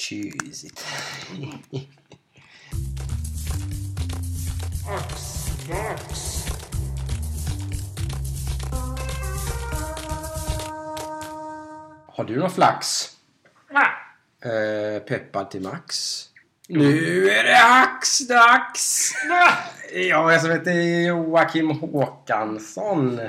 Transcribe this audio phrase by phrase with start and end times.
[0.00, 0.86] It.
[12.06, 13.08] Har du någon flax?
[13.70, 13.84] Nej.
[14.42, 16.24] Eh, peppad till max.
[16.68, 19.14] Nu är det hacksdags!
[19.92, 20.72] Ja, jag som heter
[21.06, 23.20] Joakim Håkansson.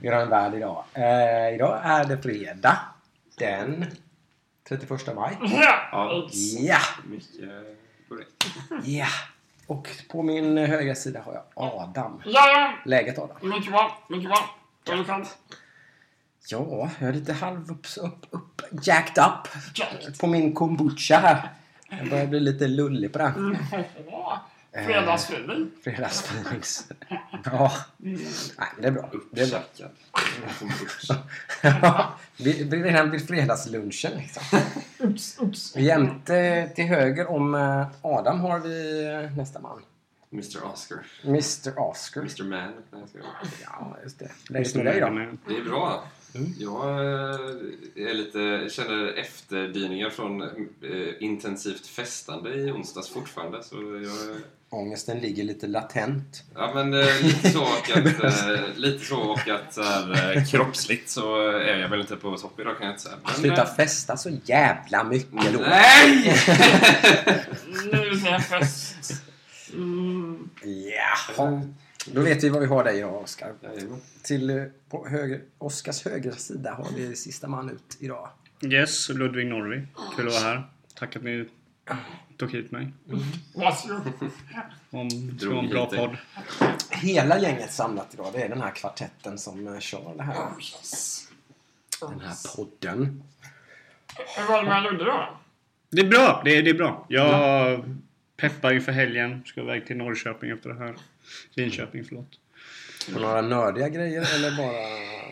[0.00, 0.84] Grönvärd idag.
[0.94, 2.78] Eh, idag är det fredag.
[3.38, 3.86] Den
[4.68, 5.38] 31 maj.
[5.42, 6.28] Ja.
[6.58, 6.78] Ja!
[7.04, 7.50] Mycket
[8.08, 8.46] korrekt.
[8.84, 9.06] Ja!
[9.66, 12.22] Och på min högra sida har jag Adam.
[12.26, 13.36] Ja, Läget Adam?
[13.40, 13.98] mycket bra.
[14.08, 14.56] Mycket bra.
[14.86, 15.38] Vad är det sant?
[16.48, 20.18] Ja, jag är lite halv upp, upp, upp, jacked up Jacked.
[20.20, 21.48] på min kombucha här.
[21.98, 23.58] Jag börjar bli lite lullig på den.
[24.76, 24.86] Mm.
[24.86, 25.70] Fredagsfeeling.
[25.84, 26.88] Fredagsfeelings.
[27.44, 27.72] Ja.
[27.98, 28.18] Nej,
[28.58, 29.10] men det är bra.
[29.30, 29.62] Det är bra.
[31.62, 34.60] Ja, vi vi är redan vid fredagslunchen liksom.
[34.98, 35.76] Ups, ups.
[35.76, 39.82] Jämte till höger om eh, Adam har vi eh, nästa man.
[40.32, 40.98] Mr Oscar.
[41.24, 42.20] Mr Oscar.
[42.20, 42.72] Mr Man.
[42.90, 43.02] Nej.
[43.64, 44.30] Ja, just det.
[44.48, 45.08] Läget med dig då?
[45.46, 46.04] Det är bra.
[46.34, 46.52] Mm.
[46.58, 47.40] Jag eh,
[47.96, 50.48] är lite, känner efterdyningar från eh,
[51.20, 53.62] intensivt festande i onsdags fortfarande.
[53.62, 54.36] Så jag,
[54.72, 56.44] Ångesten ligger lite latent.
[56.54, 60.44] ja, men, eh, lite så och att, eh, lite så och att så här, eh,
[60.44, 63.16] kroppsligt så är jag väl inte på topp idag kan jag inte säga.
[63.24, 65.58] Men, Sluta eh, festa så jävla mycket då.
[65.58, 66.34] Nej!
[67.92, 69.22] Nu ser jag fest.
[69.72, 70.50] Mm.
[71.36, 71.62] Jaha.
[72.06, 73.52] Då vet vi vad vi har dig idag, Oskar.
[74.22, 78.28] Till eh, på höger, Oskars högra sida har vi sista man ut idag.
[78.64, 79.86] Yes, Ludvig Norvi.
[80.16, 80.68] Kul att vara här.
[80.94, 81.48] Tack att ni
[82.36, 82.92] tog hit mig.
[83.54, 84.12] Varsågod.
[84.90, 86.16] Om det vara en bra podd.
[86.90, 90.58] Hela gänget samlat idag, det är den här kvartetten som eh, kör det här, Oh,
[90.58, 91.28] yes.
[92.00, 93.22] den här podden.
[94.36, 95.28] Hur var det med Ludde då?
[95.90, 96.42] Det är bra!
[96.44, 97.06] Det är, det är bra.
[97.08, 97.84] Jag
[98.36, 99.42] peppar inför helgen.
[99.46, 100.94] Ska iväg till Norrköping efter det här.
[101.54, 102.38] Linköping, förlåt.
[103.14, 104.72] På några nördiga grejer eller bara...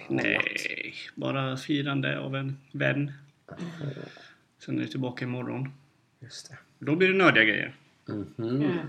[0.09, 3.13] Nej, bara firande av en vän.
[4.65, 5.73] Sen är jag tillbaka imorgon.
[6.21, 6.57] Just det.
[6.79, 7.75] Då blir det nördiga grejer.
[8.09, 8.81] Mhm.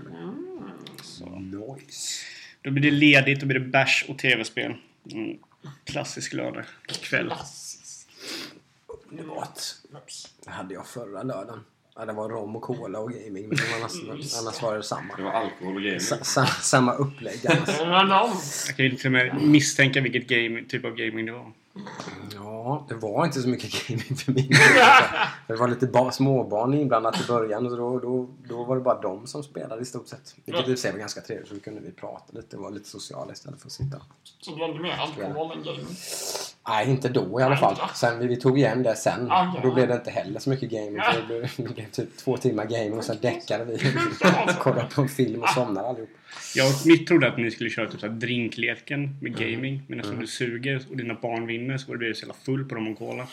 [1.02, 1.38] Så.
[1.38, 2.24] Nice.
[2.62, 4.74] Då blir det ledigt, då blir det bärs och tv-spel.
[5.12, 5.38] Mm.
[5.84, 7.26] Klassisk lördag kväll.
[7.26, 8.08] Klassiskt.
[9.10, 9.60] Underbart.
[10.44, 11.60] Det hade jag förra lördagen.
[11.96, 13.92] Ja, det var rom och cola och gaming, men annars,
[14.40, 15.16] annars var det samma.
[15.16, 16.00] Det var alkohol och gaming.
[16.00, 18.64] Sa, sa, samma upplägg annars.
[18.66, 21.52] Jag kan ju till och med misstänka vilket game, typ av gaming det var.
[22.34, 22.41] Ja,
[22.88, 24.54] det var inte så mycket gaming för min.
[25.46, 28.82] För Det var lite ba- småbarn inblandat i början och då, då, då var det
[28.82, 30.34] bara de som spelade i stort sett.
[30.44, 32.72] Vilket i och för var ganska trevligt så då kunde vi prata lite och vara
[32.72, 33.96] lite sociala istället för att sitta.
[34.40, 35.86] Så det blev mer alkohol än gaming.
[36.68, 37.76] Nej, inte då i alla fall.
[37.94, 39.30] Sen vi, vi tog igen det sen.
[39.30, 39.60] Ah, ja.
[39.62, 41.00] Då blev det inte heller så mycket gaming.
[41.02, 43.78] För det, blev, det blev typ två timmar gaming och sen däckade vi.
[44.58, 46.08] Kollade på en film och somnade allihop.
[46.54, 49.82] Jag mitt trodde att ni skulle köra typ så här drinkleken med gaming.
[49.88, 52.74] Men eftersom du suger och dina barn vinner så blir du så jävla full på
[52.74, 53.26] dem och cola.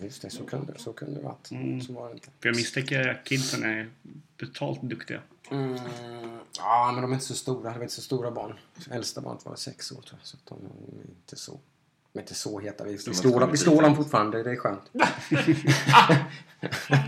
[0.00, 1.50] Just det, så kunde, så kunde det varit.
[1.50, 1.80] Mm.
[1.80, 2.28] Så var det inte.
[2.40, 3.90] För jag misstänker att kidsen är
[4.38, 5.20] brutalt duktiga.
[5.50, 5.78] Mm,
[6.58, 7.70] ja, men de är inte så stora.
[7.70, 8.58] Det var inte så stora barn.
[8.90, 10.26] Äldsta barnet var sex år tror jag.
[10.26, 11.58] Så de är inte så...
[12.12, 12.84] De är inte så heta.
[12.84, 14.42] Vi, vi, slår, dem- vi slår dem fortfarande.
[14.42, 14.82] Det är skönt.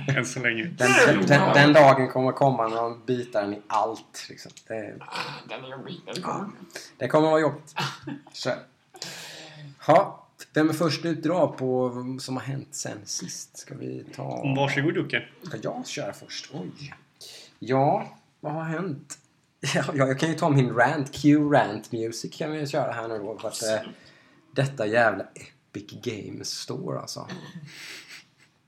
[0.17, 0.65] Än så länge.
[0.65, 4.27] Den, den, den, den dagen kommer komma när de bitar en i allt.
[4.29, 4.53] Liksom.
[4.69, 4.95] Det,
[5.49, 6.01] Den är jobbig.
[6.07, 6.49] Den kommer.
[6.97, 7.75] det kommer vara jobbigt.
[8.33, 8.51] Så.
[9.79, 13.59] Ha, vem är först ut idag på vad som har hänt sen sist?
[13.59, 14.55] Ska vi ta...
[14.57, 15.23] Varsågod Jocke.
[15.43, 16.51] Ska jag köra först?
[16.53, 16.95] Oj.
[17.59, 19.19] Ja, vad har hänt?
[19.75, 21.13] Ja, jag kan ju ta min rant.
[21.13, 23.39] Q-rant music kan vi köra här nu då.
[23.39, 23.89] För att, eh,
[24.55, 27.29] detta jävla Epic Games Store alltså.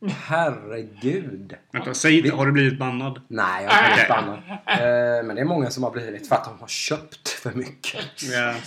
[0.08, 1.54] Herregud.
[1.72, 3.20] Vänta, säg inte, har du blivit bannad?
[3.28, 4.38] Nej, jag har inte blivit bannad.
[4.66, 8.00] Eh, Men det är många som har blivit för att de har köpt för mycket.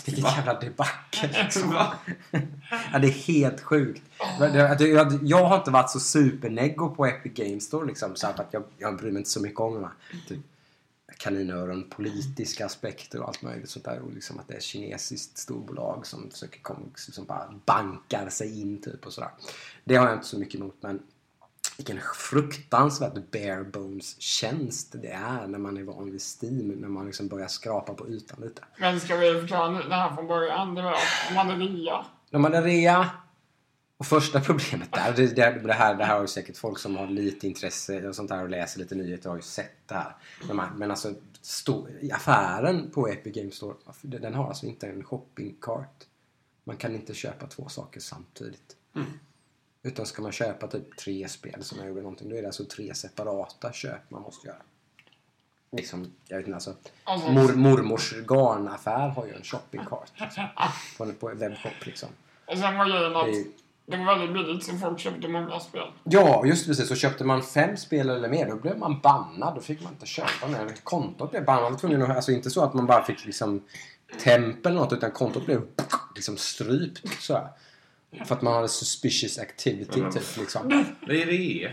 [0.05, 1.73] Vilket jävla debacle liksom.
[2.93, 4.01] ja, det är helt sjukt.
[4.39, 8.15] Det- Jag, har inte varit så superneggo på Epic Games Store liksom.
[8.15, 9.93] Så att jag, jag bryr mig inte så mycket om de här.
[10.27, 10.39] Typ,
[11.17, 13.99] kaninöron, politiska aspekter och allt möjligt sånt där.
[13.99, 16.59] Och liksom att det är ett kinesiskt storbolag som försöker
[17.07, 19.29] liksom bara bankar sig in typ och sådär.
[19.83, 20.99] Det har jag inte så mycket emot men
[21.77, 26.67] vilken fruktansvärt bare bones tjänst det är när man är van vid Steam.
[26.67, 28.61] När man liksom börjar skrapa på ytan lite.
[28.77, 30.75] Men ska vi förklara nu det här från början?
[30.75, 32.05] Det var att man hade rea.
[32.29, 33.09] De hade rea.
[33.97, 36.97] Och första problemet där, det, det, det, här, det här har ju säkert folk som
[36.97, 40.15] har lite intresse och sånt där och läser lite nyheter har ju sett det här.
[40.47, 45.03] Men, man, men alltså, stå, affären på Epic Games Store, den har alltså inte en
[45.03, 46.03] shopping cart.
[46.63, 48.75] Man kan inte köpa två saker samtidigt.
[49.85, 52.65] Utan ska man köpa typ tre spel som jag gjorde någonting, då är det alltså
[52.65, 54.57] tre separata köp man måste göra.
[55.71, 56.73] Liksom, jag vet inte alltså.
[57.03, 60.11] Alltså- Mor, mormors garnaffär har ju en shopping cart.
[60.15, 60.43] Liksom,
[60.97, 62.09] på, en- på en webbshop liksom.
[62.45, 63.27] Och sen var grejen att
[63.85, 65.91] Det var väldigt billigt så folk köpte många spel.
[66.03, 66.87] Ja, just precis.
[66.87, 69.55] Så köpte man fem spel eller mer, då blev man bannad.
[69.55, 70.75] Då fick man inte köpa mer.
[70.83, 71.83] Kontot blev bannat.
[72.09, 73.63] Alltså inte så att man bara fick liksom
[74.23, 75.61] tempel eller något, utan kontot blev
[76.15, 77.21] liksom strypt.
[77.21, 77.47] Så här.
[78.25, 80.37] För att man hade suspicious activity, Men- typ.
[80.37, 80.85] Liksom.
[81.07, 81.71] Det är det.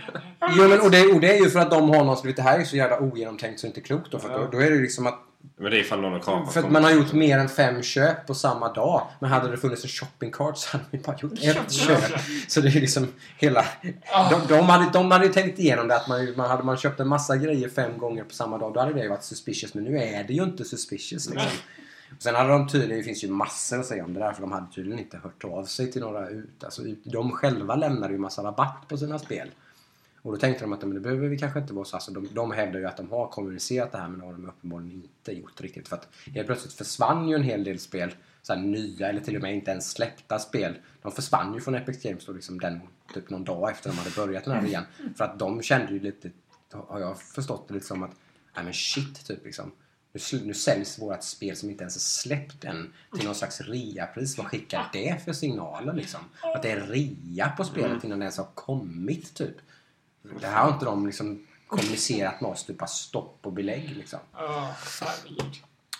[0.57, 2.59] Jo, men, och, det, och det är ju för att de har något, det här
[2.59, 4.19] är så jävla ogenomtänkt så det är inte klokt då.
[4.19, 5.19] För att då, då är det liksom att
[5.57, 8.27] Men det är ifall någon har för att man har gjort mer än fem köp
[8.27, 9.07] på samma dag.
[9.21, 12.21] Men hade det funnits en shopping cart så hade vi bara gjort ett köp.
[12.49, 13.09] Så det är liksom
[13.39, 13.65] hela...
[14.31, 17.01] De, de, hade, de hade ju tänkt igenom det att man, man hade man köpt
[17.01, 18.75] en massa grejer fem gånger på samma dag.
[18.75, 19.75] Då hade det ju varit suspicious.
[19.75, 21.51] Men nu är det ju inte suspicious liksom.
[22.17, 24.33] Och sen hade de tydligen, det finns ju massor att säga om det där.
[24.33, 26.65] För de hade tydligen inte hört av sig till några ut.
[26.65, 29.51] Alltså, de själva lämnade ju massa rabatt på sina spel.
[30.23, 31.97] Och då tänkte de att men det behöver vi kanske inte vara så.
[31.97, 34.49] Alltså, de, de hävdar ju att de har kommunicerat det här men det har de
[34.49, 35.89] uppenbarligen inte gjort riktigt.
[35.89, 38.15] För att helt plötsligt försvann ju en hel del spel.
[38.43, 40.75] Så här, nya eller till och med inte ens släppta spel.
[41.03, 42.81] De försvann ju från Epic Games då, liksom den,
[43.15, 44.85] typ någon dag efter de hade börjat den här igen.
[45.17, 46.31] För att de kände ju lite,
[46.73, 48.11] har jag förstått det lite som att,
[48.57, 49.73] nej men shit typ liksom.
[50.13, 54.39] Nu, nu säljs vårt spel som inte ens är släppt än till någon slags reapris.
[54.39, 56.21] Vad skickar det för signaler liksom?
[56.55, 59.57] Att det är rea på spelet innan det ens har kommit typ.
[60.41, 64.19] Det här har inte de liksom kommunicerat med oss, typ bara stopp och belägg liksom.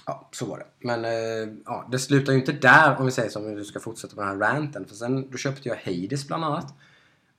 [0.07, 0.67] Ja, så var det.
[0.79, 3.81] Men eh, ja, det slutar ju inte där om vi säger så, om du ska
[3.81, 4.85] fortsätta med den här ranten.
[4.85, 6.75] För sen då köpte jag Hades bland annat.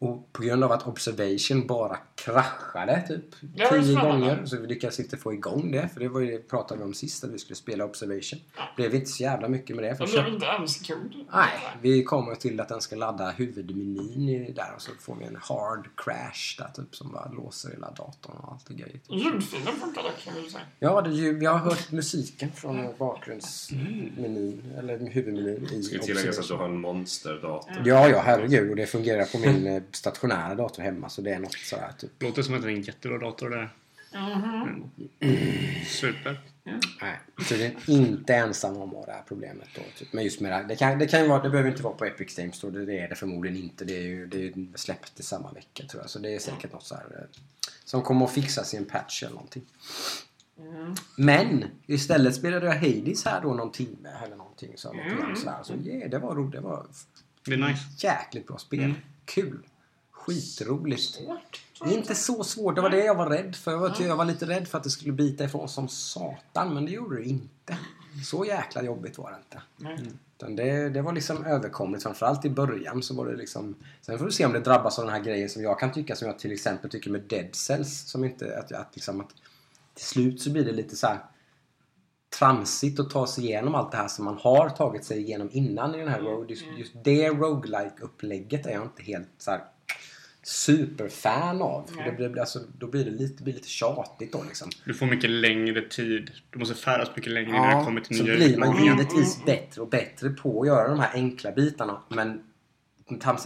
[0.03, 4.99] Och på grund av att Observation bara kraschade typ ju tio gånger så vi lyckades
[4.99, 5.89] inte få igång det.
[5.93, 8.39] För det var ju det pratade vi om sist, att vi skulle spela Observation.
[8.75, 9.95] Blev inte så jävla mycket med det.
[9.95, 11.15] För Det jag blev inte ens kod.
[11.33, 11.49] Nej,
[11.81, 15.87] vi kommer till att den ska ladda huvudmenyn där och så får vi en hard
[15.97, 19.01] crash där typ som bara låser hela datorn och allt det grejet.
[19.09, 20.63] Ljudfilen funkar dock kan vi säga.
[20.79, 26.39] Ja, det, är ju- vi har hört musiken från bakgrundsmenyn, eller huvudmenyn i ska tilläggas
[26.39, 27.81] att du har en monsterdator.
[27.85, 28.69] Ja, ja, herregud.
[28.69, 32.23] Och det fungerar på min eh, stationära dator hemma så det är något sådär typ.
[32.23, 33.73] Låter som att det är en jättebra dator där.
[34.13, 35.85] Mm.
[35.85, 36.41] Super.
[37.01, 37.19] Nej,
[37.49, 39.81] tydligen inte ensam om det här problemet då.
[39.97, 40.13] Typ.
[40.13, 41.93] Men just med det här, det kan, det kan ju vara, det behöver inte vara
[41.93, 42.69] på Epic Games då.
[42.69, 43.85] Det, det är det förmodligen inte.
[43.85, 46.09] Det är ju det är släppt i samma vecka tror jag.
[46.09, 47.39] Så det är säkert något så här eh,
[47.85, 49.63] som kommer att fixas i en patch eller någonting.
[51.15, 54.71] Men istället spelade jag Hades här då någon timme eller någonting.
[54.75, 55.59] Så, något grann sådär.
[55.63, 56.51] så yeah, det var roligt.
[56.51, 56.85] Det var
[57.45, 57.81] Det är nice.
[57.97, 58.93] jäkligt bra spel.
[59.25, 59.59] Kul.
[60.25, 61.01] Skitroligt.
[61.01, 61.61] Svårt.
[61.85, 62.75] Inte så svårt.
[62.75, 63.71] Det var det jag var rädd för.
[63.71, 66.73] Jag var, jag var lite rädd för att det skulle bita ifrån som satan.
[66.73, 67.77] Men det gjorde det inte.
[68.25, 69.61] Så jäkla jobbigt var det inte.
[70.37, 72.03] Utan det, det var liksom överkomligt.
[72.03, 73.75] Framförallt i början så var det liksom...
[74.01, 76.15] Sen får vi se om det drabbas av den här grejen som jag kan tycka.
[76.15, 78.09] Som jag till exempel tycker med Dead Cells.
[78.09, 78.59] Som inte...
[78.59, 79.29] Att, att liksom att
[79.93, 81.19] till slut så blir det lite så här
[82.39, 85.95] tramsigt att ta sig igenom allt det här som man har tagit sig igenom innan
[85.95, 86.49] i den här road.
[86.49, 89.61] Just, just det roguelike upplägget är jag inte helt så här
[90.43, 91.89] superfan av.
[91.95, 94.69] För det blir, alltså, då blir det lite, blir lite tjatigt då liksom.
[94.85, 96.31] Du får mycket längre tid.
[96.49, 98.95] Du måste färdas mycket längre innan Ja, du kommer till så nya blir man utmaningar.
[98.97, 102.01] givetvis bättre och bättre på att göra de här enkla bitarna.
[102.09, 102.43] Men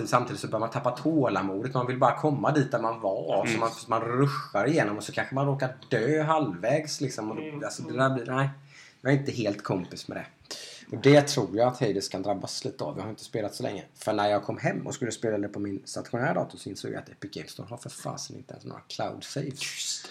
[0.05, 1.73] samtidigt, så börjar man tappa tålamodet.
[1.73, 3.45] Man vill bara komma dit där man var.
[3.45, 7.01] Så man, så man ruschar igenom och så kanske man råkar dö halvvägs.
[7.01, 7.31] Liksom.
[7.31, 8.49] Och då, alltså, det där blir, nej,
[9.01, 10.25] jag är inte helt kompis med det.
[10.91, 12.97] Och det tror jag att Hades kan drabbas lite av.
[12.97, 13.83] Jag har inte spelat så länge.
[13.95, 16.91] För när jag kom hem och skulle spela det på min stationära dator så insåg
[16.91, 20.05] jag att Epic Games Store har för fasen inte ens några cloud saves.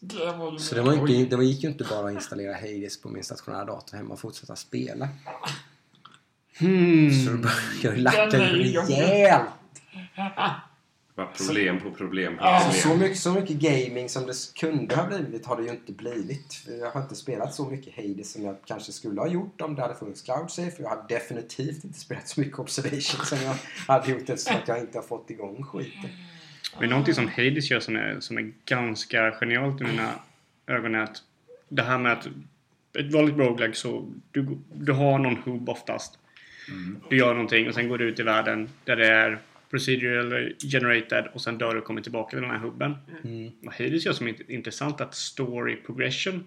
[0.00, 3.00] Det var ju Så det, var inte, det gick ju inte bara att installera Hades
[3.00, 5.08] på min stationära dator hemma och fortsätta spela.
[6.58, 7.10] Hmm.
[7.10, 7.48] Så
[7.82, 8.94] jag lacka Den är ju jobbig.
[8.94, 9.48] rejält.
[11.16, 12.98] Var problem på problem på Ja, Så problem.
[12.98, 16.66] mycket, så mycket gaming som det kunde ha blivit har det ju inte blivit.
[16.80, 19.82] Jag har inte spelat så mycket Hades som jag kanske skulle ha gjort om det
[19.82, 20.82] hade funnits Cloud Safe.
[20.82, 23.54] Jag har definitivt inte spelat så mycket Observation som jag
[23.94, 26.10] hade gjort eftersom att jag inte har fått igång skiten.
[26.80, 30.10] Men någonting som Hades gör som är, som är ganska genialt i mina
[30.66, 31.16] ögon är att
[31.68, 32.26] det här med att
[32.98, 36.18] ett vanligt roguelike så du, du har någon hub oftast.
[37.10, 39.38] Du gör någonting och sen går du ut i världen där det är
[39.70, 42.96] procedural generated och sen dör du och kommer tillbaka till den här hubben.
[43.24, 43.52] Mm.
[43.62, 46.44] Vad Hades gör som är intressant att story progression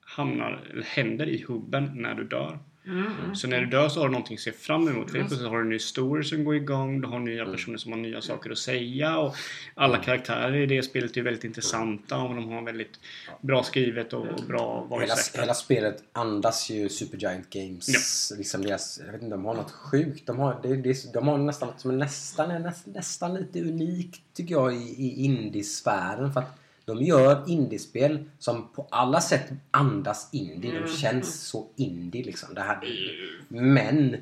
[0.00, 2.58] hamnar, eller händer i hubben när du dör.
[2.88, 3.34] Mm.
[3.34, 5.10] Så när du dör så har du någonting att se fram emot.
[5.10, 7.00] För helt plötsligt har du en ny story som går igång.
[7.00, 9.18] Du har nya personer som har nya saker att säga.
[9.18, 9.34] Och
[9.74, 13.00] alla karaktärer i det spelet är väldigt intressanta och de har väldigt
[13.40, 18.32] bra skrivet och bra voice Hela, hela spelet andas ju Supergiant Games.
[18.38, 20.26] Liksom deras, jag vet inte, de har något sjukt.
[20.26, 24.20] De har, det, det, de har nästan något som är nästan, nästan, nästan lite unikt
[24.34, 26.32] tycker jag i, i indiesfären.
[26.32, 30.80] För att de gör indiespel som på alla sätt andas indie.
[30.80, 32.54] De känns så indie liksom.
[32.54, 32.80] Det här,
[33.48, 34.16] men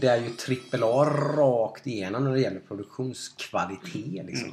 [0.00, 1.04] det är ju AAA
[1.36, 4.26] rakt igenom när det gäller produktionskvalitet.
[4.26, 4.50] Liksom.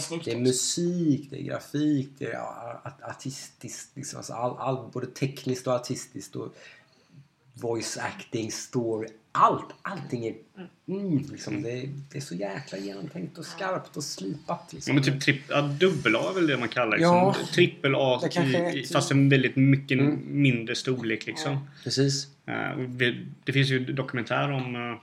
[0.00, 0.24] Snyggt.
[0.24, 3.96] Det är musik, det är grafik, det är art- artistiskt.
[3.96, 4.16] Liksom.
[4.16, 6.36] Alltså all, all, både tekniskt och artistiskt.
[6.36, 6.54] Och
[7.54, 9.08] voice acting, story.
[9.32, 10.34] Allt, allting är...
[10.88, 14.42] Mm, liksom, det, är det är så jäkla genomtänkt och skarpt och slipat.
[14.48, 14.94] Ja, Liksom.
[14.94, 17.16] men typ tripp, ja, dubbel A är väl det man kallar liksom.
[17.16, 17.36] Ja.
[17.54, 20.18] Trippel A Det i, fast en väldigt mycket Mm.
[20.42, 21.58] mindre storlek liksom.
[21.84, 22.28] Precis.
[22.46, 24.96] Eh, vi- det finns ju dokumentär om uh,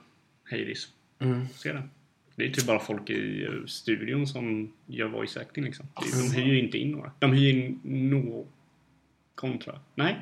[0.52, 0.88] Hades.
[1.20, 1.48] Mm.
[1.56, 1.90] Se den.
[2.36, 5.88] Det är typ bara folk i eh, studion som gör voice acting liksom.
[5.96, 7.12] Det- De hyr ju inte in några.
[7.20, 8.46] De hyr in någon
[9.36, 9.80] kontra.
[9.96, 10.18] Nej.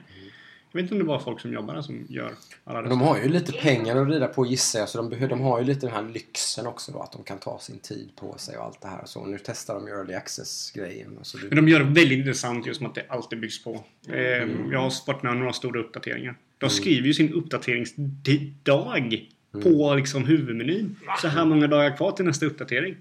[0.72, 2.32] Jag vet inte om det var folk som jobbar där som gör
[2.64, 4.90] alla Men de har ju lite pengar att rida på gissar jag.
[4.90, 7.00] Så de, behöver, de har ju lite den här lyxen också då.
[7.00, 9.02] Att de kan ta sin tid på sig och allt det här.
[9.06, 11.18] Så nu testar de ju early access-grejen.
[11.18, 13.84] och Så Men de gör det väldigt intressant just med att det alltid byggs på.
[14.10, 14.72] Eh, Mm.
[14.72, 16.36] Jag har varit med om några stora uppdateringar.
[16.58, 19.28] De skriver ju sin uppdateringsdag
[19.64, 20.96] på liksom huvudmenyn.
[21.22, 22.96] Så här många dagar kvar till nästa uppdatering.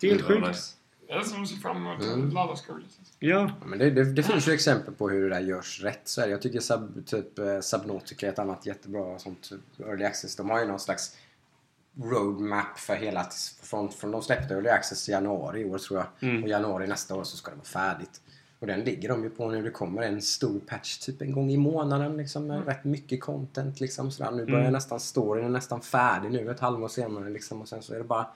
[0.00, 0.76] Det är helt sjukt.
[1.18, 1.28] Nice.
[1.30, 2.14] Det är som att se fram emot Mm.
[2.14, 2.30] mm.
[2.30, 2.82] laddarskor.
[3.18, 3.28] Ja.
[3.28, 6.00] Ja, men det, det, det finns ju exempel på hur det där görs rätt.
[6.04, 6.30] Så är det.
[6.30, 10.36] Jag tycker sub, typ eh, Subnautica är ett annat jättebra sånt typ early access.
[10.36, 11.16] De har ju någon slags
[12.02, 13.26] roadmap för hela...
[13.62, 16.30] Från, från de släppte early access i januari i år tror jag.
[16.30, 16.42] Mm.
[16.42, 18.20] Och januari nästa år så ska det vara färdigt.
[18.58, 19.62] Och den ligger de ju på nu.
[19.62, 23.80] Det kommer en stor patch typ en gång i månaden liksom, med rätt mycket content.
[23.80, 24.30] Liksom, sådär.
[24.30, 24.72] Nu börjar Mm.
[24.72, 27.30] nästan storyn är nästan färdig nu ett halvår senare.
[27.30, 28.26] Liksom, och sen så är det bara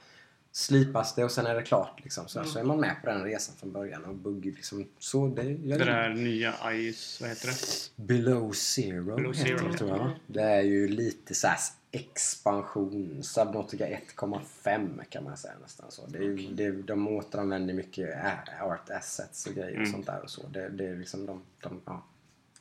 [0.58, 2.00] slipas det och sen är det klart.
[2.04, 4.04] Liksom, så, så är man med på den resan från början.
[4.04, 6.52] Och bugg, liksom, så det, jag Det där nya
[6.92, 7.56] Ice, vad heter det?
[8.02, 9.68] Below Zero Below heter Zero.
[9.72, 10.10] det, tror jag.
[10.26, 11.58] Det är ju lite så här
[11.90, 13.22] expansion.
[13.22, 16.06] Subnautica 1,5 kan man säga nästan så.
[16.06, 18.16] Det är, ju- det, de återanvänder mycket
[18.62, 19.92] art assets och grejer och Mm.
[19.92, 20.46] sånt där och så.
[20.48, 22.04] Det, det är liksom de, de ja.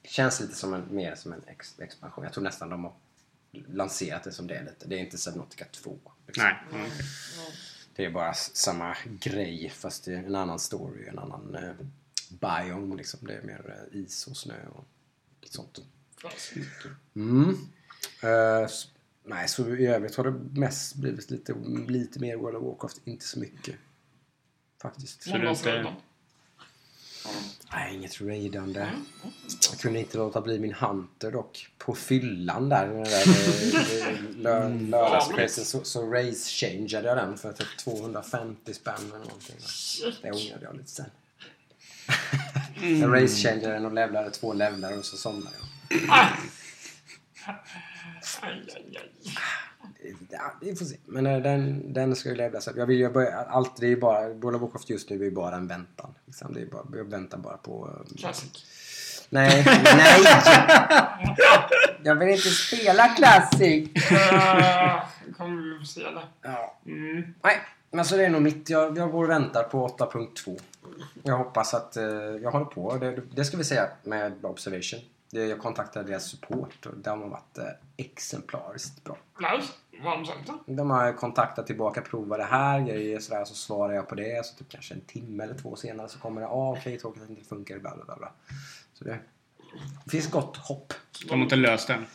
[0.03, 2.23] Känns lite som en, mer som en ex, expansion.
[2.23, 2.93] Jag tror nästan de har
[3.67, 4.87] lanserat det som det lite.
[4.87, 5.97] Det är inte Subnautica 2.
[6.27, 6.43] Liksom.
[6.43, 6.55] Nej.
[6.71, 7.05] ja, okej.
[7.97, 11.73] Det är bara samma grej fast det är en annan story, en annan eh,
[12.29, 13.19] biome liksom.
[13.27, 14.85] Det är mer eh, is och snö och
[15.49, 15.79] sånt.
[17.15, 17.57] Mm.
[18.65, 18.87] S-
[19.23, 21.53] nej, så i övrigt har det mest blivit lite,
[21.87, 23.75] lite mer World of Warcraft, inte så mycket.
[24.81, 25.23] Faktiskt.
[25.23, 25.95] Så du inte...
[27.71, 28.87] Nej, inget raidande.
[29.71, 31.67] Jag kunde inte låta bli min Hunter dock.
[31.77, 37.53] På fyllan där, den där eh, lö- lördagskvällen så, så race changeade jag den för
[37.53, 39.55] typ 250 spänn eller någonting.
[40.21, 41.05] Det ångrade jag lite sen.
[43.01, 45.99] Jag race changeade den och levlade två levlar och så somnade jag.
[48.41, 49.11] Aj, aj, aj.
[50.29, 50.95] Ja, vi får se.
[51.05, 52.69] Men eh, den, den ska ju levlas.
[52.75, 56.13] Jag vill ju börja, allt, det är bara, Warcraft just nu är bara en väntan.
[56.25, 56.53] Liksom.
[56.53, 57.89] Det är bara, jag väntar bara på...
[58.11, 58.65] eh, Classic.
[59.29, 60.23] Nej, nej!
[62.03, 63.89] Jag vill inte spela Classic!
[64.11, 64.99] Eh,
[65.37, 66.21] kommer vi få se det.
[66.41, 66.77] Ja.
[66.85, 67.33] Mm.
[67.43, 67.57] Nej,
[67.91, 68.69] men så det är nog mitt.
[68.69, 70.59] Jag, jag går och väntar på 8.2.
[71.23, 72.03] Jag hoppas att eh,
[72.41, 72.97] jag håller på.
[72.97, 74.99] Det, det ska vi säga med Observation.
[75.31, 77.63] Det, jag kontaktade deras support och de har varit eh,
[77.97, 79.17] exemplariskt bra.
[79.39, 79.73] Nice.
[80.65, 84.45] De har kontaktat tillbaka, prova det här, grejer sådär, så svarar jag på det.
[84.45, 87.27] Så typ kanske en timme eller två senare så kommer det, ah, okej, tråkigt att
[87.27, 88.31] det inte funkar, bla bla bla, bla.
[88.93, 89.19] Så det,
[90.05, 90.93] det finns gott hopp.
[91.29, 92.05] De har inte löst den.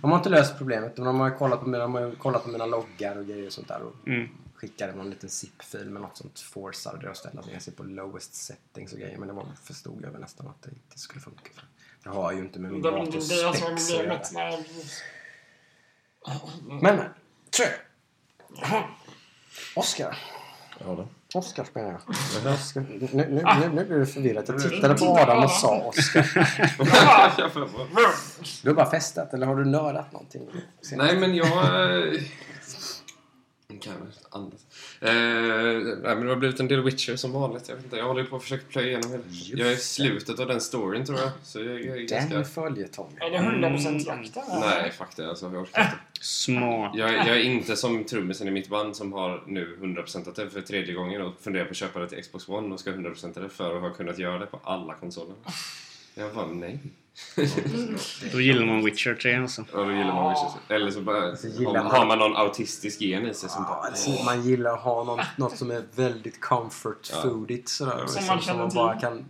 [0.00, 2.50] De har inte löst problemet, men de har kollat på mina, de har kollat på
[2.50, 3.82] mina loggar och grejer och sånt där.
[3.82, 4.28] Och Mm.
[4.54, 8.34] skickade någon liten zip-fil med något sånt forceade det att ställa ner sig på lowest
[8.34, 9.18] settings och grejer.
[9.18, 11.50] Men det var, förstod jag väl nästan att det inte skulle funka.
[12.02, 13.52] Det har ju inte med min Det dators det är göra.
[13.52, 14.32] problemet.
[16.68, 17.04] Men, men.
[17.58, 18.82] Jag.
[19.74, 20.18] Oscar.
[20.78, 21.08] Ja, då.
[21.38, 22.52] Oscar spelar jag.
[22.54, 22.80] Oscar.
[22.90, 24.44] Nu, nu, nu, nu blir du förvirrad.
[24.48, 26.30] Jag tittade på Adam och sa Oscar.
[27.38, 27.50] Jag
[28.62, 30.42] Du har bara festat eller har du nördat någonting?
[30.92, 31.46] Nej, men jag...
[31.46, 32.20] eh,
[33.80, 34.60] Kan jag andas?
[35.00, 35.12] Eh,
[36.02, 37.68] nej, men det har blivit en del Witcher som vanligt.
[37.68, 39.22] Jag, vet inte, jag håller på att försöka plöja igenom hela.
[39.62, 41.30] Jag är i slutet av den storyn tror jag.
[41.42, 42.44] Så jag, jag är Den ganska...
[42.44, 43.16] följetong.
[43.20, 44.42] Är det 100% jakt där?
[44.60, 45.28] Nej, fuck det.
[45.28, 45.92] Alltså, jag orkar inte.
[46.22, 46.92] Smart.
[46.94, 50.60] Jag, jag är inte som trummisen i mitt band som har nu 100% det för
[50.60, 53.48] tredje gången och funderar på att köpa det till Xbox One och ska 100% det
[53.48, 55.34] för att ha kunnat göra det på alla konsoler.
[56.14, 56.78] Jag bara, nej.
[58.32, 59.64] Då gillar man Witcher 3 alltså.
[59.72, 60.74] Ja, då gillar man Witcher.
[60.74, 63.62] Eller så bara Så gillar har, man- har man någon autistisk gen i sig som
[63.64, 63.74] bara...
[63.74, 67.22] alltså, man gillar att ha något, något som är väldigt comfort Ja.
[67.22, 67.92] foodigt sådär.
[67.96, 69.24] Som Liksom, man som man bara kan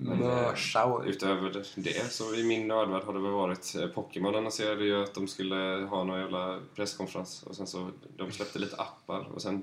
[0.00, 1.04] mörsa och...
[1.06, 5.14] Utöver det så i min nördvärld har det väl varit eh, Pokémon annonserade ju att
[5.14, 9.62] de skulle ha någon jävla presskonferens och sen så de släppte lite appar och sen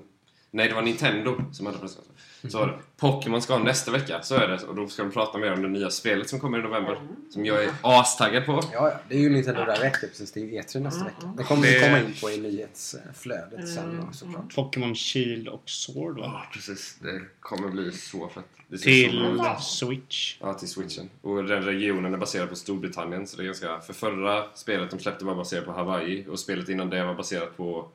[0.50, 2.16] Nej, det var Nintendo som hade presskonferens.
[2.52, 2.78] Så var det.
[2.96, 4.62] Pokémon ska ha nästa vecka, så är det.
[4.64, 7.00] Och då ska de prata mer om det nya spelet som kommer i november.
[7.30, 8.52] Som jag är astaggad på.
[8.52, 10.32] Ja, ja, det är ju Nintendo Direct precis.
[10.32, 11.34] Det är ju E3 nästa vecka.
[11.36, 14.54] Det kommer Det- vi komma in på i nyhetsflödet sen då, såklart.
[14.54, 16.22] Pokémon Shield och Sword va?
[16.24, 16.96] Ja, precis.
[17.00, 18.44] Det kommer bli så fett.
[18.68, 19.64] Det ser så bra Till.
[19.64, 20.36] Switch.
[20.40, 21.08] Ja, till switchen.
[21.22, 23.80] Och den regionen är baserad på Storbritannien, så det är ganska...
[23.80, 27.56] För förra spelet de släppte var baserat på Hawaii och spelet innan det var baserat
[27.56, 27.88] på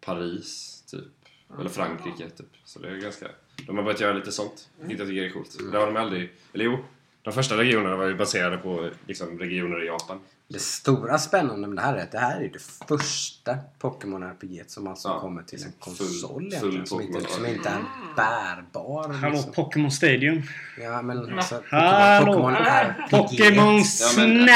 [0.00, 0.77] Paris.
[1.60, 2.46] Eller Frankrike, typ.
[2.64, 3.28] Så det är ganska...
[3.66, 5.58] De har börjat göra lite sånt, vilket jag tycker är coolt.
[5.72, 6.32] Det har de aldrig...
[6.52, 6.78] Eller jo,
[7.22, 10.20] de första regionerna var ju baserade på liksom, regioner i Japan.
[10.50, 14.64] Det stora spännande med det här är att det här är det första Pokémon RPG
[14.66, 16.86] som alltså Ja, kommer till en full- konsol full egentligen.
[16.86, 17.84] Som inte, som inte är
[18.16, 19.08] bärbar.
[19.12, 19.52] Hallå liksom.
[19.52, 20.42] Pokémon Stadium.
[20.82, 21.54] Ja, men alltså!
[22.24, 23.10] Pokémon RPG.
[23.10, 24.48] Pokémon Ja, Snap!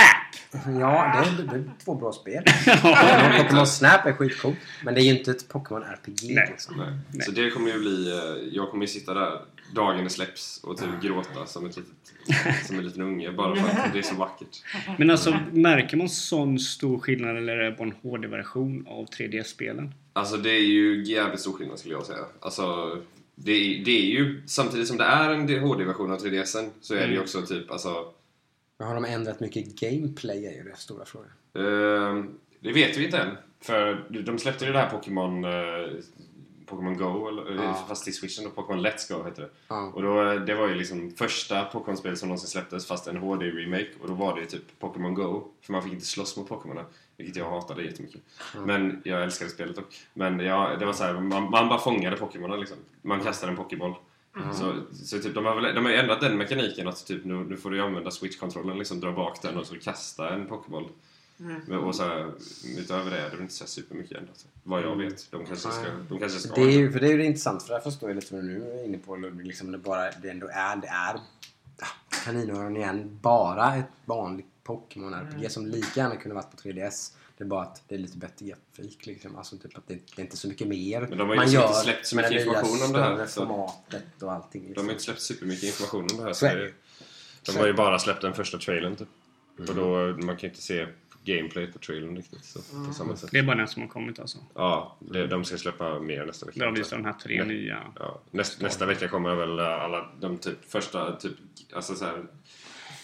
[0.80, 2.44] Ja, det är, det är två bra spel.
[3.38, 4.56] Pokémon Snap är skitcoolt.
[4.84, 6.34] Men det är ju inte ett Pokémon RPG.
[6.34, 6.46] Nej.
[6.50, 6.76] Liksom.
[6.76, 6.92] Nej.
[7.10, 7.22] Nej.
[7.22, 8.10] Så det kommer ju bli...
[8.12, 9.40] eh, Jag kommer ju sitta där
[9.74, 13.68] dagen det släpps och typ gråta som, ett litet, som en liten unge bara för
[13.80, 14.62] att det är så vackert.
[14.98, 19.94] Men alltså, märker man sån stor skillnad eller är det bara en HD-version av 3D-spelen?
[20.12, 22.24] Alltså det är ju jävligt stor skillnad skulle jag säga.
[22.40, 22.98] Alltså,
[23.34, 26.98] det är, det är ju, samtidigt som det är en HD-version av 3DSen så är
[26.98, 27.22] det ju Mm.
[27.22, 28.12] också typ, alltså...
[28.78, 31.30] Men har de ändrat mycket gameplay är ju det stora frågan.
[31.54, 33.36] ehm, det vet vi inte än.
[33.60, 35.44] För de släppte ju det här Pokémon...
[35.44, 35.50] eh,
[36.66, 37.84] Pokémon Go, eller, eh, Ja.
[37.88, 39.48] fast i switchen då, Pokémon Let's Go heter det.
[39.68, 39.90] Ja.
[39.94, 43.88] Och då, eh, det var ju liksom första Pokémon-spel som någonsin släpptes fast en HD-remake.
[44.02, 45.44] Och då var det ju typ Pokémon Go.
[45.62, 46.84] För man fick inte slåss mot Pokémonen.
[47.16, 48.20] Vilket jag hatade jättemycket.
[48.66, 50.00] Men jag älskade spelet dock.
[50.14, 52.78] Men ja, det var så här, man, man bara fångade Pokémonen liksom.
[53.02, 53.94] Man kastade en Pokéboll.
[54.54, 57.56] Så, så typ, de har väl de har ändrat den mekaniken att typ, nu, nu
[57.56, 60.88] får du använda switch-kontrollen, liksom dra bak den och så kasta en Pokéboll.
[61.36, 62.32] Men- Och så här,
[62.78, 64.46] utöver det är det inte så supermycket ändrat.
[64.62, 65.30] Vad jag vet.
[65.30, 67.62] De kanske ska, de kanske ska Det är ju för det är ju det intressant
[67.62, 69.46] för där förstår jag lite vad du nu är inne på Ludvig.
[69.46, 71.86] Liksom det, bara, det ändå är, det är ah,
[72.24, 77.12] kaninöron igen, bara ett vanligt Pokémon RPG som lika gärna kunde varit på 3DS.
[77.38, 79.36] Det är bara att det är lite bättre grafik liksom.
[79.36, 81.62] Alltså typ att det, det är inte så mycket mer Men de har ju liksom
[81.62, 84.62] inte släppt så mycket information om det här, så- formatet och allting.
[84.62, 84.86] De Liksom.
[84.86, 86.32] har inte släppt supermycket information om det här.
[86.32, 86.72] Så Så det,
[87.46, 89.08] de Så har ju bara släppt den första trailern typ.
[89.68, 90.86] Och då, man kan ju inte se
[91.24, 93.30] gameplay på trailern riktigt så, på samma sätt.
[93.32, 94.38] Det är bara den som har kommit alltså.
[94.54, 96.64] Ja, det, de ska släppa mer nästa vecka.
[96.64, 97.56] De visar de här tre Nej.
[97.56, 97.78] nya.
[97.98, 101.36] Ja, näst, nästa vecka kommer väl alla de typ första typ,
[101.74, 102.24] alltså så här,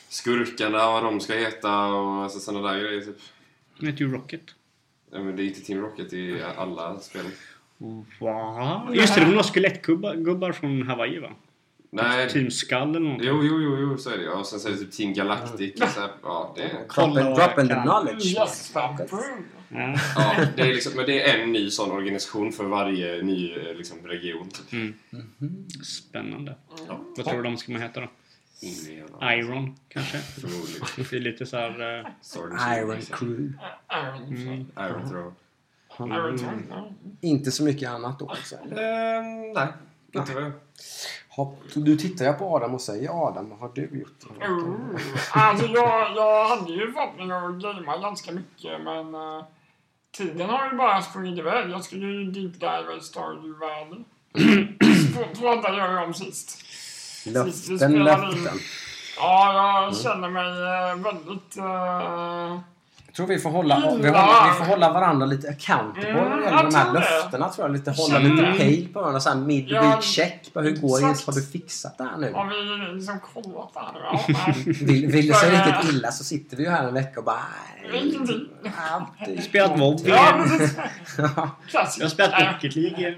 [0.08, 3.18] skurkarna, vad de ska heta och alltså sådana där grejer typ.
[3.78, 4.42] De heter ju Rocket.
[5.12, 7.24] Ja, men det är inte Team Rocket i alla spel.
[8.20, 8.88] Va?
[8.92, 11.30] Just det, de var skelettgubbar gubbar från Hawaii va?
[11.90, 13.28] Nej, Team Skull eller någonting.
[13.28, 14.30] jo, jo, jo, jo, så är det ju.
[14.30, 15.80] Och sen så är det typ Team Galactic.
[15.82, 17.82] och Så här, ja, det är, Drop, vad drop in the kan.
[17.82, 18.26] knowledge.
[18.26, 18.70] Yes.
[18.74, 18.96] Ja.
[20.16, 23.74] ja, det är liksom, men det är en ny sån organisation för varje ny eh,
[23.74, 24.48] liksom, region.
[24.48, 24.72] Typ.
[24.72, 24.94] Mm.
[25.84, 26.56] Spännande.
[26.88, 27.00] Ja.
[27.16, 28.08] Vad tror du de ska heta då?
[29.22, 30.18] Iron kanske?
[30.18, 30.86] Förmodligen.
[31.10, 32.00] Det är lite såhär...
[32.00, 33.00] Uh, and Shield, Iron.
[33.02, 33.52] Crew.
[33.92, 34.66] Iron mm.
[36.08, 36.62] Iron Throne.
[36.70, 36.90] Ja.
[37.20, 38.54] Inte så mycket annat då alltså.
[38.56, 39.68] Ehm, nej,
[40.14, 40.52] inte vad
[41.38, 44.24] Har- Du tittar jag på Adam och säger Adam, vad har du gjort?
[44.40, 44.74] Oh,
[45.32, 49.44] Alltså jag, jag hade ju förhoppning om att gamea ganska mycket men uh,
[50.16, 51.70] tiden har ju bara sprungit iväg.
[51.70, 54.04] Jag skulle ju deep dive i Stardew Valley.
[55.76, 56.58] Gör jag om sist.
[57.26, 58.58] Löften, löften.
[59.18, 60.48] Ja, jag känner mig
[60.90, 61.56] eh, väldigt...
[61.56, 62.58] eh,
[63.10, 64.20] Jag tror vi får hålla, vi, Illa.
[64.22, 67.00] håller, vi får hålla varandra lite accountable Mm, när det gäller de här det.
[67.00, 67.48] löftena.
[67.48, 67.72] Tror jag.
[67.76, 68.52] Lite, hålla lite det.
[68.58, 69.20] pejl på varandra.
[69.20, 70.50] Så här mid Ja, check.
[70.54, 71.06] Bara, hur går det?
[71.26, 72.32] Har du fixat det här nu?
[72.32, 73.72] har vi liksom kollat
[74.28, 74.74] nej.
[74.82, 77.42] Vill, vill det sig riktigt illa så sitter vi ju här en vecka och bara...
[78.90, 79.76] alltid Spelat
[81.68, 81.98] Klassiskt.
[81.98, 82.54] Jag har spelat.
[82.54, 83.14] Rocket League.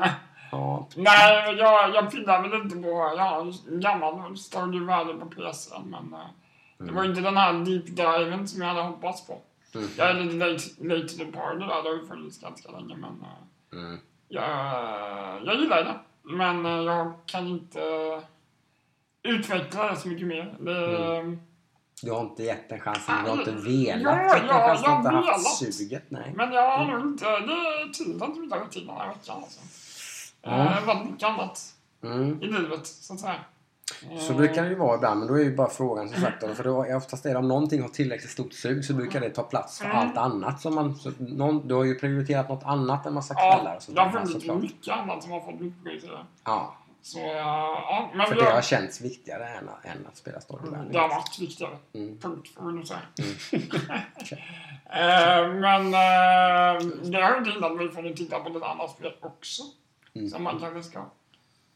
[0.52, 0.88] ja.
[0.96, 2.88] Nej, men jag, jag pillar väl inte på...
[3.16, 3.40] Jag har
[3.72, 8.48] en gammal Stardew Valley på PC, men eh, det var inte den här deep diven
[8.48, 9.38] som jag hade hoppats på.
[9.74, 9.88] Mm.
[9.96, 10.36] Jag är lite
[10.84, 14.00] late, party där, det har ju funnits ganska länge, men eh, Mm.
[14.28, 14.44] jag,
[15.46, 15.98] jag gillar det.
[16.22, 17.80] Men eh, jag kan inte
[19.22, 20.56] utveckla det så mycket mer.
[20.60, 21.36] Det,
[22.02, 23.14] Du har inte gett den chansen.
[23.24, 24.02] Du har inte velat.
[24.02, 25.74] Ja, ja, har inte jag har haft velat.
[25.74, 26.04] suget.
[26.10, 26.32] Nej.
[26.36, 27.24] Men jag har nog inte...
[27.24, 29.36] Det är tiden som inte har gått till den här veckan.
[29.42, 29.60] Alltså.
[30.42, 30.50] Ja.
[30.78, 32.42] Eh, väldigt mycket annat Mm.
[32.42, 33.40] i livet, så att säga.
[34.18, 36.64] Så brukar det ju vara ibland, men då är ju bara frågan som sagt för
[36.64, 39.42] då är oftast är det om någonting har tillräckligt stort sug så brukar det ta
[39.42, 39.96] plats för Mm.
[39.98, 40.94] allt annat som man...
[40.94, 44.10] Så någon, du har ju prioriterat något annat en massa Ja, kvällar sånt det har
[44.10, 46.26] funnits mycket annat som har fått mycket prioriterat.
[46.44, 50.92] Ja, Så ja, men för det har känts viktigare än, än att spela Storyland.
[50.92, 51.76] det har varit viktigare.
[51.94, 52.18] Mm.
[52.18, 53.00] Punkt, får vi nog säga.
[54.92, 59.12] Eh, men eh, det har inte hindrat mig från att titta på lite andra spel
[59.20, 59.62] också.
[60.14, 60.28] Mm.
[60.28, 61.00] Som man kanske ska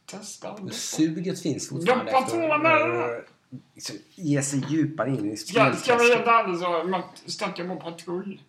[0.07, 0.57] testa.
[0.71, 2.81] Suget finns fortfarande tårna!
[2.81, 3.23] eh,
[3.75, 6.27] liksom, ge sig djupare in i Ska, ska vi helt spelträsket.
[6.27, 8.41] ärligt så man stötte jag på patrull.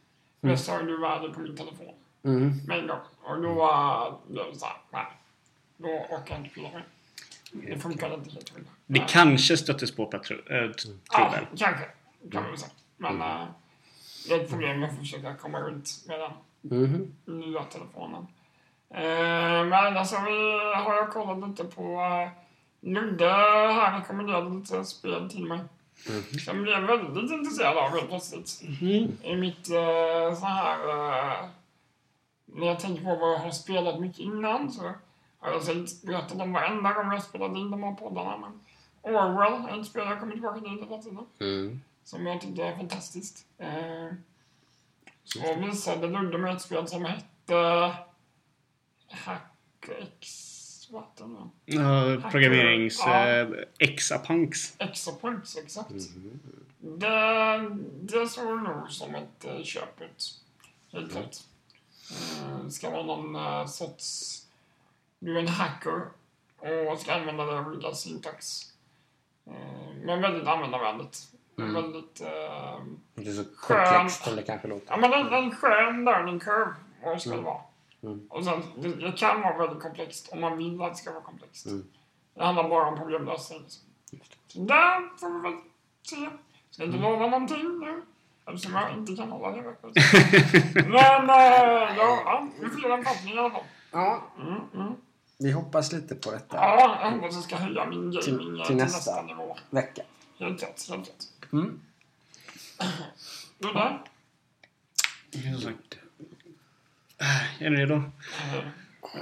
[0.42, 1.94] Jag sa du värde på min telefon.
[2.24, 2.54] Mm.
[2.68, 3.00] Med en gång.
[3.24, 5.06] Och då var det såhär, nej.
[5.78, 6.86] Då orkar jag inte mer.
[7.52, 8.72] Det funkade inte helt hundra.
[8.88, 10.40] Det kanske stöttes på patrull.
[10.50, 11.48] Äh, t- Ja, trubbel.
[11.58, 11.86] kanske.
[12.32, 12.72] Kan vi säga.
[12.98, 13.46] Men äh,
[14.28, 17.12] det är ett problem att försöka komma runt med den Mhm.
[17.26, 18.28] nya telefonen.
[18.96, 22.30] Eh, men alltså vi har jag kollat lite på uh,
[22.82, 25.60] Ludde här rekommenderade lite spel till mig.
[26.46, 28.62] Som blev väldigt intresserad av helt plötsligt.
[29.24, 30.90] I mitt uh, så här...
[30.90, 31.50] eh,
[32.46, 34.94] när jag tänker på vad jag har spelat mycket innan så
[35.40, 38.38] har jag säkert berättat om varenda gång jag spelade in de här poddarna.
[38.38, 38.60] Men
[39.16, 41.26] Orwell är ett spel jag kommer tillbaka till hela tiden.
[41.40, 41.82] Mm.
[42.04, 43.46] Som jag tyckte är fantastiskt.
[43.58, 44.14] Eh,
[45.24, 47.94] så visade Ludde mig ett spel som hette
[49.10, 50.52] HackX...
[50.90, 51.76] Vad heter det?
[51.76, 53.00] Ja, programmerings...
[53.06, 53.28] Ja.
[53.28, 53.48] Äh,
[53.80, 54.76] Exapunks.
[54.78, 55.94] Exapoints, exakt.
[56.80, 57.70] Det,
[58.02, 60.42] det såg nog som ett uh, köp ut.
[60.92, 61.38] Helt klart.
[62.12, 64.42] Uh, ska vara någon uh, sorts...
[65.20, 66.02] Du är en hacker
[66.92, 68.62] och ska använda det olika syntax.
[69.48, 69.54] Uh,
[70.04, 71.28] men väldigt användarvänligt.
[71.56, 72.22] Väldigt...
[72.22, 73.86] Uh, Inte så Skön.
[73.86, 74.88] komplext som det kanske låter.
[74.90, 77.62] Ja, men en, en skön learning curve vad det ska det vara.
[78.06, 78.28] Mm.
[78.30, 81.24] Och sen, det, det kan vara väldigt komplext om man vill att det ska vara
[81.24, 81.66] komplext.
[81.66, 81.86] Mm.
[82.36, 83.62] Det handlar bara om problemlösning.
[83.62, 83.84] Liksom.
[84.48, 85.62] Så där får vi väl
[86.04, 86.30] se.
[86.72, 88.02] Ska inte lova någonting nu.
[88.48, 89.64] Eftersom jag inte kan hålla det.
[90.74, 93.64] Men, äh, ja, ja, vi får ge den förhoppningen i alla fall.
[93.92, 94.94] Ja, Mm, mm.
[95.40, 96.58] vi hoppas lite på detta.
[96.58, 98.98] Ja, jag hoppas jag ska höja min gaming Till- till, till till nästa.
[99.12, 99.58] nästa nivå.
[99.70, 100.02] Vecka.
[100.40, 101.52] Helt rätt, helt rätt.
[101.54, 101.82] Mm.
[103.58, 104.02] Du där?
[105.32, 105.98] Som sagt.
[107.26, 107.96] Äh, Är ni redo?
[107.96, 108.02] Eh,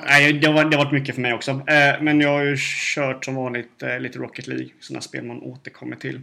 [0.05, 1.51] Nej, det, var, det har varit mycket för mig också.
[1.51, 2.57] Eh, men jag har ju
[2.95, 4.69] kört som vanligt eh, lite Rocket League.
[4.79, 6.21] Sådana spel man återkommer till.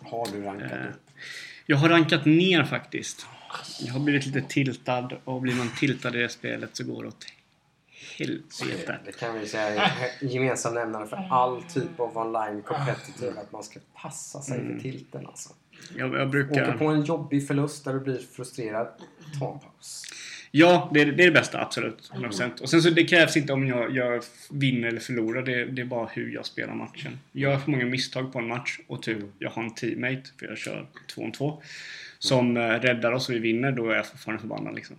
[0.00, 1.10] Har du rankat upp?
[1.66, 3.26] Jag har rankat ner faktiskt.
[3.80, 7.08] Jag har blivit lite tiltad och blir man tiltad i det spelet så går det
[7.08, 7.26] åt
[8.18, 8.98] helvete.
[9.04, 13.40] Det kan vi säga är gemensam nämnare för all typ av online competitive.
[13.40, 15.50] Att man ska passa sig för tilten alltså.
[15.96, 16.76] Jag, jag Åker brukar...
[16.78, 18.88] på en jobbig förlust där du blir frustrerad.
[19.40, 20.02] Ta en paus.
[20.56, 22.10] Ja, det är, det är det bästa, absolut.
[22.14, 22.60] 100%.
[22.62, 25.42] Och sen så det krävs inte om jag, jag vinner eller förlorar.
[25.42, 27.18] Det, det är bara hur jag spelar matchen.
[27.32, 30.46] Jag gör för många misstag på en match och typ jag har en teammate, för
[30.46, 31.62] jag kör två om två,
[32.18, 34.96] som eh, räddar oss och vi vinner, då är jag fortfarande förbannad liksom.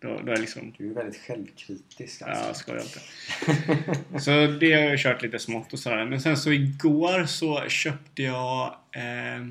[0.00, 0.74] Då, då är liksom...
[0.78, 2.48] Du är väldigt självkritisk alltså.
[2.48, 4.20] Ja, ska jag inte.
[4.20, 6.04] Så det har jag kört lite smått och sådär.
[6.04, 9.46] Men sen så igår så köpte jag eh,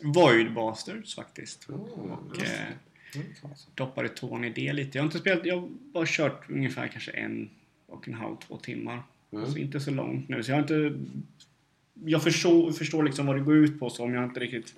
[0.00, 1.68] Void Basters faktiskt.
[1.68, 2.68] Och eh,
[3.16, 3.68] Mm, alltså.
[3.74, 4.98] doppade tån i det lite.
[4.98, 7.50] Jag har inte spelat, jag har bara kört ungefär kanske en
[7.86, 9.02] och en halv, två timmar.
[9.32, 9.52] Mm.
[9.52, 10.42] Så inte så långt nu.
[10.42, 10.98] Så jag har inte...
[12.04, 14.74] Jag förstår, förstår liksom vad det går ut på så om jag inte riktigt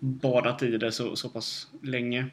[0.00, 2.26] badat i det så, så pass länge.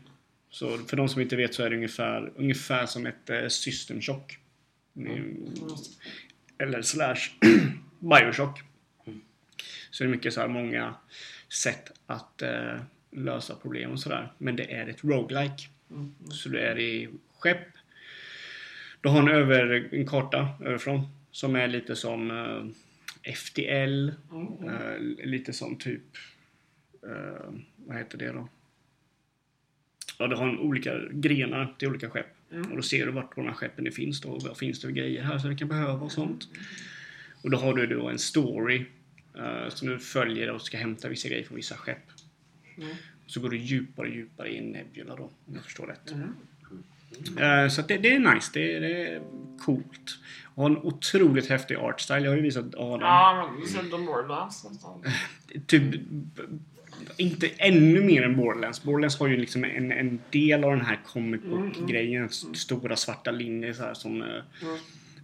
[0.49, 4.01] Så för de som inte vet så är det ungefär, ungefär som ett eh, System
[4.01, 4.39] Shock.
[4.95, 5.47] Mm.
[6.57, 7.15] Eller slash
[7.99, 8.61] Bioshock.
[9.91, 10.95] Så det är mycket så här många
[11.49, 12.79] sätt att eh,
[13.15, 14.31] lösa problem och sådär.
[14.37, 15.67] Men det är ett roguelike.
[16.31, 17.67] Så det är i skepp.
[19.01, 24.09] Du har en, över, en karta överifrån som är lite som eh, FTL.
[24.65, 26.01] Eh, lite som typ...
[27.03, 28.49] Eh, vad heter det då?
[30.19, 32.35] Ja, du har en olika grenar till olika skepp.
[32.69, 34.39] Och då ser du vart de här skeppen det finns då.
[34.39, 36.47] Vad finns det för grejer här som du kan behöva och sånt.
[37.41, 38.85] Och då har du då en story
[39.37, 42.11] eh, som du följer och ska hämta vissa grejer från vissa skepp.
[43.27, 46.11] Så går du djupare och djupare in i Nebula då, om jag förstår rätt.
[47.39, 49.21] Eh, så det, det är nice, det, det är
[49.65, 50.17] coolt.
[50.55, 52.19] Och har en otroligt häftig artstyle.
[52.23, 52.99] Jag har ju visat Adam.
[53.01, 55.03] Ja, men ser inte Borderlands nästan.
[55.67, 55.95] Typ,
[57.17, 58.83] inte ännu mer än Borderlands.
[58.83, 62.25] Borderlands har ju liksom en, en del av den här comic book-grejen.
[62.25, 64.27] s- Stora svarta linjer så här som eh,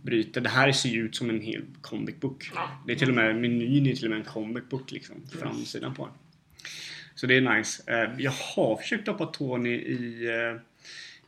[0.02, 0.42] bryter.
[0.42, 2.52] Det här ser ju ut som en hel comic book.
[2.56, 2.70] Ja.
[2.88, 5.16] Det är till och med menyn är till och med en comic book liksom.
[5.40, 6.14] Framsidan på den.
[7.22, 7.84] Så det är nice.
[8.04, 10.26] Eh, Jag har försökt hoppa tån i, i,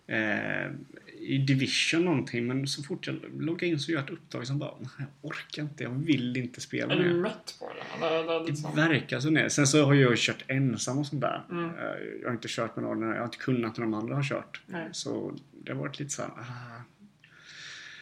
[0.07, 0.71] eh, eh,
[1.19, 4.59] i Division någonting men så fort jag loggar in så gör jag ett uppdrag som
[4.59, 8.05] bara "Nej, jag orkar inte, jag vill inte spela Är du mätt på det?
[8.05, 8.75] Eller är det Det liksom...
[8.75, 9.29] verkar så.
[9.29, 9.49] Nej.
[9.49, 11.43] Sen så har jag ju kört ensam och sånt där.
[11.51, 11.69] Mm.
[12.21, 14.61] Jag har inte kört med någon, jag har inte kunnat när de andra har kört.
[14.65, 14.89] Nej.
[14.91, 16.81] Så det har varit lite så här, ah.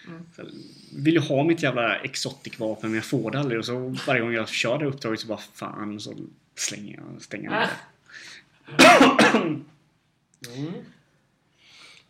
[0.07, 0.25] Mm.
[0.35, 0.43] Så
[0.95, 3.59] Vill ju ha mitt jävla exotic-vapen men jag får det aldrig.
[3.59, 6.15] Och så varje gång jag kör det uppdraget så bara fan så
[6.55, 7.69] slänger jag, stänger jag det.
[10.55, 10.75] Mm.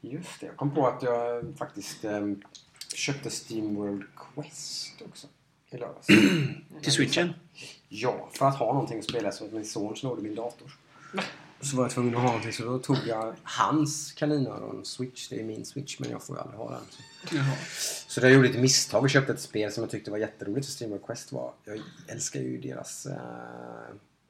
[0.02, 2.42] Just det, jag kom på att jag faktiskt ehm,
[2.96, 5.28] köpte Steamworld Quest också
[5.72, 6.08] i lördags.
[6.82, 7.34] Till switchen.
[7.90, 10.72] Ja, för att ha någonting att spela så att min son snodde min dator.
[11.62, 15.30] Så var jag tvungen att ha någonting så då tog jag hans kaninöron switch.
[15.30, 16.82] Det är min switch men jag får ju aldrig ha den.
[16.92, 17.56] Så, Jaha.
[18.08, 20.74] så jag gjorde ett misstag och köpte ett spel som jag tyckte var jätteroligt för
[20.74, 21.54] Steamworld Quest var.
[21.66, 23.18] Jag älskar ju deras eh,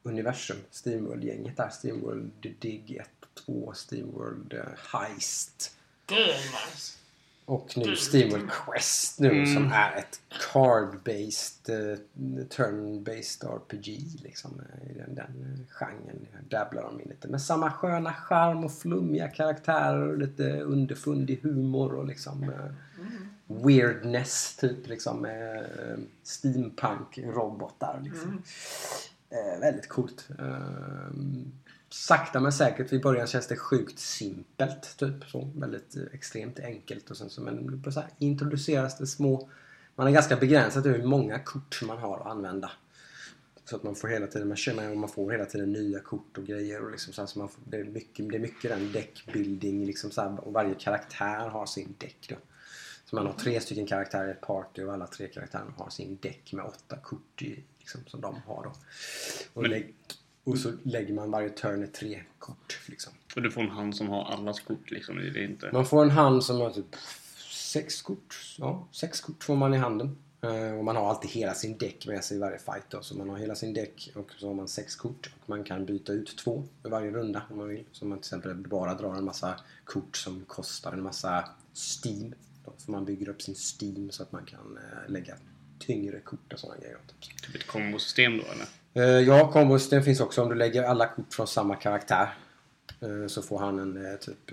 [0.03, 0.57] universum.
[0.71, 1.69] Steamworld-gänget där.
[1.69, 5.77] Steamworld Dig 1 och 2, Steamworld eh, Heist.
[6.05, 6.97] Det är nice.
[7.45, 7.95] Och nu Mm.
[7.95, 9.53] Steamworld Quest nu Mm.
[9.53, 10.19] som är ett
[10.53, 11.97] card-based, eh,
[12.45, 14.61] turn-based RPG liksom.
[14.89, 17.27] I den, den genren dabblar de in lite.
[17.27, 22.71] Med samma sköna charm och flummiga karaktärer och lite underfundig humor och liksom eh,
[23.47, 28.41] weirdness typ liksom med eh, steampunk-robotar liksom.
[29.29, 30.27] Eh, väldigt coolt.
[30.39, 31.07] Eh,
[31.93, 32.93] sakta men säkert.
[32.93, 34.97] I början känns det sjukt simpelt.
[34.97, 35.51] Typ så.
[35.55, 37.11] Väldigt eh, extremt enkelt.
[37.11, 39.49] Och sen så, men så här, introduceras det små...
[39.95, 42.71] Man är ganska begränsad hur många kort man har att använda.
[43.65, 46.45] Så att man får hela tiden, man känner man får hela tiden nya kort och
[46.45, 46.83] grejer.
[46.83, 49.85] Och liksom så här, så man får, det, är mycket, det är mycket den deckbuilding.
[49.85, 52.25] Liksom så här, och varje karaktär har sin deck.
[52.29, 52.35] Då.
[53.05, 56.17] Så man har tre stycken karaktärer i ett party och alla tre karaktärerna har sin
[56.21, 58.63] deck med åtta kort i, liksom, som de har.
[58.63, 58.73] Då.
[59.53, 59.83] Och, Men-
[60.43, 62.79] och så lägger man varje turn i tre kort.
[62.85, 63.13] Liksom.
[63.35, 65.15] Och du får en hand som har allas kort liksom.
[65.15, 65.69] Det är inte...
[65.73, 66.95] Man får en hand som har typ
[67.51, 68.55] sex kort.
[68.57, 70.17] Ja, sex kort får man i handen.
[70.41, 73.01] Eh, och man har alltid hela sin däck med sig i varje fight då.
[73.01, 75.29] Så man har hela sin däck och så har man sex kort.
[75.41, 77.85] Och man kan byta ut två i varje runda om man vill.
[77.91, 82.33] Så man till exempel bara drar en massa kort som kostar en massa Steam.
[82.65, 85.35] Då får man bygger upp sin Steam så att man kan eh, lägga
[85.79, 86.97] tyngre kort och sådana grejer.
[87.07, 87.41] Typ.
[87.41, 88.67] Typ ett kombosystem då eller?
[88.93, 90.41] Eh, ja, kombosystem finns också.
[90.41, 92.33] Om du lägger alla kort från samma karaktär
[93.01, 94.51] eh, så får han en eh, typ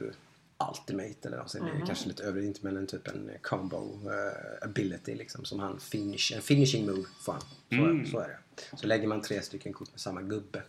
[0.70, 4.68] ultimate eller alltså, det är kanske lite överdrivet inte men en typ en combo eh,
[4.68, 7.42] ability liksom som han finish, en finishing move får han.
[7.70, 8.06] Så, Mm.
[8.06, 8.76] så är det.
[8.76, 10.62] Så lägger man tre stycken kort med samma gubbe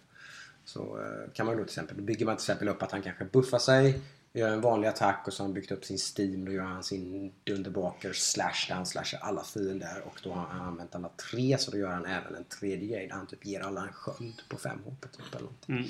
[0.65, 3.01] så eh, kan man då till exempel, då bygger man till exempel upp att han
[3.01, 3.99] kanske buffar sig
[4.39, 6.45] Gör en vanlig attack och så har han byggt upp sin Steam.
[6.45, 10.01] Då gör han sin Dunderbaker slash där han slashar alla fiender.
[10.05, 13.07] Och då har han använt alla tre så då gör han även en tredje grej
[13.07, 15.75] där han typ ger alla en sköld på fem HP typ eller någonting.
[15.75, 15.87] Mm.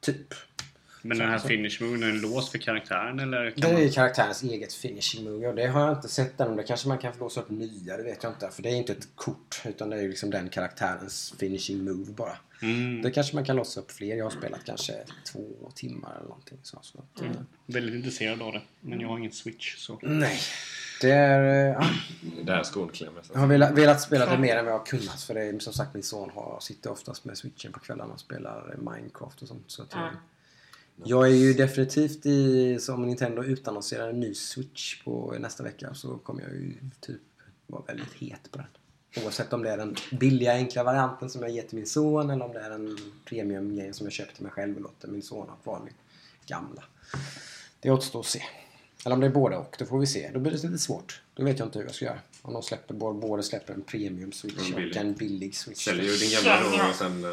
[0.00, 0.34] Typ.
[1.08, 3.52] Men den här finish moven, är den låst för karaktären eller?
[3.56, 3.82] Det man...
[3.82, 6.56] är karaktärens eget finishing move och det har jag inte sett än.
[6.56, 8.50] Det kanske man kan få låsa upp nya, det vet jag inte.
[8.50, 12.12] För det är inte ett kort utan det är ju liksom den karaktärens finishing move
[12.12, 12.36] bara.
[12.62, 13.02] Mm.
[13.02, 14.16] Det kanske man kan låsa upp fler.
[14.16, 14.92] Jag har spelat kanske
[15.32, 16.58] två timmar eller någonting.
[16.62, 16.98] Så, så.
[16.98, 17.30] att, eh,
[17.66, 18.62] Väldigt intresserad av det.
[18.80, 19.98] Men jag har ingen switch så.
[20.02, 20.38] Nej.
[21.00, 21.66] Det är...
[21.66, 21.86] Ja,
[22.34, 23.22] Det är där skon klämmer.
[23.32, 25.22] jag har velat, velat spela det mer än vad jag har kunnat.
[25.22, 28.20] För det är som sagt min son har, sitter oftast med switchen på kvällarna och
[28.20, 29.64] spelar Minecraft och sånt.
[29.66, 30.14] Så att, jag- Mm.
[31.04, 35.94] Jag är ju definitivt i, så om Nintendo utannonserar en ny Switch på nästa vecka
[35.94, 37.20] så kommer jag ju typ
[37.66, 38.66] vara väldigt het på den.
[39.24, 42.44] Oavsett om det är den billiga enkla varianten som jag ger till min son eller
[42.44, 45.48] om det är en premium som jag köper till mig själv och låter min son
[45.48, 45.94] ha kvar min
[46.46, 46.84] gamla.
[47.80, 48.42] Det återstår att se.
[49.04, 50.30] Eller om det är båda och, det får vi se.
[50.34, 51.22] Då blir det lite svårt.
[51.34, 52.18] Då vet jag inte hur jag ska göra.
[52.42, 55.84] Om de släpper, både släpper en premium Switch En och en billig Switch.
[55.84, 57.24] Säljer ju din gamla då och sen...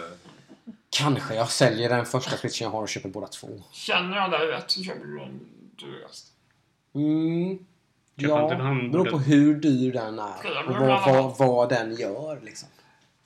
[0.97, 3.47] Kanske jag säljer den första Switchen jag har och köper båda två.
[3.71, 5.39] Känner jag dig rätt så köper du den
[5.79, 6.29] dyraste.
[6.95, 7.58] Mm.
[8.17, 12.41] Köper Ja, han beror på hur dyr den är och vad, vad, vad den gör.
[12.41, 12.69] Liksom.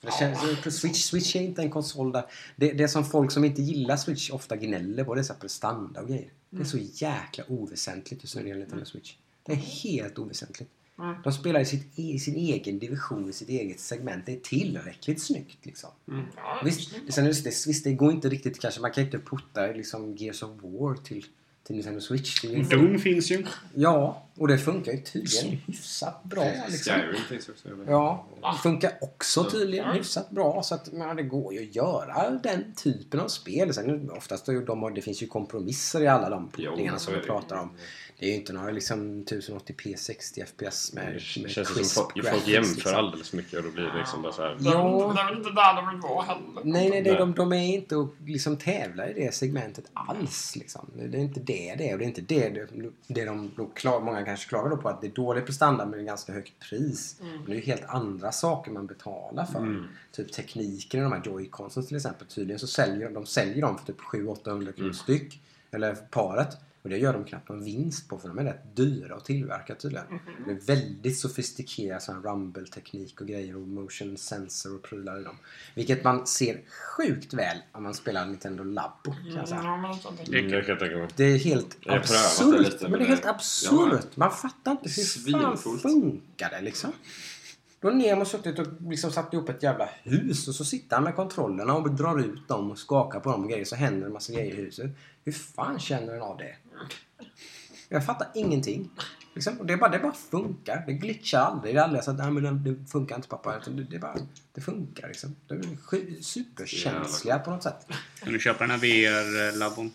[0.00, 2.24] För det känns, Switch, Switch är inte en konsol där...
[2.56, 5.14] Det, det är som folk som inte gillar Switch ofta gnäller på.
[5.14, 6.30] Det är så prestanda och grejer.
[6.50, 9.14] Det är så jäkla oväsentligt just när det gäller Nintendo Switch.
[9.42, 10.70] Det är helt oväsentligt.
[10.98, 11.14] Mm.
[11.24, 14.26] De spelar i, sitt, i sin egen division, i sitt eget segment.
[14.26, 15.90] Det är tillräckligt snyggt liksom.
[16.36, 18.80] Ja, Visst, det, sen det, visst, det går inte riktigt kanske.
[18.80, 21.26] Man kan inte putta liksom Gears of War till,
[21.62, 22.42] till Nintendo Switch.
[22.70, 23.46] Doom finns ju.
[23.74, 26.44] Ja, Och det funkar ju tydligen hyfsat bra.
[26.68, 26.94] Liksom.
[26.94, 27.68] Skyrim finns också.
[27.86, 30.62] Ja, det funkar också tydligen hyfsat bra.
[30.62, 33.74] Så att, men det går ju att göra den typen av spel.
[33.74, 37.56] Sen oftast är de, det finns ju kompromisser i alla de portningarna som vi pratar
[37.56, 37.70] om.
[38.20, 41.94] Det är ju inte några liksom 1080p 60 fps med, Det med känns ju crisp
[41.94, 42.94] som folk, folk jämför liksom.
[42.94, 44.56] alldeles mycket och då blir det liksom bara så här.
[44.60, 45.12] Det är, Ja.
[45.16, 46.60] det är väl inte där de vill vara heller.
[46.64, 47.18] Nej, nej, det, Nej.
[47.18, 50.56] de, de är inte att liksom tävla i det segmentet alls.
[50.56, 50.90] Liksom.
[50.94, 51.92] Det är inte det det är.
[51.92, 54.88] Och det är inte det, det, det de då klar, många kanske klagar då på
[54.88, 57.16] att det är dålig prestanda men ganska högt pris.
[57.20, 59.88] Men det är ju helt andra saker man betalar för.
[60.12, 62.26] Typ tekniken i de här joyconsen till exempel.
[62.26, 65.40] Tydligen så säljer de säljer dem för typ 700-800 kronor styck.
[65.70, 66.56] Eller paret.
[66.82, 69.74] Och det gör de knappt någon vinst på för de är rätt dyra att tillverka
[69.74, 70.06] tydligen.
[70.46, 75.22] Det är väldigt sofistikerad sån här rumble-teknik och grejer och motion sensor och prylar i
[75.24, 75.36] dem.
[75.74, 76.60] Vilket man ser
[76.96, 79.60] sjukt väl om man spelar Nintendo Labo kan jag säga.
[80.08, 81.08] Jag tänkte- Mm, det kan jag tänka mig.
[81.16, 82.60] Det är helt absurt.
[82.60, 84.16] lite, men men det är helt absurt.
[84.16, 86.92] Man fattar inte hur fan funkar det liksom.
[87.80, 91.04] Då har Nemo suttit och liksom satt ihop ett jävla hus och så sitter han
[91.04, 94.12] med kontrollerna och drar ut dem och skakar på dem och grejer så händer en
[94.12, 94.90] massa grejer i huset.
[95.24, 96.56] Hur fan känner den av det?
[97.88, 98.90] Jag fattar ingenting.
[99.34, 99.58] Liksom.
[99.58, 100.84] Och det, bara, det bara funkar.
[100.86, 101.74] Det glitchar aldrig.
[101.74, 103.60] Det är aldrig så att Nej, men det- funkar inte pappa.
[103.66, 104.16] Det, det, bara,
[104.52, 105.36] det funkar liksom.
[105.46, 107.86] De är superkänsliga på något sätt.
[108.22, 109.90] Kan du köpa den här VR-labbon?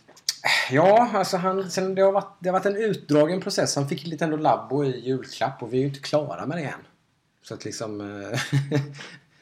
[0.72, 3.76] Ja, alltså han, sen det, har varit, det har varit en utdragen process.
[3.76, 6.64] Han fick lite ändå Labo i julklapp och vi är ju inte klara med det
[6.64, 6.80] än.
[7.42, 8.02] Så att liksom...
[8.02, 8.40] eh,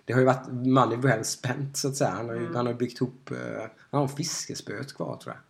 [0.05, 2.09] det har ju varit money well spent så att säga.
[2.09, 3.31] Han har ju han har byggt ihop...
[3.31, 5.41] eh, Han har fiskespöet kvar tror jag.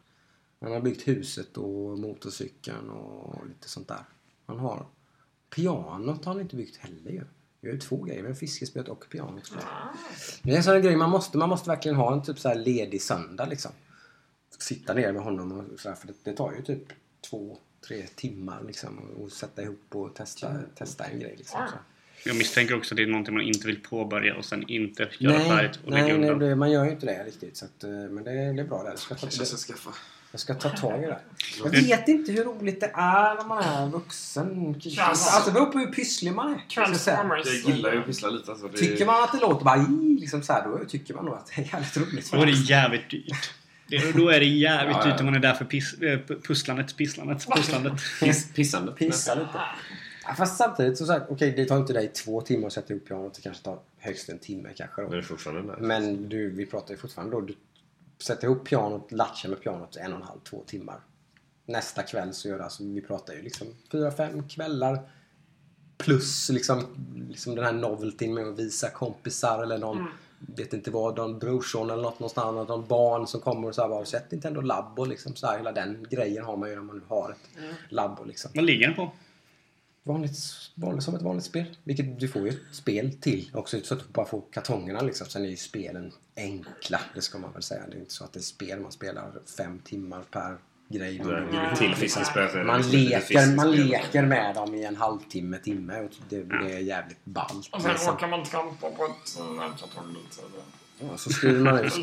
[0.61, 4.05] Han har byggt huset och motorcykeln och lite sånt där.
[4.45, 4.85] Han har...
[5.55, 7.23] Pianot har han inte byggt heller ju.
[7.61, 8.23] Har ju två grejer.
[8.23, 9.63] Har fiskespöet och pianot kvar.
[10.43, 12.55] Det är en sån grej man måste, man måste verkligen ha en typ så här
[12.55, 13.71] ledig söndag liksom
[14.63, 16.83] sitta ner med honom och sådär, för det, det tar ju typ
[17.29, 21.59] två, tre timmar liksom och sätta ihop och testa, testa en grej liksom.
[21.67, 21.77] Så.
[22.29, 25.37] Jag misstänker också att det är någonting man inte vill påbörja och sen inte göra
[25.37, 26.49] Nej, färdigt och lägga nej, nej undan.
[26.49, 27.57] det, man gör ju inte det riktigt.
[27.57, 28.89] Så att, eh, men det, det är bra där.
[28.89, 29.91] Jag ska, ta, Kanske jag ska skaffa.
[30.31, 31.19] Jag ska ta tag i det.
[31.63, 34.75] Jag vet inte hur roligt det är när man är vuxen.
[34.99, 36.59] Alltså det beror på hur pysslig man är.
[36.73, 37.45] Transformers.
[37.45, 38.51] Jag gillar ju att pyssla lite.
[38.51, 41.25] Alltså, det Tycker man att det låter bara i, liksom så här, då tycker man
[41.25, 42.31] nog att det är jävligt roligt.
[42.31, 43.53] Då är det jävligt dyrt.
[43.87, 45.11] Det, då är det jävligt Ja, ja.
[45.11, 47.93] dyrt om man är där för piss, äh, pusslandet, pisslandet, pusslandet.
[48.19, 48.95] Piss, pissandet.
[48.95, 49.59] Pissa lite.
[50.27, 53.07] Ja, fast samtidigt så sagt, okej det tar inte dig två timmar att sätta ihop
[53.07, 53.33] pianot.
[53.33, 55.01] Det kanske tar högst en timme kanske.
[55.01, 55.15] Men Då.
[55.15, 55.81] det är fortfarande nice.
[55.81, 57.41] Men du, vi pratar ju fortfarande då.
[57.41, 57.55] Du
[58.23, 60.99] sätter ihop pianot, latchar med pianot en och en halv, två timmar.
[61.65, 65.09] Nästa kväll så gör det alltså, vi pratar ju liksom fyra, fem kvällar.
[65.97, 66.85] Plus liksom,
[67.29, 70.07] liksom den här noveltyn med att visa kompisar eller någon,
[70.39, 73.89] vet inte vad, någon brorson eller något någonstans, någon barn som kommer och så här
[73.89, 77.03] bara, sett Nintendo Labo liksom så här, hela den grejen har man ju när man
[77.07, 78.51] har ett Labo liksom.
[78.53, 79.11] Vad ligger den på?
[80.03, 80.37] Vanligt,
[80.75, 81.77] vanligt, som ett vanligt spel.
[81.83, 85.27] Vilket du får ju ett spel till också så att du bara får kartongerna liksom.
[85.27, 87.81] Sen är ju spelen enkla, det ska man väl säga.
[87.89, 91.23] Det är inte så att det är spel man spelar fem timmar per grej.
[91.23, 95.99] Man, ihop, Till det man, lite leker, man leker med dem i en halvtimme, timme
[96.01, 97.69] och det, det är jävligt ballt.
[97.71, 98.13] Och sen liksom.
[98.13, 99.43] råkar man trampa på ett så
[100.41, 101.93] det- Ja, så skriver man ut,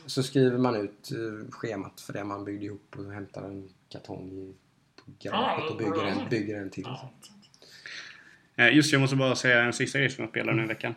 [0.06, 4.30] så skriver man ut eh, schemat för det man byggde ihop och hämtar en kartong
[4.32, 4.54] i
[5.18, 6.84] garaget och bygger en, bygger en till.
[6.86, 7.10] Ja.
[8.56, 10.94] Eh, Just jag måste bara säga en sista grej som jag spelade nu i veckan.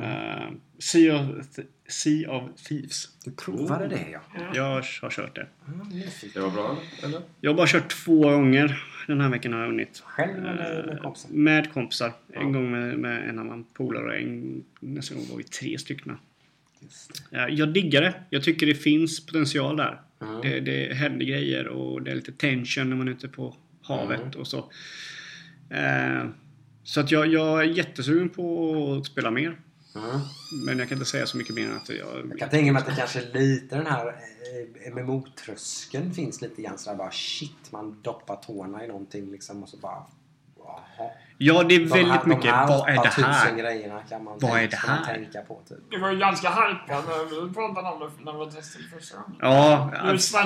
[0.00, 1.46] Uh, sea, of,
[1.88, 3.08] sea of Thieves.
[3.24, 4.20] Du provade det ja.
[4.54, 5.46] Jag har kört det.
[6.34, 7.20] Det var bra, eller?
[7.40, 10.02] Jag har bara kört två gånger den här veckan har jag vunnit.
[10.04, 11.30] Själv eller med Eh, kompisar?
[11.32, 12.12] Med kompisar.
[12.32, 16.16] En gång med, med en annan polare och en, nästa gång var vi tre stycken.
[16.80, 17.36] Just det.
[17.38, 18.14] Eh, Jag diggar det.
[18.30, 20.00] Jag tycker det finns potential där.
[20.22, 20.40] Mm.
[20.40, 24.20] Det, det händer grejer och det är lite tension när man är ute på havet
[24.20, 24.40] Mm.
[24.40, 24.58] och så.
[25.70, 26.24] Eh,
[26.88, 29.60] så att jag, jag är jättesugen på att spela mer.
[29.94, 30.20] Mm.
[30.66, 32.26] Men jag kan inte säga så mycket mer än att jag...
[32.30, 34.06] Jag kan tänka mig att det kanske är lite den här
[34.86, 39.68] eh, MMO-tröskeln finns lite grann sådär bara shit, man doppar tårna i någonting liksom och
[39.68, 40.02] så bara
[40.58, 41.10] jaha.
[41.38, 42.42] Ja, det är De väldigt här- mycket.
[42.44, 43.56] De här Vad är det 8000 här?
[43.56, 45.14] grejerna kan man, Vad är tänka, det ska man här?
[45.14, 45.78] tänka på typ.
[45.90, 49.36] Du var ju ganska hypad när vi pratade om det när vi testade första gången.
[49.40, 50.38] Ja, Du alltså,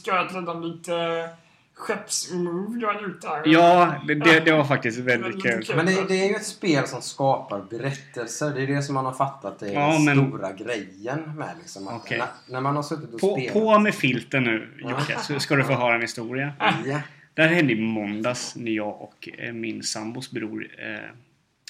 [0.00, 1.28] skröt lite om lite
[1.74, 3.42] skeppsmove du hade gjort där.
[3.46, 5.76] ja det, det, var faktiskt väldigt kul.
[5.76, 8.54] Men det, det är ju ett spel som skapar berättelser.
[8.54, 11.88] Det är det som man har fattat är Ja, den men- stora grejen med liksom.
[11.88, 12.18] Att Okej.
[12.18, 13.52] när, när man har suttit och På, spelat.
[13.52, 16.52] på med filten nu Jocke, så ska du få höra en historia.
[16.58, 17.00] Ja.
[17.34, 21.10] Det här hände i måndags när jag och eh, min sambos bror eh,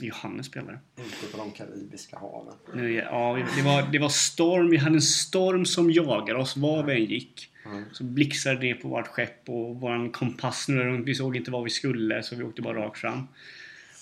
[0.01, 0.79] Johannes spelade.
[0.97, 2.55] Ute på de karibiska haven.
[2.75, 4.71] Nu, ja, det var, det var storm.
[4.71, 7.52] Vi hade en storm som jagade oss var vi än gick.
[7.64, 7.83] Ja.
[7.92, 11.07] Så blixtrade det på vårt skepp och våran kompass snurrade runt.
[11.07, 13.29] Vi såg inte vad vi skulle så vi åkte bara rakt fram.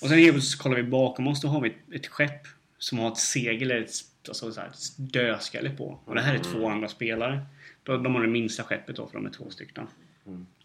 [0.02, 1.40] Och sen helt plötsligt kollar vi bakom oss.
[1.40, 2.46] Då har vi ett, ett skepp
[2.78, 3.90] som har ett segel eller ett,
[4.28, 6.00] alltså så här, ett dödskalle på.
[6.04, 7.40] Och det här är två andra spelare.
[7.82, 9.86] De, de har det minsta skeppet då för de är två stycken.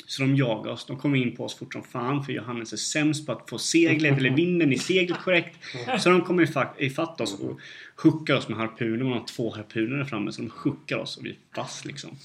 [0.08, 0.86] Så de jagar oss.
[0.86, 3.58] De kommer in på oss fort som fan för Johannes är sämst på att få
[3.58, 5.58] seglet eller vinden i seglet korrekt.
[6.00, 7.60] Så de kommer ifatt, ifatt oss och
[8.04, 8.98] hookar oss med harpuner.
[8.98, 12.17] De har två harpuner där framme så de hookar oss och vi är fast liksom.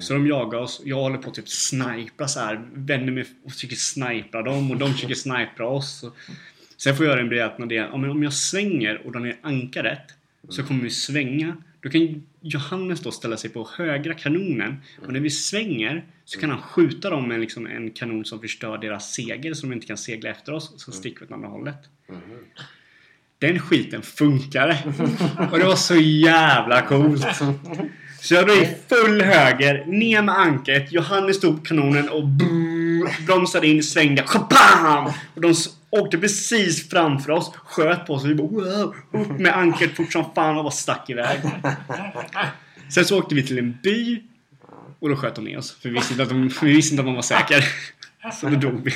[0.00, 0.82] Så de jagar oss.
[0.84, 2.60] Jag håller på att typ snipra så här.
[2.74, 6.04] Vänder mig och försöker snipra dem och de försöker snipra oss.
[6.76, 7.88] Sen får jag en beräkning det.
[7.88, 10.00] Om jag- om jag svänger och drar ner ankaret
[10.48, 11.56] så kommer vi svänga.
[11.80, 14.76] Då kan Johannes då ställa sig på högra kanonen
[15.06, 18.78] och när vi svänger så kan han skjuta dem med liksom en kanon som förstör
[18.78, 20.74] deras segel så de inte kan segla efter oss.
[20.76, 21.76] Så sticker vi åt andra hållet.
[23.38, 24.78] Den skiten funkade.
[25.52, 27.26] Och det var så jävla coolt.
[28.24, 30.92] Så jag drog i full höger, ner med ankaret.
[30.92, 34.24] Johannes på kanonen och brrr, bromsade in, svängde.
[34.26, 35.12] Kabam!
[35.34, 35.54] Och de
[35.90, 38.24] åkte precis framför oss, sköt på oss.
[38.24, 41.40] Och vi bara wow, upp med ankaret fort som fan och bara stack iväg.
[42.94, 44.22] Sen så åkte vi till en by
[45.00, 45.76] och då sköt de ner oss.
[45.80, 47.56] För vi visste inte att de, vi visste inte att de var säkra.
[48.32, 48.92] Så då dog vi.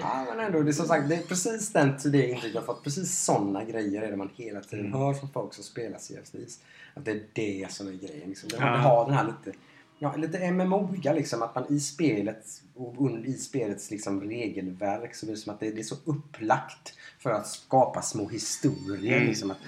[0.00, 2.84] Ja, men ändå, det är som sagt, det är precis den det intrycket jag fått.
[2.84, 4.98] Precis sådana grejer är det man hela tiden Mm.
[5.00, 6.58] hör från folk som spelar CFDs.
[6.94, 8.28] Att det är det som är grejen.
[8.28, 8.48] Liksom.
[8.52, 8.64] Ja.
[8.64, 9.58] det har den här lite,
[9.98, 11.42] ja, lite MMO-iga liksom.
[11.42, 15.70] Att man i spelet och i spelets liksom, regelverk så blir det som att det,
[15.70, 19.16] det är så upplagt för att skapa små historier.
[19.16, 19.28] Mm.
[19.28, 19.58] Liksom, att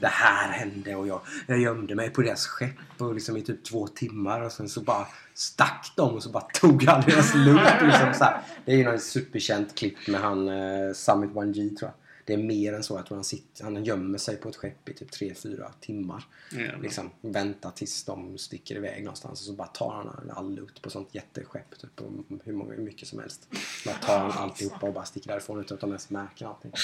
[0.00, 3.64] det här hände och jag, jag gömde mig på deras skepp och liksom, i typ
[3.64, 7.82] två timmar och sen så bara stack de och så bara tog han deras loot.
[7.82, 8.40] Liksom, så här.
[8.64, 11.92] Det är ju någon superkänt klipp med han eh, Summit 1G tror jag.
[12.24, 12.94] Det är mer än så.
[12.94, 16.24] Jag tror han, sitter, han gömmer sig på ett skepp i typ 3-4 timmar.
[16.52, 16.78] Jävlar.
[16.82, 20.90] Liksom väntar tills de sticker iväg någonstans och så bara tar han all loot på
[20.90, 21.78] sånt jätteskepp.
[21.80, 22.00] Typ,
[22.44, 23.48] hur, många, mycket som helst.
[23.86, 26.72] Bara tar han alltihopa och bara sticker därifrån utan att de ens märker någonting.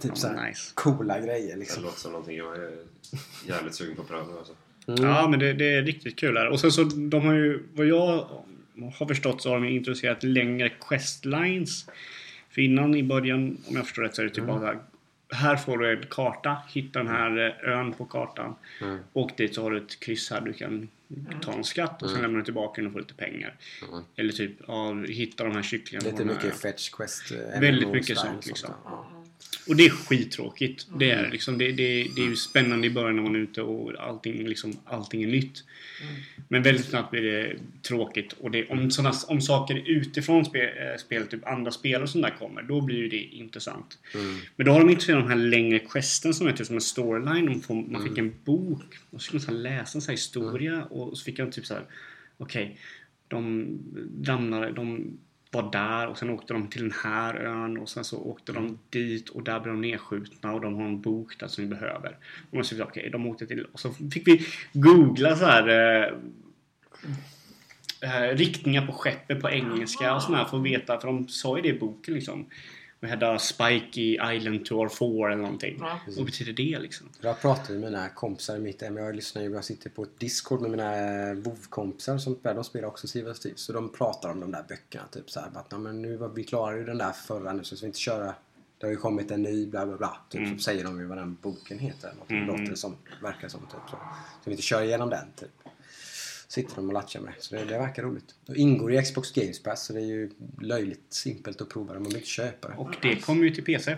[0.00, 0.70] Typ så här Nice.
[0.74, 1.82] coola grejer Det liksom.
[1.82, 2.78] låter som någonting jag är
[3.46, 4.38] jävligt sugen på att pröva.
[4.38, 4.54] Alltså.
[4.84, 6.48] Ja, men det, det är riktigt kul här.
[6.48, 8.26] Och sen så, de har ju, vad jag
[8.98, 11.86] har förstått så har de ju introducerat längre questlines.
[12.54, 14.66] För innan i början, om jag förstår rätt, så är det typ bara så
[15.36, 15.56] här.
[15.56, 16.56] Får du en karta.
[16.68, 18.54] Hitta den här eh, ön på kartan.
[18.80, 18.98] Mm.
[19.12, 20.88] Och dit så har du ett kryss här du kan
[21.40, 23.54] ta en skatt och sen lämnar du tillbaka den och får lite pengar.
[23.88, 24.04] Mm.
[24.16, 26.10] Eller typ, ja, hitta de här kycklingarna.
[26.10, 27.32] Lite mycket fetch quest.
[27.32, 28.70] eh, Väldigt mycket sånt, och liksom.
[28.84, 29.06] Ja.
[29.68, 30.86] Och det är skittråkigt.
[30.98, 31.58] Det är det liksom.
[31.58, 34.72] Det, det, det är ju spännande i början när man är ute och allting, liksom,
[34.84, 35.64] allting är nytt.
[36.48, 38.32] Men väldigt snabbt blir det tråkigt.
[38.32, 42.24] Och det, om, såna, om saker utifrån spe, eh, spelet, typ andra spel och sånt
[42.24, 43.98] där kommer, då blir ju det intressant.
[44.14, 44.36] Mm.
[44.56, 47.60] Men då har de introducerat de här längre questen som är typ som en storyline.
[47.60, 51.18] Får, man fick en bok och så skulle man så här läsa en historia och
[51.18, 51.84] så fick jag typ så här.
[52.38, 52.78] Okej,
[53.28, 53.68] de
[54.24, 55.18] ramlade, de
[55.52, 58.78] var där och sen åkte de till den här ön och sen så åkte de
[58.90, 62.16] dit och där blev de nedskjutna och de har en bok där som vi behöver.
[62.50, 66.12] Och man okej, de åkte till och så fick vi googla så här eh,
[68.02, 71.62] eh, riktningar på skeppet på engelska och sådär för att veta, för de sa ju
[71.62, 72.46] det i boken liksom.
[73.02, 75.76] Vi hade Spikey Island Tour 4 eller någonting.
[75.80, 76.00] Ja.
[76.16, 77.08] Vad betyder det liksom?
[77.20, 78.96] Jag pratar med mina kompisar i mitt hem.
[78.96, 83.06] Jag lyssnar ju, jag sitter på ett Discord med mina WoW-kompisar som de spelar också
[83.06, 83.60] of Thieves.
[83.60, 85.04] Så de pratar om de där böckerna.
[85.10, 87.64] Typ så här, att, "Ja, men nu var vi klarade ju den där förra nu
[87.64, 88.34] så ska vi inte köra.
[88.78, 90.16] Det har ju kommit en ny bla bla bla.
[90.28, 90.58] Typ, Mm.
[90.58, 92.08] Så säger de ju vad den boken heter.
[92.08, 92.30] Eller något.
[92.30, 92.46] Mm.
[92.46, 92.96] Låter det som.
[93.22, 93.60] Verkar som.
[93.60, 93.96] Typ, så.
[93.96, 93.96] så
[94.44, 95.26] vi inte kör igenom den.
[95.36, 95.61] Typ.
[96.52, 97.42] Sitter de och latchar med det.
[97.42, 98.34] Så det, det verkar roligt.
[98.46, 100.30] Det ingår i Xbox Games Pass så det är ju
[100.60, 102.00] löjligt simpelt att prova det.
[102.00, 102.74] Man behöver inte köpa det.
[102.74, 103.96] Och det kommer ju till PC.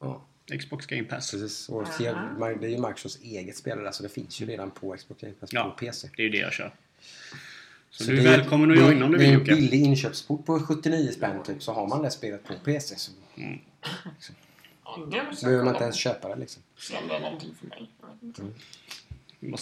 [0.00, 0.24] Ja.
[0.58, 1.30] Xbox Game Pass.
[1.30, 1.68] Precis.
[1.68, 5.20] Och det är ju Microsofts eget spel där, så det finns ju redan på Xbox
[5.20, 5.64] Game Pass Ja.
[5.64, 6.08] på PC.
[6.16, 6.74] Det är ju det jag kör.
[7.90, 9.38] Så, Så du är det välkommen att det är- joina om du Det vill är
[9.38, 13.12] en billig inköpsport på 79 spänn typ, så har man det spelet på PC så
[14.84, 16.62] Ja, det måste behöver man inte ens köpa det liksom.
[17.08, 17.90] Det är någonting för mig.
[18.20, 18.32] Jag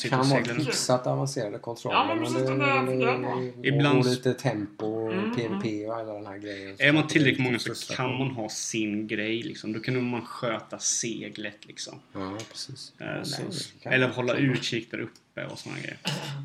[0.09, 3.68] Kan vara hyfsat avancerade kontroller Ja, men precis, det är det.
[3.68, 6.76] Ibland- Och lite tempo och Mm, PVP och alla den här grejen.
[6.78, 9.72] Är man tillräckligt många så kan man ha sin grej liksom.
[9.72, 12.01] Då kan man sköta seglet liksom.
[12.12, 12.93] Ja, precis.
[13.24, 13.43] Så,
[13.85, 15.99] nej, eller hålla utkik där uppe och såna grejer.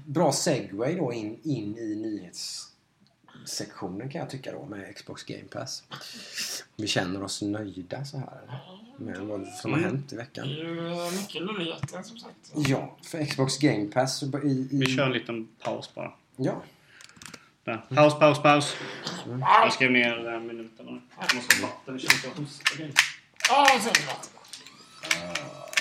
[0.06, 5.84] Bra segway då in, in i nyhetssektionen kan jag tycka då med Xbox Game Pass.
[6.76, 8.42] Vi känner oss nöjda så här
[8.98, 10.45] med vad som har hänt i Det veckan.
[10.45, 12.36] är ju eh, mycket nyheter som sagt.
[12.56, 16.12] Ja, för Xbox Game Pass så i, i, Vi kör en liten paus bara.
[16.36, 16.62] Ja,
[17.64, 17.86] Där.
[17.95, 18.76] Paus, paus, paus.
[19.26, 19.39] Mm.
[19.39, 21.02] Jag skrev ner äh, minuterna.
[21.20, 21.93] Jag måste ha vatten.
[21.93, 22.91] Det känns som jag hostar.
[23.50, 24.14] Ja, sen då.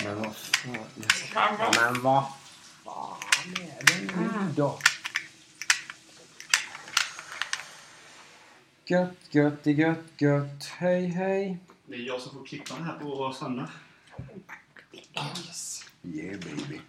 [0.05, 1.57] men vad fan.
[1.93, 2.25] Men vad
[2.85, 4.53] fan är det nu?
[4.57, 4.79] då.
[8.89, 10.65] Gött, gött, gött, gött.
[10.79, 11.59] Hej, hej.
[11.87, 13.71] Det är jag som får klippa det här på Sanna.
[15.13, 15.85] Yes.
[16.03, 16.81] Yeah baby.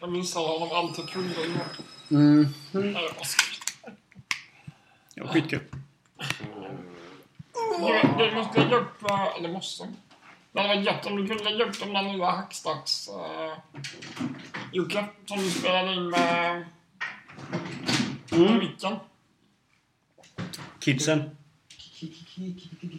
[0.00, 1.34] Jag visade honom allt jag kunde.
[2.10, 2.48] Mm.
[2.72, 3.96] Nej, jag bara skojar.
[5.14, 5.60] Ja, skitkul.
[7.78, 9.88] Du, du måste lägga upp, eh, eller måste.
[10.52, 13.08] Det hade varit gött om du kunde lägga upp de där nya Hackstacks...
[13.08, 13.58] Uh,
[14.72, 16.66] Jocke, som du spelade in med...
[18.60, 18.96] Micken.
[20.80, 21.36] Kidsen.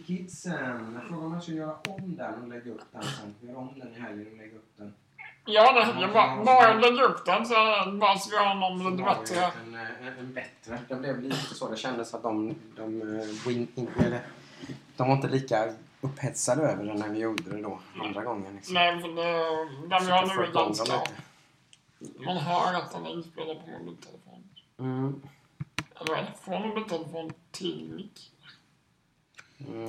[0.06, 0.94] Kidsen.
[0.94, 3.34] Jag frågar om jag ska göra om den och lägga upp den sen.
[3.48, 4.94] Göra om den i helgen och lägga upp den.
[5.44, 7.54] Ja, det, jag bara, bara lägga upp den så
[8.00, 9.44] bara så vi har någon lite bättre.
[9.44, 10.78] En, en, en bättre.
[10.88, 11.70] Det blev lite så.
[11.70, 12.54] Det kändes att de...
[12.76, 13.00] de,
[13.46, 14.20] win, eller,
[14.96, 17.80] de var inte lika upphetsade över den när vi gjorde det då.
[18.00, 18.54] Andra gången.
[18.54, 18.74] Liksom.
[18.74, 20.84] Nej, för det, den vi har nu är ganska...
[20.84, 22.24] lite.
[22.24, 24.44] Man hör att den är inspelad på mobiltelefon.
[24.78, 25.22] Mm.
[26.00, 26.32] Eller vad är det?
[26.44, 28.32] Från mobiltelefon till mick.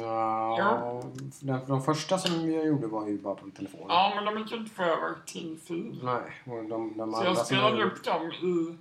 [0.01, 1.03] Ja,
[1.41, 3.85] de, de första som jag gjorde var ju bara på telefonen.
[3.89, 5.99] Ja, men de gick inte få över till fil.
[6.03, 8.77] Nej, och de, de Så andra jag spelade jag- upp dem i...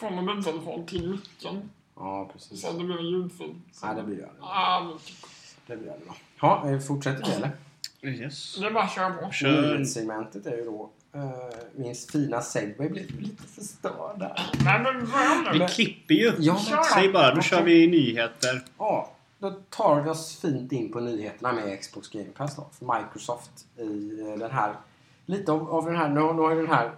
[0.00, 1.70] Från mobiltelefon till micken.
[1.96, 2.60] Ja, precis.
[2.62, 3.54] Så det blev en ljudfil.
[3.72, 4.28] Så- Ja, det blir det.
[4.40, 4.98] Ja, men
[5.66, 6.14] Det blir det bra.
[6.40, 7.50] Ja, eh, fortsätter vi eller?
[8.02, 8.56] Yes.
[8.60, 9.30] det är bara att köra på.
[9.30, 9.74] Kör.
[9.76, 11.22] Nyhetssegmentet är ju då uh,
[11.76, 14.50] min fina segway blev lite förstörd där.
[14.64, 16.32] Nej, men börja Vi klipper ju.
[16.38, 16.84] Ja, men.
[16.84, 18.62] Säg bara, då kör vi nyheter.
[18.78, 22.66] ja, då tar vi oss fint in på nyheterna med Xbox Game Pass då.
[22.72, 24.74] För Microsoft i eh, den här,
[25.26, 26.92] lite av, av den här, nu, har den här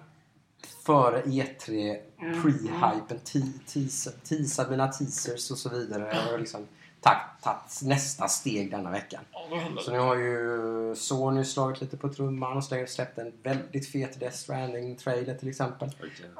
[0.86, 6.16] före E3 pre-hypen, te- teaser, teasat mina teasers och så vidare.
[6.30, 6.66] Har liksom
[7.00, 9.20] tagit nästa steg denna veckan.
[9.32, 9.82] Ja.
[9.82, 14.20] Så nu har ju Sony slagit lite på trumman och slä- släppt en väldigt fet
[14.20, 15.90] Death Stranding-trailer till exempel.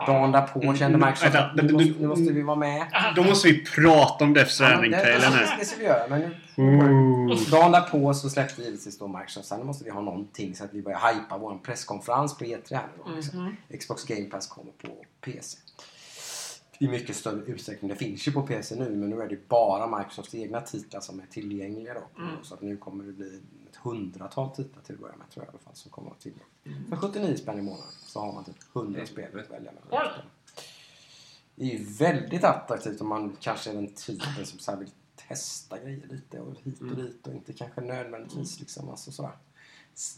[0.06, 2.86] Dagen därpå kände Mm, Microsoft vänta, att nu måste, nu måste vi vara med.
[3.16, 5.58] Då måste vi prata om Death Ja, Stranding-trailern det, här.
[5.58, 6.08] det ska vi göra.
[6.08, 7.50] Men nu, Ooh.
[7.50, 9.46] dagen därpå så släppte givetvis då Microsoft.
[9.48, 12.82] Sen måste vi ha någonting så att vi börjar hypa vår presskonferens på E3 här
[12.96, 13.44] nu då, liksom.
[13.44, 13.56] Mhm.
[13.78, 14.88] Xbox Game Pass kommer på
[15.20, 15.58] PC.
[16.82, 17.88] I mycket större utsträckning.
[17.88, 21.20] Det finns ju på PC nu men nu är det bara Microsofts egna titlar som
[21.20, 22.22] är tillgängliga då.
[22.22, 22.34] Mm.
[22.42, 25.48] Så att nu kommer det bli ett hundratal titlar till att börja med tror jag
[25.48, 26.88] i alla fall som kommer att tillgängliga.
[26.88, 30.08] För 79 spänn i månaden så har man typ 100 spel att välja mellan.
[31.54, 34.90] Det är ju väldigt attraktivt om man kanske är den typen som så vill
[35.28, 38.88] testa grejer lite och hit och dit och inte kanske nödvändigtvis liksom.
[38.88, 39.32] Alltså sådär.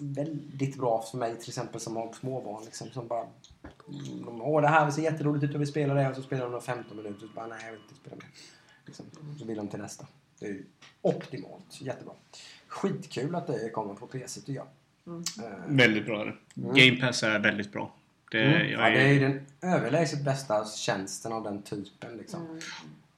[0.01, 4.63] Väldigt bra för mig till exempel som har småbarn liksom som bara mm, de, Åh
[4.63, 7.15] det här ser jätteroligt ut och vi spelar det och så spelar de 15 minuter
[7.25, 8.29] och så bara nej jag vill inte spela mer.
[8.87, 9.07] Liksom.
[9.39, 10.07] Så vill de till nästa.
[10.39, 10.65] Det är ju
[11.03, 11.81] optimalt.
[11.81, 12.15] Jättebra.
[12.67, 14.67] Skitkul att det kommer på PC tycker jag.
[15.07, 16.37] Eh, Väldigt bra är det.
[16.55, 17.95] Game Pass är väldigt bra.
[18.31, 18.71] Det, Mm.
[18.71, 22.17] jag Ja, det är är, ju den överlägset bästa tjänsten av den typen.
[22.17, 22.61] Liksom.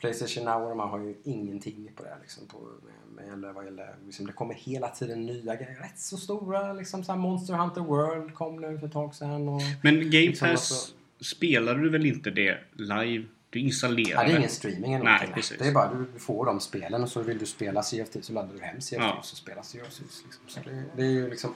[0.04, 2.16] Playstation Now och de här har ju ingenting på det.
[2.20, 5.78] Liksom, på, med, med, eller vad gäller, liksom, det kommer hela tiden nya grejer.
[5.82, 6.72] Rätt så stora.
[6.72, 9.48] Liksom, så här Monster Hunter World kom nu för ett tag sedan.
[9.48, 13.24] Och, men Game Liksom Pass alltså- spelar du väl inte det live?
[13.50, 15.58] Du installerar ja, det är ingen streaming eller Nej, precis.
[15.58, 18.26] Det är bara du får de spelen och så vill du spela Sea of Thieves
[18.26, 19.18] så laddar du hem Sea of Ja.
[19.18, 20.22] Och spelar Sea of Thieves.
[20.24, 20.42] Liksom.
[20.46, 21.54] Så det, det är ju liksom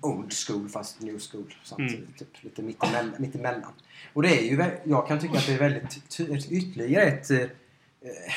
[0.00, 1.98] old school fast new school samtidigt.
[1.98, 2.12] Mm.
[2.18, 3.72] Typ, lite mittemellan, mittemellan.
[4.12, 7.48] Och det är ju, jag kan tycka att det är väldigt ett, ytterligare ett eh,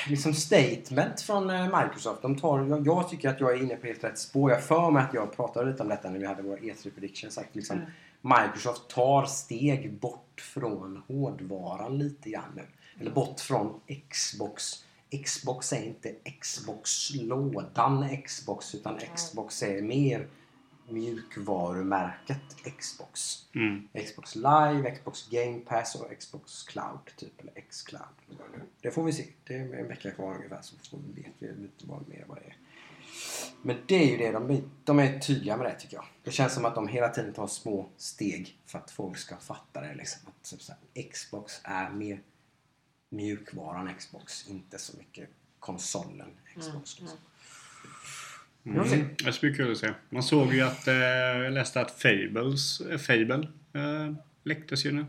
[0.10, 2.22] liksom statement från eh, Microsoft.
[2.22, 4.52] De tar, jag, jag tycker att jag är inne på helt rätt spår.
[4.52, 7.30] Jag för mig att jag pratade lite om detta när vi hade vår E3 prediction.
[7.54, 7.82] Liksom,
[8.22, 12.66] Microsoft tar steg bort från hårdvaran lite grann nu.
[13.00, 14.86] Eller bort från Xbox.
[15.24, 20.28] Xbox är inte Xbox-lådan Xbox utan Xbox är mer
[20.92, 22.38] mjukvarumärket
[22.80, 23.46] Xbox.
[23.56, 23.88] Mm.
[24.06, 27.40] Xbox Live, Xbox Game Pass och Xbox Cloud typ.
[27.42, 28.04] Eller X-Cloud.
[28.82, 29.28] Det får vi se.
[29.44, 32.38] Det är en vecka kvar ungefär så får vi vet vi lite vad mer vad
[32.38, 32.58] det är.
[33.62, 34.32] Men det är ju det.
[34.32, 36.06] De, är- de är tydliga med det tycker jag.
[36.24, 39.82] Det känns som att de hela tiden tar små steg för att folk ska fatta
[39.82, 39.96] det.
[39.96, 40.22] Liksom.
[40.28, 42.22] Att, typ, så här, Xbox är mer
[43.10, 44.48] mjukvaran Xbox.
[44.48, 45.30] Inte så mycket
[45.60, 46.30] konsolen
[46.60, 47.00] Xbox.
[47.00, 47.18] Liksom.
[48.64, 48.96] Får se.
[48.96, 49.08] Mm.
[49.26, 49.94] Det ska bli kul att se.
[50.10, 55.06] Man såg ju att, eh, jag läste att Fables, eh, Fable eh, läcktes ju nu.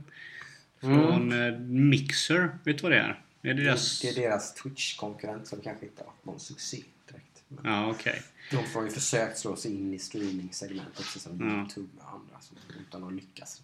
[0.80, 2.59] Från eh, Mixer.
[2.64, 3.20] Vet du vad det är?
[3.42, 4.00] Är det deras...
[4.00, 7.42] Det är deras Twitch-konkurrent som kanske inte har varit någon succé direkt.
[7.48, 8.22] Men Ja, okej.
[8.50, 11.59] de har ju försökt slå sig in i streaming-segmentet precis som Ja.
[11.59, 13.62] Youtube och andra som, utan att lyckas.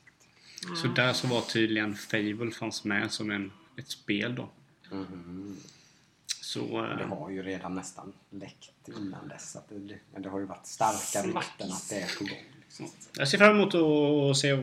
[0.83, 4.49] Så där så var tydligen Fable fanns med som en, ett spel då.
[4.91, 5.57] Mhm.
[6.49, 6.61] Så...
[6.83, 9.57] Det Eh, har ju redan nästan läckt innan dess.
[9.57, 12.45] Att det, men det har ju varit starka rykten att det är på gång.
[12.61, 12.87] Liksom.
[13.17, 14.63] jag ser fram emot att se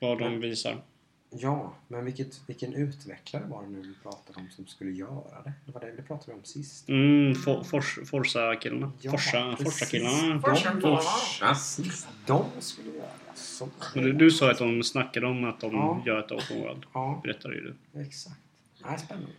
[0.00, 0.82] vad de visar.
[1.30, 5.52] Ja, men vilket, vilken utvecklare var det nu vi pratade om som skulle göra det?
[5.66, 6.88] Det var det vi pratade om sist.
[6.88, 8.92] Mm, For, Fors, Forza-killarna.
[9.00, 9.10] Ja.
[9.10, 10.40] Forza-killarna.
[10.40, 10.74] Forza.
[10.74, 11.46] De, Forsa.
[11.48, 13.38] precis, de skulle göra det.
[13.40, 16.02] Så, Men Du, du sa att de snackade om att de Ja.
[16.06, 16.84] gör ett open world.
[16.94, 17.60] ja, Berättade ju
[17.92, 18.00] du.
[18.00, 18.36] exakt.
[18.84, 19.30] Nej, spännande.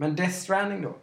[0.00, 0.96] Men Death Stranding då?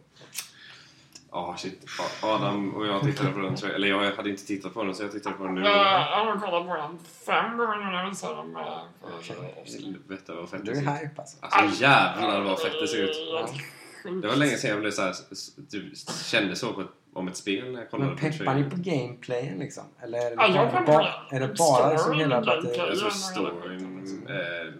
[1.30, 1.84] Ja, shit.
[2.22, 3.76] Adam och jag tittade på den, tror jag.
[3.76, 5.60] Eller jag hade inte tittat på den, så jag tittade på den nu.
[5.60, 8.14] Jag jag har kollat på den fem gånger nu
[8.54, 9.72] jag.
[9.82, 11.00] Helvete vad fett Du det är ser ut.
[11.00, 11.36] hype alltså.
[11.40, 13.16] Alltså jävlar vad fett det ser ut.
[14.22, 15.14] Det var länge sedan jag blev så här,
[15.70, 18.70] typ, kände så på ett, om ett spel när jag kollade Men på peppar ni
[18.70, 19.84] på gameplayen liksom?
[20.02, 22.62] Eller är det jag bara, är det bara storyn hela och batteri?
[22.76, 22.90] gameplay.
[22.90, 24.72] Alltså Ja, storyn, eh,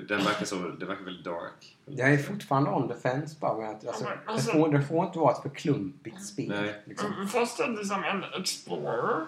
[0.00, 1.76] den verkar så, det verkar väldigt dark.
[1.84, 4.68] Jag är fortfarande on the fence bara med att alltså, Ja, men det, alltså- får,
[4.68, 6.48] det får inte vara ett för klumpigt spel.
[6.48, 6.82] Nej.
[6.84, 7.12] Liksom.
[7.12, 9.26] Mm, Först är det liksom en explorer.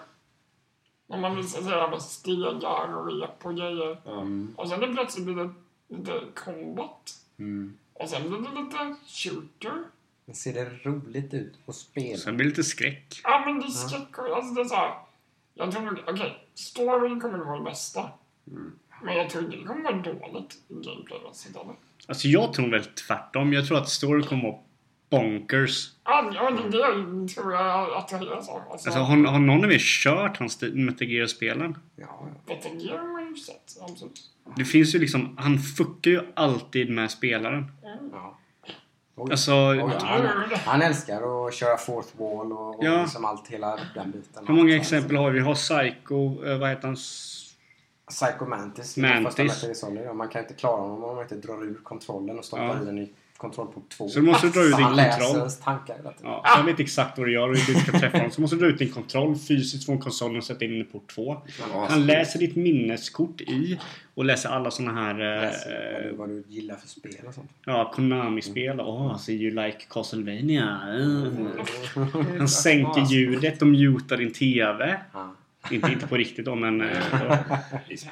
[1.07, 4.01] När man visar sig med stegar och rep och grejer.
[4.05, 4.25] Ja.
[4.55, 5.53] Och sen är det plötsligt blir det
[5.87, 7.11] lite combat.
[7.39, 7.77] Mm.
[7.93, 9.83] Och sen blir det lite shooter.
[10.25, 12.17] Men ser det roligt ut att spela?
[12.17, 13.21] Sen blir det lite skräck.
[13.23, 14.93] Ja men det är skräck alltså det är såhär.
[15.53, 18.09] Jag tror okej, storyn kommer nog vara det bästa.
[19.05, 21.75] Men jag tror inte det kommer vara dåligt i gameplaymässigt eller?
[22.07, 23.53] Alltså jag tror väl tvärtom.
[23.53, 24.55] Jag tror att story kommer vara
[25.09, 25.91] bonkers.
[26.03, 26.71] Ja, ja det,
[27.33, 28.27] tror jag att det är så.
[28.71, 31.77] Alltså, Alltså har, har någon av er kört hans Metal Gear-spelen?
[31.95, 32.05] Ja,
[32.47, 32.53] ja.
[32.55, 34.21] Metal Gear har man ju sett, absolut.
[34.57, 37.71] Det finns ju liksom, han fuckar ju alltid med spelaren.
[38.13, 38.37] ja.
[39.17, 40.27] Alltså, Oj, ja, han,
[40.65, 43.01] han älskar att köra fourth wall och, och Ja.
[43.01, 44.47] liksom allt, hela den biten.
[44.47, 45.39] hur många exempel har vi?
[45.39, 46.97] Vi har Psycho, eh, vad heter han?
[48.07, 48.97] Psycho Mantis.
[48.97, 49.83] Mantis.
[50.05, 52.81] Ja, Man kan inte klara honom om man inte drar ur kontrollen och stoppar Ja.
[52.81, 54.07] i den i kontrollport 2.
[54.09, 55.37] Så du måste dra Så din han läser kontroll.
[55.39, 56.31] ens tankar hela tiden.
[56.31, 58.31] Ja, så han vet exakt vad du gör och hur du ska träffa honom.
[58.31, 60.83] Så måste du dra ut din kontroll fysiskt från konsolen och sätta in den i
[60.83, 61.41] port 2.
[61.73, 63.79] Ja, Han läser ditt minneskort i
[64.13, 67.33] och läser alla såna här Läser vad eh, du- vad du gillar för spel och
[67.33, 67.51] sånt.
[67.65, 68.79] ja, Konami-spel.
[68.79, 70.79] Åh, oh, so you like Castlevania?
[70.87, 71.47] Mm.
[72.37, 74.99] Han sänker ljudet och mutar din TV.
[75.13, 75.31] Ja.
[75.71, 76.81] Inte, inte på riktigt då, men...
[76.81, 77.31] Eh,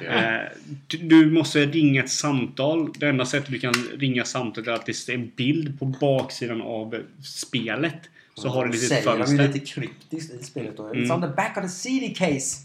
[0.00, 0.40] eh,
[0.86, 2.92] du, du måste ringa ett samtal.
[2.96, 6.62] Det enda sättet du kan ringa samtalet är att det är en bild på baksidan
[6.62, 7.96] av spelet.
[8.34, 9.46] Så har du ett litet Säger de ju fönster.
[9.48, 10.82] lite kryptiskt i spelet då.
[10.82, 11.10] It's Mm.
[11.10, 12.62] on the back of the CD case.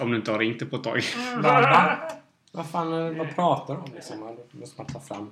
[0.00, 1.00] Om du inte har ringt det på ett tag.
[1.36, 1.60] Va?
[1.60, 1.98] Va?
[2.52, 4.20] Vad fan, eh, vad pratar de om liksom?
[4.52, 5.30] Då måste man ta fram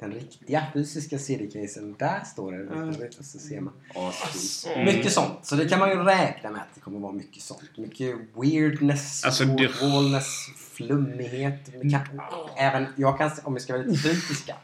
[0.00, 1.94] den riktiga fysiska CD-casen.
[1.98, 2.62] Där står det.
[2.98, 3.72] Vet, du, så ser man.
[3.94, 5.32] Alltså, Mycket sånt.
[5.42, 7.76] Så det kan man ju räkna med att det kommer vara mycket sånt.
[7.78, 11.72] Mycket weirdness, Alltså, det- wallness, flummighet.
[11.82, 12.20] Kan,
[12.56, 14.56] även, jag kan, om vi ska vara lite kritiska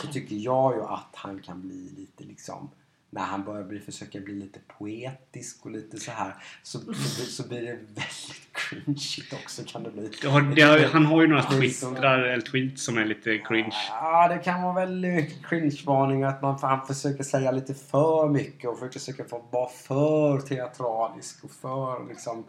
[0.00, 2.70] så tycker jag ju att han kan bli lite liksom
[3.10, 7.26] när han börjar bli, försöka bli lite poetisk och lite så här så, så, blir-
[7.26, 10.10] så blir det väldigt cringeigt också kan det bli.
[10.22, 13.76] Det har, det har, han har ju några twittrar eller tweets som är lite cringe.
[13.88, 18.78] Ja, det kan vara väldigt cringe-varning att man han försöker säga lite för mycket och
[18.78, 22.44] försöker få vara för teatralisk och för liksom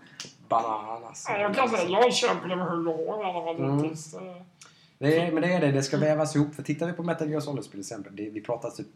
[0.48, 1.26] bananas.
[1.30, 2.88] Ja, jag kan säga, jag köper det med fall
[3.60, 4.44] Mm.
[4.98, 6.56] Det är, men det är det, det ska vävas ihop.
[6.56, 8.16] För tittar vi på Metal Gear Solid-spel till exempel.
[8.16, 8.88] Det, vi pratar typ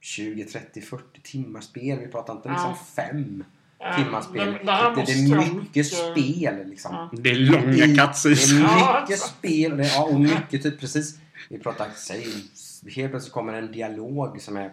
[0.00, 1.98] 20, 30, 40 timmar spel.
[1.98, 2.78] Vi pratar inte liksom Ja.
[2.96, 3.44] fem
[3.80, 4.46] eh, timmar spel.
[4.46, 6.94] det- det här Det, det är mycket spel liksom.
[6.94, 7.10] Ja.
[7.12, 8.52] Det är långa Det cutscenes.
[8.52, 11.18] är mycket spel det, ja, och mycket typ precis.
[11.50, 12.26] Vi pratar, säg,
[12.96, 14.72] helt plötsligt kommer en dialog som är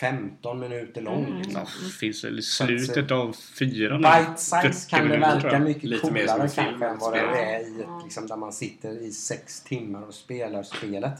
[0.00, 1.24] 15 minuter lång.
[1.26, 1.38] Mm.
[1.42, 1.60] Liksom.
[1.84, 3.98] Det finns väl i slutet av fyra.
[3.98, 7.20] Bite size 30 kan det verka mycket Lite mer som coolare kanske än vad det
[7.20, 11.12] är i ett, liksom, där man sitter i sex timmar och spelar spelet.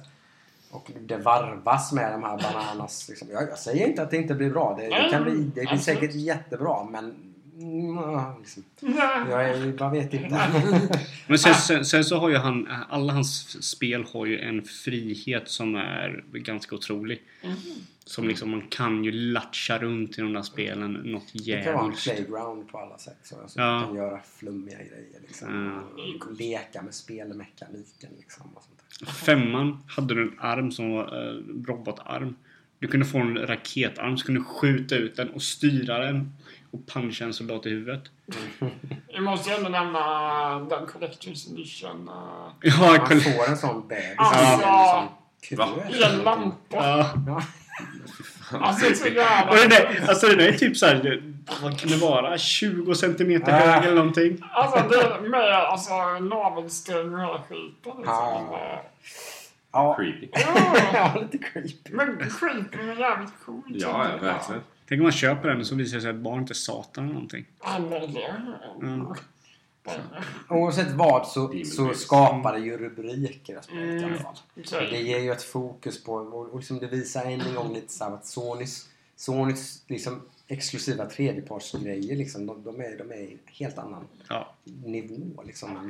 [0.74, 3.08] Och det varvas med de här bananas.
[3.08, 3.28] Liksom.
[3.32, 4.76] Jag, jag säger inte att det inte blir bra.
[4.80, 5.82] Det, det, kan bli, det blir Absolut.
[5.84, 7.14] säkert jättebra men...
[7.58, 7.96] Mm,
[8.40, 8.64] liksom.
[9.30, 10.48] Jag är, man vet inte.
[11.26, 15.48] Men sen, sen, sen så har ju han, alla hans spel har ju en frihet
[15.48, 17.22] som är ganska otrolig.
[17.42, 17.56] Mm.
[17.56, 17.76] Mm.
[18.04, 21.84] Som liksom, man kan ju latcha runt i de där spelen något Det kan vara
[21.84, 22.26] en jävligt.
[22.26, 23.18] playground på alla sätt.
[23.22, 23.72] Så, så Ja.
[23.72, 25.20] Man kan göra flummiga grejer.
[25.26, 26.02] Liksom, Ja.
[26.26, 28.10] och leka med spelmekaniken.
[28.18, 28.83] Liksom, och sånt där.
[29.02, 32.36] Femman hade du en arm som var eh, robotarm.
[32.78, 36.32] Du kunde få en raketarm så kunde du skjuta ut den och styra den
[36.70, 38.02] och puncha en soldat i huvudet.
[39.14, 40.00] Vi måste ju ändå nämna
[40.58, 42.10] den Collector's Edition.
[42.60, 44.14] Ja, Man får en sån bebis.
[44.16, 45.08] Alltså,
[45.56, 46.56] sån I en lampa.
[46.70, 47.10] Ja.
[47.26, 47.42] Ja.
[48.58, 49.50] Alltså, det är så jävla...
[49.50, 52.38] Och det där, alltså det där är typ såhär, vad kan det vara?
[52.38, 53.56] 20 centimeter Ah.
[53.56, 54.38] hög eller någonting.
[54.52, 57.92] Alltså det är med alltså, navelsträng och hela skiten.
[57.96, 58.04] Liksom.
[58.14, 58.80] Ah.
[59.72, 59.94] Ja.
[59.96, 60.28] Creepy.
[60.92, 61.92] Ja, lite creepy.
[61.92, 63.64] men creepy men jävligt coolt.
[63.68, 64.62] Ja, ja, verkligen.
[64.88, 67.14] Tänk om man köper den och så visar det sig att barnet är Satan eller
[67.14, 67.44] någonting.
[68.82, 69.06] Mm.
[70.48, 74.18] Oavsett vad så, så skapar det ju rubriker spelet i alla Mm.
[74.22, 74.34] fall.
[74.90, 77.92] Det ger ju ett fokus på, och och liksom det visar än en gång lite
[77.92, 83.38] så här att Sonys, Sonys liksom exklusiva tredjepartsgrejer liksom, de, de, är, de är i
[83.46, 84.54] helt annan Ja.
[84.64, 85.88] nivå liksom än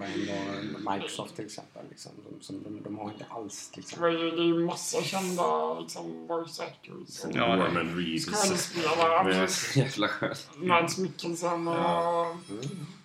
[0.85, 1.83] vad Microsoft till exempel.
[1.91, 2.13] Liksom.
[2.31, 4.03] De, som, de, de har inte alls det liksom...
[4.03, 8.27] det är ju massa kända liksom, voice actors och Ja, Norman Reedus.
[8.27, 9.47] skådespelare.
[10.57, 11.75] Mads Mikkelsen och...
[11.75, 12.37] Ja.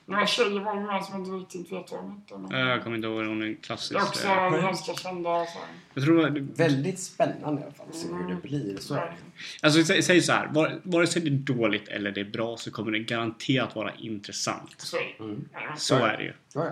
[0.09, 2.95] Några tjejer var ju med som jag inte riktigt vet vad de men- Jag kommer
[2.95, 3.91] inte ihåg, hon är klassisk.
[3.93, 5.29] Det är också eh, ganska kända.
[5.45, 5.59] Så.
[5.59, 5.67] här.
[5.93, 8.77] Jag tror det var- Väldigt spännande i alla fall att se hur det blir.
[8.77, 9.13] Så är det.
[9.61, 12.57] Alltså sä- säg så här, var- vare sig det är dåligt eller det är bra
[12.57, 14.75] så kommer det garanterat vara intressant.
[14.77, 15.23] Så är det.
[15.23, 15.49] Mm.
[15.77, 16.33] Så är det ju.
[16.53, 16.71] Ja, ja.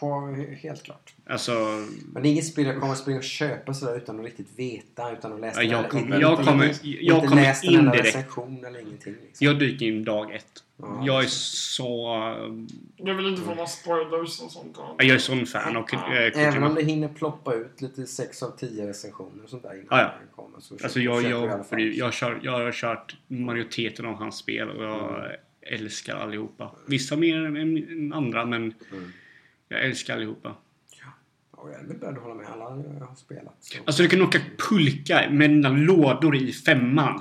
[0.00, 1.14] På, helt klart.
[1.26, 1.52] Alltså,
[2.12, 4.58] Men det är inget spel jag kommer att springa och köpa sådär utan att riktigt
[4.58, 7.28] veta, utan att läsa Ja, jag den- kommer- inte- jag inte- kommer- inte- jag inte
[7.28, 8.04] kommer läst indirekt.
[8.06, 9.14] recension eller ingenting.
[9.22, 9.46] Liksom.
[9.46, 10.46] jag dyker in dag ett.
[10.76, 12.18] Ja, Jag är så- så...
[12.96, 14.76] Du vill inte få några spoilers och sånt?
[14.98, 16.14] Jag är sån fan av Ja.
[16.14, 19.72] äh, Även om det hinner ploppa ut lite 6 av 10 recensioner och sånt där
[19.74, 20.12] innan Ja, ja.
[20.42, 20.60] kommer.
[20.60, 21.80] Så Alltså jag, jag, fall.
[21.82, 25.26] jag, jag, kör, jag har kört majoriteten av hans spel och jag
[25.62, 26.70] älskar allihopa.
[26.86, 29.12] Vissa mer än, än andra men Mm.
[29.68, 30.54] Jag älskar allihopa.
[31.56, 32.64] Ja, jag är väl beredd att hålla med alla
[33.00, 33.56] jag har spelat.
[33.60, 33.78] Så.
[33.84, 37.20] Alltså du kan åka pulka med dina lådor i femman.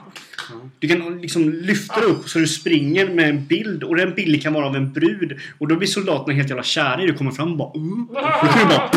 [0.79, 4.53] Du kan liksom lyfta upp så du springer med en bild och den bilden kan
[4.53, 7.31] vara av en brud och då blir soldaterna helt jävla kära i dig och kommer
[7.31, 8.07] fram och bara uh.
[8.41, 8.91] Då kan du bara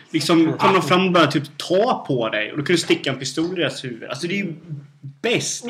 [0.10, 3.18] liksom komma fram och börja typ ta på dig och då kan du sticka en
[3.18, 4.04] pistol i deras huvud.
[4.04, 4.54] Alltså det är ju
[5.22, 5.66] bäst.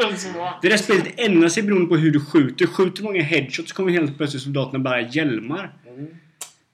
[0.62, 2.66] Det där spelet ändrar sig beroende på hur du skjuter.
[2.66, 5.73] Skjuter många headshots så kommer helt plötsligt soldaterna bära hjälmar.
[5.89, 6.07] Mm.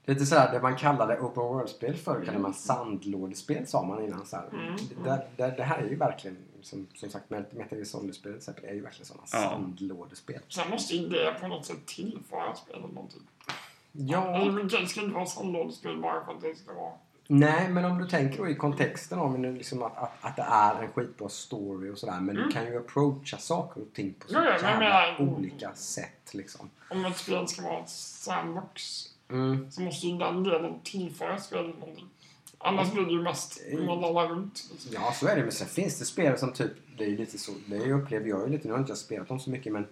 [0.08, 4.26] Lite sådär det man kallade open world-spel förr kallade man sandlådespel sa man innan.
[4.26, 4.76] Så här.
[5.04, 8.64] Det, det, det här är ju verkligen, som, som sagt Metal Gear Solid-spel till exempel,
[8.64, 9.38] är ju verkligen sådana Ja.
[9.50, 10.40] sandlådespel.
[10.48, 13.20] Sen måste ju det på något sätt tillföra spelet någonting.
[13.92, 16.92] Ja, Eller Det ska inte vara sandlådespel bara för att det ska vara...
[17.26, 20.82] nej men om du tänker då i kontexten om liksom att, att, att det är
[20.82, 24.34] en skitbra story och sådär men du kan ju approacha saker och ting på så
[24.34, 26.70] Ja, ja, jävla olika sätt liksom.
[26.90, 29.70] Om ett spel ska vara ett sandbox Mm.
[29.70, 32.06] så måste ju den delen tillföra spelet någonting.
[32.58, 34.64] Annars blir det ju mest man lallar runt.
[34.92, 35.42] Ja, så är det.
[35.42, 38.40] Men sen finns det spel som typ, det är ju lite så, det upplever jag
[38.46, 39.86] ju lite, nu har inte jag spelat dem så mycket men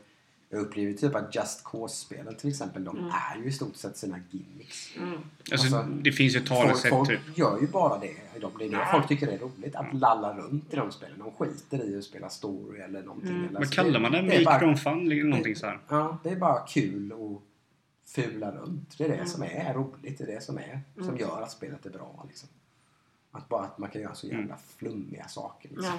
[0.51, 2.99] jag upplever typ att Just Cause-spelen till exempel, de
[3.35, 4.97] är ju i stort sett sina gimmicks.
[4.97, 5.13] Mm.
[5.53, 7.21] Alltså, Alltså, det finns ju ett Folk, talesätt folk typ.
[7.39, 8.15] gör ju bara det.
[8.41, 11.19] De- Det är det folk tycker är roligt, att lalla runt i de spelen.
[11.19, 13.45] De skiter i att spela story eller någonting.
[13.49, 14.19] Eller, Vad kallar man det?
[14.23, 15.79] det Make bara- fun eller någonting så här.
[15.89, 17.43] Ja, det är bara kul och
[18.07, 18.99] fula runt.
[18.99, 20.19] Det är det som är roligt.
[20.19, 22.25] Det är det som är som gör att spelet är bra.
[22.29, 22.49] Liksom.
[23.33, 25.69] Att bara att man kan göra så jävla flummiga saker.
[25.69, 25.93] Liksom.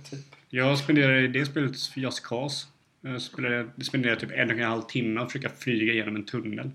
[0.10, 0.36] typ.
[0.48, 2.66] Jag spenderade i det spelet för Just Cause.
[3.00, 6.70] Jag spenderade, spenderade typ en och en halv timme att försöka flyga genom en tunnel.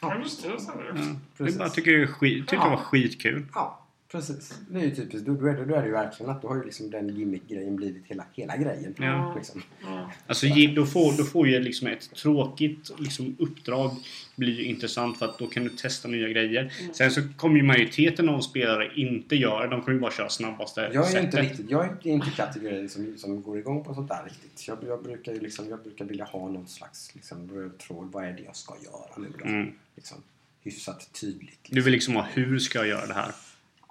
[0.00, 0.48] Ja, just det.
[0.48, 0.54] Det.
[0.58, 0.94] Ja.
[0.94, 1.58] Jag Precis.
[1.58, 3.46] bara tycker det är skit, tyckte det var skitkul.
[3.54, 3.81] Ja,
[4.12, 4.54] precis.
[4.70, 5.26] Det är ju typiskt.
[5.26, 7.08] Då, då, är det, då är det ju verkligen att då har ju liksom den
[7.16, 8.94] gimmick-grejen blivit hela, hela grejen.
[8.98, 9.34] Ja.
[9.36, 9.62] Liksom.
[9.84, 10.12] Ja.
[10.26, 13.90] Alltså då får, då får ju liksom ett tråkigt liksom, uppdrag
[14.36, 16.72] bli intressant för att då kan du testa nya grejer.
[16.92, 19.66] Sen så kommer ju majoriteten av spelare inte göra.
[19.66, 21.24] De kommer ju bara köra snabbaste Jag är sättet.
[21.24, 24.68] inte riktigt, jag är inte kategorin som, som går igång på sånt där riktigt.
[24.68, 28.12] Jag, jag, brukar ju liksom, jag brukar vilja ha någon slags liksom, röd tråd.
[28.12, 29.44] Vad är det jag ska göra nu då?
[29.44, 29.72] Mm.
[29.96, 30.18] Liksom,
[30.62, 31.40] hyfsat tydligt.
[31.40, 31.74] Liksom.
[31.74, 33.32] Du vill liksom ha hur ska jag göra det här?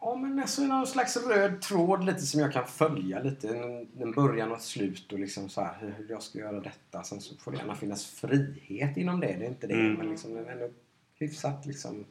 [0.04, 3.49] Ja, men alltså någon slags röd tråd lite som jag kan följa lite.
[3.49, 7.04] En, en början och ett slut och liksom så här hur jag ska göra detta.
[7.04, 9.36] Sen så får det gärna finnas frihet inom det.
[9.39, 9.74] Det är inte det.
[9.74, 9.93] Mm.
[9.93, 10.70] Men liksom den är ändå
[11.16, 12.06] hyfsat liksom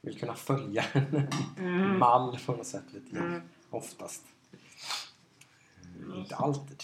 [0.00, 0.84] vill kunna följa
[1.58, 3.42] en mall på något sätt lite grann.
[3.70, 4.22] Oftast.
[6.16, 6.82] Inte alltid.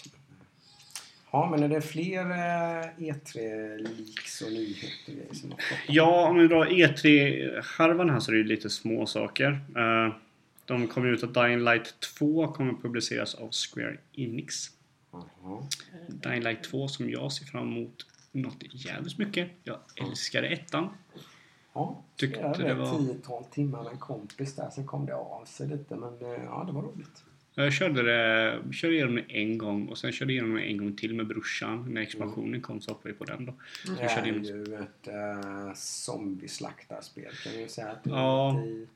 [1.30, 5.60] Ja, men är det fler eh, E3-leaks och nyheter och grejer som har?
[5.88, 9.60] Ja, om vi drar E3-harvan här så är det lite små saker.
[9.76, 10.14] Eh,
[10.70, 14.70] de kommer ut att Dying Light 2 kommer publiceras av Square Enix.
[15.12, 15.66] Jaha.
[16.08, 19.48] Dying Light 2 som jag ser fram emot något jävligt mycket.
[19.64, 20.88] Jag älskade ettan.
[21.72, 24.70] Ja, Tyckte jag det det var- 10-12 timmar med en kompis där.
[24.70, 25.96] Sen kom det av sig lite.
[25.96, 27.24] Men eh, ja, det var roligt.
[27.54, 30.76] Jag körde, det, körde igenom det en gång och sen körde jag igenom det en
[30.76, 31.94] gång till med brorsan.
[31.94, 33.52] När expansionen kom så hoppade vi på den då.
[33.96, 37.90] Det Jag körde är igenom ju ett uh, zombieslaktarspel kan man ju säga.
[37.90, 38.52] Att det är Ja.
[38.52, 38.86] lite, i,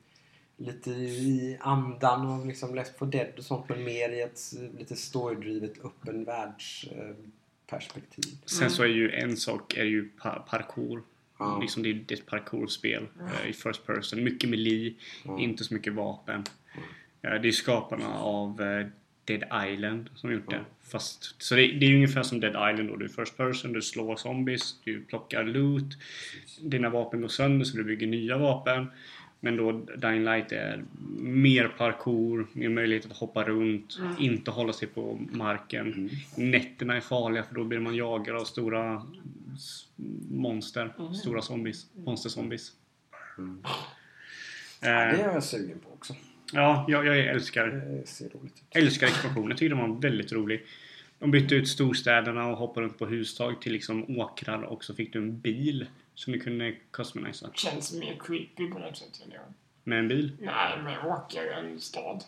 [0.57, 3.69] lite i andan av liksom Left 4 Dead och sånt.
[3.69, 8.23] Men mer i ett eh, lite storydrivet öppen världsperspektiv.
[8.45, 11.01] Sen så är ju en sak är ju pa- parkour.
[11.39, 11.59] Ja.
[11.61, 13.07] Liksom det är ett parkourspel
[13.43, 14.23] eh, i first person.
[14.23, 14.93] Mycket melee,
[15.39, 16.43] inte så mycket vapen.
[17.21, 18.87] Eh, det är skaparna av eh,
[19.25, 19.43] Dead
[19.73, 20.65] Island som gjort det.
[20.83, 22.95] Fast, så det, det är ju ungefär som Dead Island då.
[22.95, 25.97] Du är first person, du slår zombies, du plockar loot.
[26.61, 28.87] Dina vapen går sönder så du bygger nya vapen.
[29.45, 30.83] Men då Dying Light är
[31.19, 36.09] mer parkour, mer möjlighet att hoppa runt, inte hålla sig på marken.
[36.37, 39.01] Nätterna är farliga för då blir man jagad av stora
[40.29, 40.93] monster.
[41.13, 41.85] Stora zombies.
[41.93, 42.71] Monster-zombies.
[44.79, 46.15] Det är Eh, jag sugen på också.
[46.53, 47.97] ja, jag, jag älskar
[48.71, 49.49] älskar expansionen.
[49.49, 50.65] Jag tycker den var väldigt rolig.
[51.19, 55.13] De bytte ut storstäderna och hoppade runt på hustag till liksom åkrar och så fick
[55.13, 55.85] du en bil
[56.15, 57.49] som du kunde customisa.
[57.53, 59.21] Känns mer creepy på något sätt.
[59.23, 59.39] än det.
[59.83, 60.31] Med en bil.
[60.41, 62.23] Nej, med åker en stad.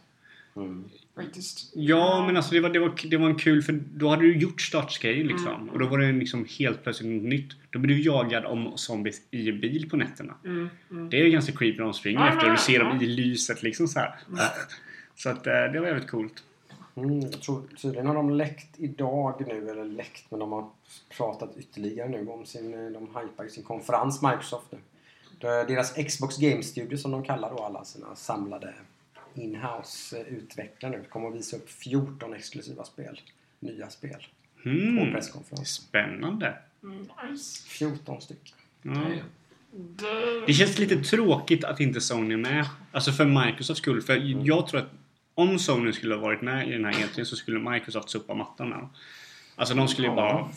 [0.55, 0.89] Mm.
[1.15, 1.71] Faktiskt.
[1.75, 4.37] Ja, men alltså det var, det var, det var en kul för då hade du
[4.37, 5.69] gjort startscale liksom.
[5.69, 7.53] Och då var det liksom helt plötsligt något nytt.
[7.69, 10.33] Då blir du jagad om zombies i en bil på nätterna.
[10.45, 11.09] Mm, mm.
[11.09, 13.87] Det är ganska creepy när de springer efter och du ser dem i lyset liksom
[13.87, 14.15] så här.
[15.15, 16.43] Så att eh, det var jävligt coolt.
[16.97, 20.69] Mm, jag tror tydligen har de läckt idag nu, eller läckt, men de har
[21.17, 24.77] pratat ytterligare nu om sin, eh, de hypar sin konferens Microsoft nu.
[25.39, 28.73] Deras Xbox Game Studio som de kallar då alla sina samlade
[29.33, 33.21] inhouse utvecklare nu kommer att visa upp 14 exklusiva spel.
[33.59, 34.27] Nya spel.
[34.63, 35.11] På Hmm.
[35.13, 35.65] presskonferensen.
[35.65, 36.57] Spännande.
[36.83, 37.63] Mm, Nice.
[37.67, 38.55] 14 stycken.
[38.81, 39.23] Det...
[40.47, 42.65] Det känns lite tråkigt att inte Sony är med.
[42.91, 44.01] Alltså för Microsofts skull.
[44.01, 44.89] För jag tror att
[45.37, 48.69] om Sony skulle ha varit med i den här E3 så skulle Microsoft sopa mattan
[48.69, 48.89] med dem.
[49.55, 50.47] Alltså de skulle ju bara...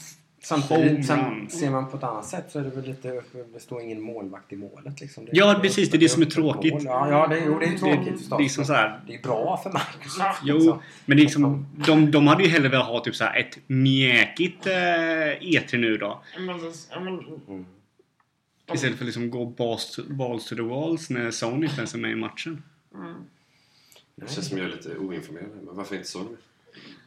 [0.42, 3.22] Samtidigt, sen ser man på ett annat sätt så är det väl lite,
[3.52, 5.24] det står ingen målvakt i målet liksom.
[5.24, 6.74] Det, Ja, precis, det är det som är tråkigt.
[6.80, 8.38] Ja, ja det, jo, det är tråkigt förstås.
[8.38, 10.18] Det är som så här, Det är bra för Microsoft.
[10.18, 10.34] Ja.
[10.44, 10.78] Jo, liksom.
[11.06, 13.58] men det är liksom, de, de hade ju hellre velat ha typ så här ett
[13.66, 16.22] mjäkigt eh, E3 nu då.
[16.36, 16.40] Det-
[17.48, 17.64] Mm.
[18.74, 21.98] Istället för liksom gå balls to, balls to the walls när Sony inte ens är
[21.98, 22.62] med i matchen.
[22.94, 23.14] mm,
[24.20, 25.48] Det känns som jag är lite oinformerad.
[25.64, 26.36] Men varför inte så nu?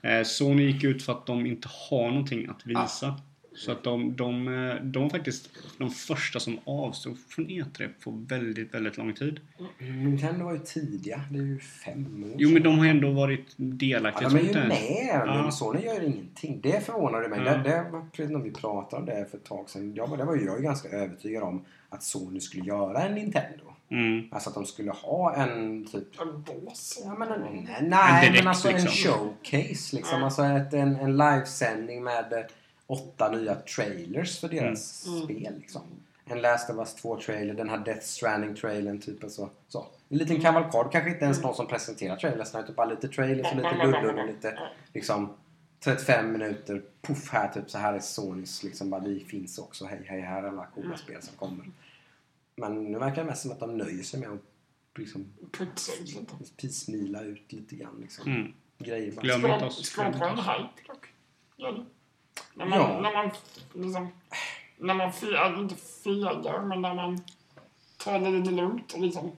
[0.09, 3.20] Eh, Sony gick ut för att de inte har någonting att visa.
[3.55, 8.11] Så att de, de, eh, de var faktiskt de första som avstod från E3 på
[8.28, 9.39] väldigt, väldigt lång tid.
[9.80, 11.22] Nintendo var ju tidiga.
[11.32, 12.64] Det är ju fem år Jo, men sedan.
[12.64, 14.30] de har ändå varit Ja, delaktiga.
[14.30, 15.51] de är ju med, Ja.
[15.51, 16.59] Sony gör ingenting.
[16.64, 17.39] Det förvånade mig.
[17.45, 17.57] Ja.
[17.57, 19.93] Det, det var precis när vi pratade om det för ett tag sedan.
[19.95, 23.16] Ja, men det var ju jag ju ganska övertygad om att Sony skulle göra en
[23.16, 23.72] Nintendo.
[23.94, 24.28] Mm.
[24.32, 26.22] Alltså att de skulle ha en typ...
[26.22, 27.02] en bås.
[27.06, 29.12] Ja, men en, nej, nej direkt men alltså en liksom.
[29.12, 29.96] showcase.
[29.96, 30.20] Liksom.
[30.20, 30.26] Ja.
[30.26, 32.39] Alltså ett, en, en livesändning med eh,
[32.88, 35.24] åtta nya trailers för deras Mm.
[35.24, 35.54] spel.
[35.60, 35.82] Liksom.
[36.26, 39.00] En Last of Us 2-trailer, den här Death Stranding-trailern.
[39.02, 39.50] Typ och så.
[39.68, 39.86] så.
[40.10, 40.91] En liten kavalkad.
[40.91, 42.50] Kanske inte ens någon som presenterar trailers.
[42.50, 44.60] Utan bara lite trailers och lite ludden och lite
[44.94, 45.34] liksom
[45.84, 46.82] 35 minuter.
[47.02, 47.70] Puff här typ.
[47.70, 48.89] Så här är Sonys liksom.
[48.89, 49.86] Bara, vi finns också.
[49.86, 51.66] Hej hej här är alla coola spel som kommer.
[52.56, 54.41] Men nu verkar det mest som att de nöjer sig med att
[54.97, 56.34] liksom Putsa ut lite.
[56.58, 58.32] pismila ut lite grann liksom.
[58.32, 58.54] Mm.
[58.78, 59.22] Grejer bara.
[59.22, 59.86] Glöm inte oss.
[59.86, 61.06] skapa en hype dock.
[61.58, 61.86] Gör det.
[62.56, 63.01] När man, Ja.
[63.01, 63.30] när man
[63.74, 64.08] liksom...
[64.78, 67.24] När man fegar, inte fegar, men när man
[67.97, 69.32] tar det lite lugnt och liksom...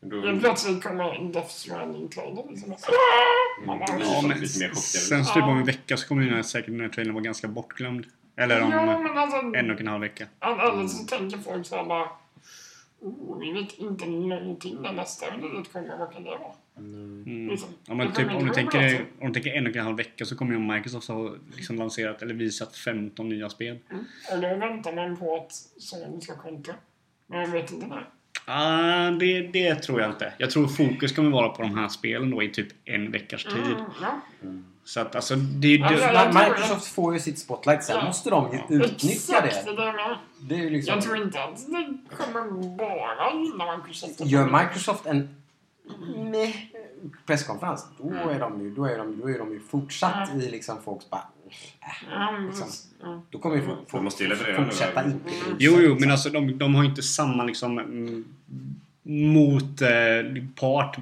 [0.00, 2.70] Då, Helt plötsligt kommer en Death Stranding-trailer liksom.
[3.66, 4.46] Man blir Ja, folk men
[4.76, 8.06] sen typ om en vecka så kommer här, säkert den här trailern vara ganska bortglömd.
[8.36, 9.36] Eller om Ja, men alltså...
[9.38, 10.26] en och en halv vecka.
[10.40, 12.08] Eller så tänker folk så här bara...
[13.40, 15.26] Vi vet inte någonting när nästa.
[15.98, 16.52] Vad kan det vara?
[16.76, 17.48] Mm.
[17.48, 17.68] Liksom.
[17.86, 19.96] Ja, men Det typ, om, du tänker, bra, om du tänker en och en halv
[19.96, 23.78] vecka så kommer ju Microsoft ha liksom lanserat eller visat 15 nya spel.
[23.90, 24.04] Mm.
[24.32, 26.74] Och då väntar man på att Sony ska kontra.
[27.26, 28.08] Men man vet inte när.
[28.46, 30.32] Ah, det, det tror jag inte.
[30.38, 33.54] Jag tror fokus kommer vara på de här spelen då i typ en veckas tid.
[33.54, 34.20] Mm, ja.
[34.84, 37.84] Så att alltså, det, det, tror Microsoft får ju sitt spotlight.
[37.84, 38.04] Sen Ja.
[38.04, 39.72] måste de ju utnyttja Exakt, det.
[39.76, 40.18] det.
[40.40, 40.94] Det är ju liksom...
[40.94, 44.20] Jag tror inte att det kommer bara gynna Microsoft.
[44.20, 45.42] Gör Microsoft en
[46.16, 46.56] meh
[47.26, 50.82] presskonferens, då är de ju, då är de, då är de ju fortsatt i liksom
[50.84, 51.28] folks bara...
[52.08, 53.22] Men Liksom.
[53.30, 56.74] Då kommer ju folk måste ju fortsätta inte sig, Jo, jo, men alltså de, de
[56.74, 58.24] har inte samma liksom mm,
[59.02, 60.96] mot eh, part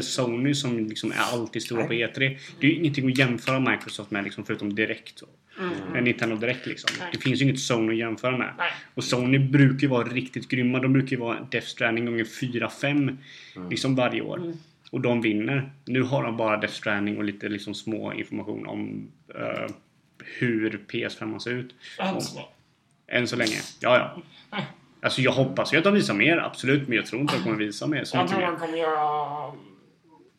[0.00, 2.38] Sony som liksom är alltid stora på E3.
[2.60, 5.22] Det är ju ingenting att jämföra Microsoft med liksom, förutom direkt.
[5.58, 6.04] Mm.
[6.04, 6.90] Nintendo Direkt liksom.
[6.98, 7.08] Nej.
[7.12, 8.54] Det finns ju inget Sony att jämföra med.
[8.58, 8.70] Nej.
[8.94, 10.78] Och Sony brukar ju vara riktigt grymma.
[10.78, 13.16] De brukar ju vara Death Stranding gånger 4-5
[13.70, 14.38] liksom varje år.
[14.38, 14.56] Mm.
[14.90, 15.72] Och de vinner.
[15.84, 19.70] Nu har de bara Death Stranding och lite liksom små information om eh,
[20.38, 21.74] hur PS5 ser ut.
[22.20, 22.48] Så.
[23.06, 23.56] Än så länge.
[23.80, 24.14] Ja,
[24.50, 24.60] ja.
[25.04, 26.88] Alltså jag hoppas ju att de visar mer, absolut.
[26.88, 28.04] Men jag tror inte att de kommer visa mer.
[28.04, 29.52] Så Jag tror de kommer göra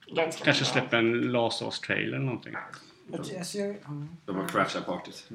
[0.08, 2.54] ganska Kanske släppa en Last of Us-trailer eller någonting.
[4.26, 5.30] De har crashat partyt.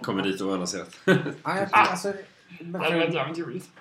[0.00, 1.00] Kommer dit och annonserat.
[1.04, 2.12] Ja, jag, alltså.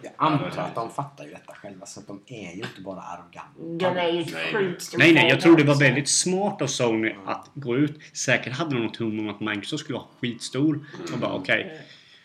[0.01, 3.01] Jag antar att de fattar ju detta själva så att de är ju inte bara
[3.01, 3.93] arroganta.
[3.93, 7.49] De är ju sjukt Nej, nej, jag tror det var väldigt smart av Sony att
[7.53, 7.99] gå ut.
[8.13, 10.85] Säkert hade de något hum om att Microsoft skulle vara skitstor.
[11.13, 11.79] Och bara okej, Bara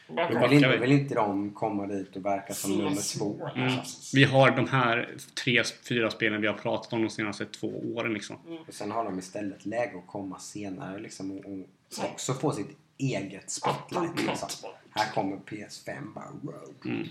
[0.08, 3.50] Då vill inte, vill inte de komma dit och verka som nummer två.
[3.56, 3.72] mm,
[4.14, 8.12] vi har de här tre, fyra spelen vi har pratat om de senaste två åren
[8.14, 8.36] liksom.
[8.68, 11.66] Och sen har de istället läge att komma senare liksom, och, och
[12.04, 14.26] också få sitt eget spotlight.
[14.26, 14.48] Liksom.
[14.90, 16.56] Här kommer PS5 bara.
[16.84, 17.08] Mm.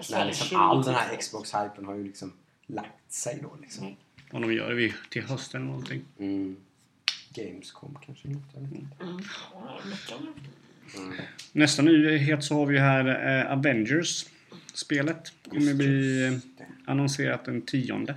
[0.00, 1.16] Så När är det liksom 20 all den här.
[1.16, 2.32] Xbox-hypen har ju liksom
[2.66, 3.96] lagt sig då liksom.
[4.30, 6.04] Vad de gör vi till hösten eller någonting.
[6.18, 6.56] Mm.
[7.34, 9.04] Gamescom kanske något, jag vet inte.
[9.04, 9.20] Mm.
[10.94, 11.24] Ja, mycket.
[11.52, 14.26] Nästa nyhet så har vi ju här eh, Avengers.
[14.74, 16.40] Spelet kommer bli
[16.86, 18.14] annonserat den tionde.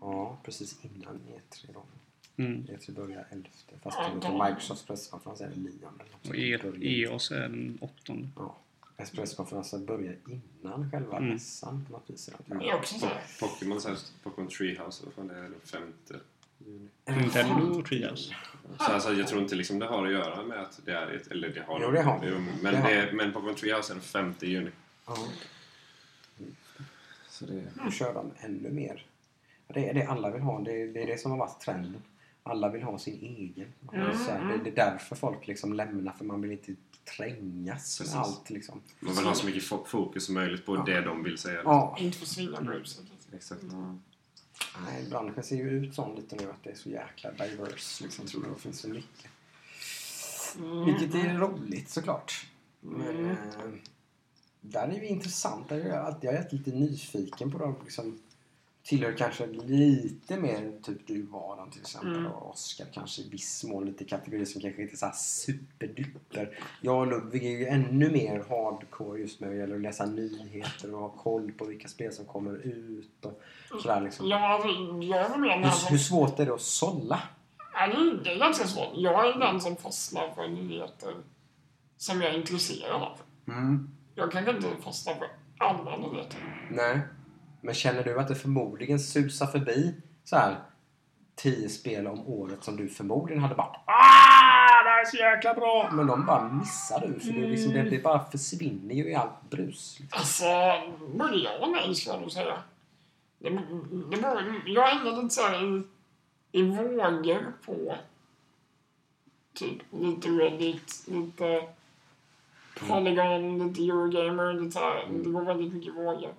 [0.00, 1.82] Ja, precis innan E3 då.
[2.42, 2.62] Mm.
[2.64, 3.48] E3 börjar 11.
[3.82, 5.70] Fast Ja, på Microsofts presskonferens är det 9.
[6.28, 8.28] Och E- EOS är den åttonde.
[8.36, 8.56] Ja.
[9.14, 11.30] Presskonferensen börjar innan själva Mm.
[11.30, 12.30] mässan på något vis.
[12.50, 12.60] Här.
[13.40, 16.14] Pokémon, Treehouse, vad fan det är den femte
[16.66, 16.88] juni.
[17.08, 18.34] Nintendo Treehouse.
[18.78, 21.26] Så alltså, jag tror inte liksom det har att göra med att det är ett,
[21.26, 22.30] eller det har Jo, det har det.
[22.62, 24.70] men, Det har det, men Pokémon Treehouse är den femte juni.
[25.06, 25.16] Ja.
[27.28, 29.06] Så det, Då kör de ännu mer.
[29.68, 30.60] Det är det alla vill ha.
[30.60, 32.02] Det är det, är det som har varit trenden.
[32.42, 33.72] Alla vill ha sin egen.
[33.92, 34.18] Mm.
[34.18, 36.12] Så här, det, det är därför folk liksom lämnar.
[36.12, 36.74] För man vill inte
[37.16, 38.14] trängas med Precis.
[38.14, 38.50] allt.
[38.50, 38.80] Liksom.
[39.00, 40.82] man vill ha så mycket fo- fokus som möjligt på Ja.
[40.86, 41.60] det de vill säga.
[41.64, 41.96] Ja.
[42.00, 43.04] Inte försvinna bruset.
[43.34, 43.62] Exakt.
[43.62, 44.00] Mm.
[44.84, 48.04] Nej, branschen ser ju ut sån lite nu att det är så jäkla diverse.
[48.04, 49.30] Liksom, tror det finns så mycket.
[50.56, 50.84] Mm.
[50.84, 52.46] Vilket är roligt såklart.
[52.80, 53.30] Men Mm.
[53.30, 53.36] eh,
[54.60, 55.78] där är vi intressanta.
[55.78, 57.74] Jag är alltid, jag är alltid lite nyfiken på dem.
[57.84, 58.18] Liksom,
[58.86, 61.26] tillhör kanske lite mer typ du
[61.58, 62.16] den till exempel.
[62.16, 62.32] Mm.
[62.32, 66.58] Och Oscar kanske i viss mån lite kategorier som kanske inte är så här superduper.
[66.80, 70.94] Jag och Ludvig är ju ännu mer hardcore just när det gäller att läsa nyheter
[70.94, 73.40] och ha koll på vilka spel som kommer ut och
[73.82, 74.28] sådär liksom.
[74.28, 74.68] Ja, alltså,
[75.02, 77.22] jag den Hur, hur svårt är det att sålla?
[77.74, 78.92] Är- det är ganska svårt.
[78.94, 81.14] Jag är den som fastnar för nyheter
[81.96, 83.18] som jag är intresserad av.
[83.48, 83.90] Mm.
[84.14, 85.28] Jag kan inte fastna för
[85.58, 86.66] alla nyheter.
[86.70, 87.00] Nej.
[87.60, 89.94] Men känner du att det förmodligen susar förbi
[90.24, 90.56] så här
[91.34, 94.84] tio spel om året som du förmodligen hade bara Ah!
[94.84, 95.90] Det här är så jäkla bra!
[95.92, 99.14] Men de bara missar du för det, är liksom, det, det bara försvinner ju i
[99.14, 99.96] allt brus.
[100.00, 100.18] Liksom.
[100.18, 100.44] Alltså,
[101.14, 102.62] både ja och nej ska jag nog säga.
[103.38, 103.50] Det,
[104.10, 105.82] det beror, jag hänger lite så här i,
[106.52, 107.96] i vågor på
[109.54, 111.68] typ lite Reddit, lite
[112.88, 115.06] Polygon, lite Eurogamer, lite så här.
[115.10, 116.34] Det går väldigt mycket vågor.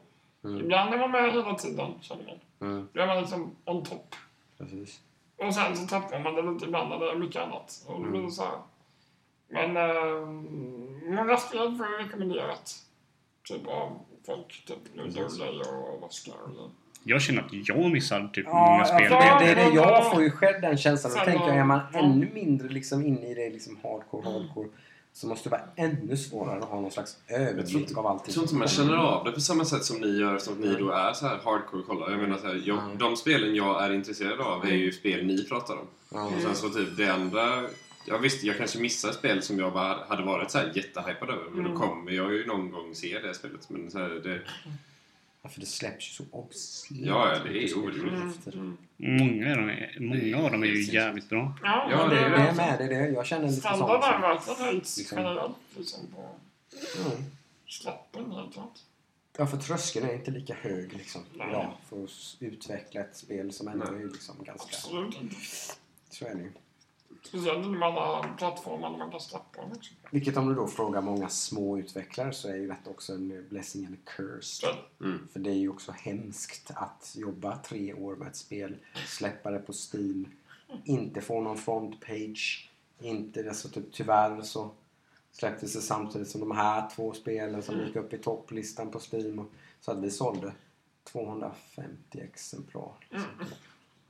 [0.48, 0.60] Mm.
[0.62, 2.70] Ibland är man med hela tiden, känner man.
[2.70, 2.88] Mm.
[2.93, 4.16] Då är man liksom on top.
[4.58, 5.02] Precis.
[5.38, 7.84] Och sen så tappar man det lite ibland när det är mycket annat.
[7.88, 8.60] Och då blir det så här.
[9.50, 10.26] Men äh,
[11.16, 12.76] många spel får jag rekommenderat.
[13.48, 16.34] Typ av folk, typ Ludolej och Oscar.
[16.34, 16.70] och-
[17.04, 19.08] Jag känner att jag missar typ Ja, många ja, spel.
[19.10, 19.76] för det, är det.
[19.76, 21.14] Jag får ju själv den känslan.
[21.14, 22.00] Då tänker jag, är man ja.
[22.00, 24.70] ännu mindre liksom inne i det liksom hardcore, hardcore
[25.18, 28.24] så måste det vara ännu svårare att ha någon slags överblick av allting.
[28.26, 30.76] jag tror inte man känner av det på samma sätt som ni gör, som ni
[30.76, 32.11] då är så här hardcore kollare.
[32.11, 32.97] Jag menar så här, jag, Mm.
[32.97, 35.88] de spelen jag är intresserad av är ju spel ni pratar om.
[36.13, 36.26] Ja.
[36.26, 37.63] Och sen så typ det andra...
[38.05, 41.49] Jag visste, jag kanske missar spel som jag var, hade varit så här jättehypad över.
[41.51, 41.72] Men Mm.
[41.74, 43.70] då kommer jag ju någon gång se det spelet.
[43.70, 44.72] Men så här, det, Ja,
[45.50, 47.00] för det släpps ju så obscent.
[47.06, 48.04] Ja, ja, det är otroligt.
[48.54, 48.78] Mm.
[48.98, 51.54] Många, av dem är, många av dem är ju jävligt bra.
[51.64, 52.54] Ja, Ja, det Det är det.
[52.54, 52.76] med.
[52.80, 53.10] Det är det.
[53.10, 54.04] Jag känner lite Standard sånt.
[54.04, 56.22] har verkligen höjts generellt liksom på
[57.06, 57.24] Mm.
[57.68, 58.80] släppen helt klart.
[59.38, 61.48] Ja, för tröskeln är inte lika hög liksom, Nej.
[61.50, 64.76] idag för att utveckla ett spel som ändå är liksom ganska...
[64.78, 65.36] Absolut inte.
[66.10, 66.52] Så är det ju.
[67.24, 69.93] Speciellt inte med alla plattformar där man kan släppa dem också.
[70.11, 73.86] Vilket om du då frågar många små utvecklare så är ju detta också en blessing
[73.86, 74.65] and a curse.
[74.65, 74.68] Så,
[75.03, 75.28] mm.
[75.34, 78.76] För det är ju också hemskt att jobba tre år med ett spel,
[79.07, 80.26] släppa det på Steam,
[80.86, 84.72] inte få någon frontpage, inte, alltså typ, tyvärr så
[85.32, 89.39] släpptes det samtidigt som de här två spelen som gick upp i topplistan på Steam.
[89.39, 89.51] Och,
[89.82, 90.53] så att vi sålde
[91.03, 92.91] 250 exemplar.
[93.09, 93.30] Liksom.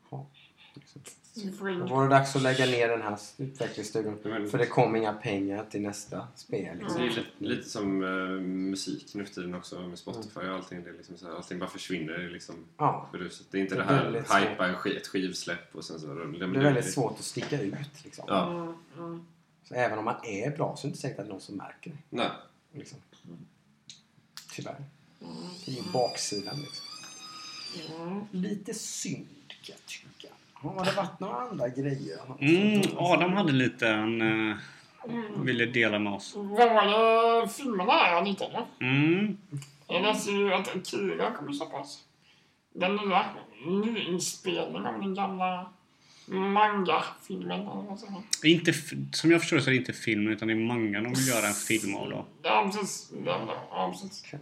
[0.10, 0.26] Ja,
[0.74, 1.02] liksom.
[1.46, 4.20] Vi- Då var det dags att lägga ner den här utvecklingsstudion.
[4.24, 6.78] Men- För det kom inga pengar till nästa spel.
[6.78, 7.02] Det Liksom.
[7.02, 8.10] är lite, lite som eh,
[8.42, 10.84] musik nu för tiden också med Spotify och allting.
[10.84, 13.10] Det liksom så här, allting bara försvinner liksom Ja.
[13.12, 13.22] Det är
[13.62, 13.82] inte Det
[14.12, 16.08] det, är här hypa en sk- ett skivsläpp och sen så...
[16.08, 18.04] Det, det är väldigt svårt att sticka ut.
[18.04, 18.26] Liksom.
[18.28, 18.52] Ja.
[18.52, 19.26] Mm, mm.
[19.64, 21.90] Så även om man är bra så är det inte säkert att någon som märker
[21.92, 21.98] det.
[22.10, 22.30] Nej.
[22.74, 22.98] Liksom.
[24.52, 24.84] Tyvärr.
[25.66, 26.56] Det är ju baksidan.
[26.60, 26.86] Liksom.
[28.02, 28.22] Mm.
[28.32, 30.34] Lite synd kan jag tycka.
[30.62, 32.20] Har det varit några andra grejer?
[32.40, 34.22] Mm, Adam hade lite en...
[34.52, 34.58] eh,
[35.44, 36.36] ville dela med oss.
[36.36, 38.66] Var det filmerna lite eller?
[38.82, 39.38] Mm.
[39.88, 42.04] Jag läste ju att Akira kommer släppas.
[42.74, 43.26] Den nya
[43.66, 45.70] nyinspelningen av den gamla
[46.26, 47.62] manga-filmen.
[47.62, 47.98] eller?
[48.44, 48.74] Inte,
[49.14, 51.48] som jag förstår så är det inte filmen utan det är mangan de vill göra
[51.48, 52.26] en film av då.
[52.44, 53.10] Ja, precis.
[53.10, 53.60] Det var det.
[53.72, 54.34] Ja, precis.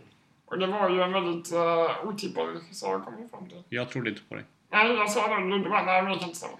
[0.45, 3.63] Och det var ju en väldigt uh, otippad regissör kom jag fram till.
[3.69, 4.43] Jag trodde inte på det.
[4.75, 5.57] Nej, jag sa det.
[5.57, 6.57] Du bara, nej men det kan inte stämma.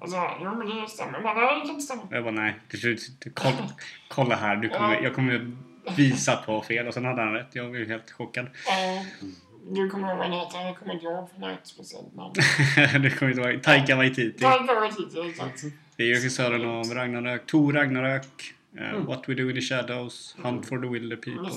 [0.00, 1.20] Alltså, jo men det stämmer.
[1.20, 2.02] Men nej, det kan inte stämma.
[2.10, 3.00] Jag bara nej, till slut,
[3.34, 3.56] kolla,
[4.08, 5.52] kolla här, du kommer, jag kommer
[5.96, 6.86] visa på fel.
[6.86, 7.48] Och sen hade han rätt.
[7.52, 8.46] Jag blev helt chockad.
[9.70, 10.60] Du kommer ihåg vad han heter?
[10.60, 12.34] Jag kommer inte ihåg för ett speciellt namn.
[13.02, 14.42] det kommer inte vara Taika Waititi.
[14.42, 15.62] Ta ett några tider, exakt.
[15.96, 20.66] Det är regissören av Ragnarök, Tor Ragnarök, eh, What We Do In The Shadows, Hunt
[20.66, 21.50] For The Wilder People.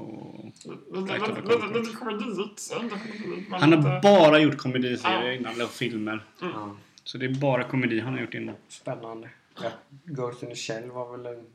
[0.00, 0.44] Och
[0.92, 2.72] Lite- lite- lite- Lite komediigt.
[2.82, 6.24] Inte komediigt, men han har bara gjort komediserier innan, eller filmer.
[6.40, 6.76] Ja.
[7.04, 8.54] Så det är bara komedi han har gjort innan.
[8.68, 9.28] Spännande.
[9.62, 9.70] Ja,
[10.04, 11.46] Ghost in the Shell var väl en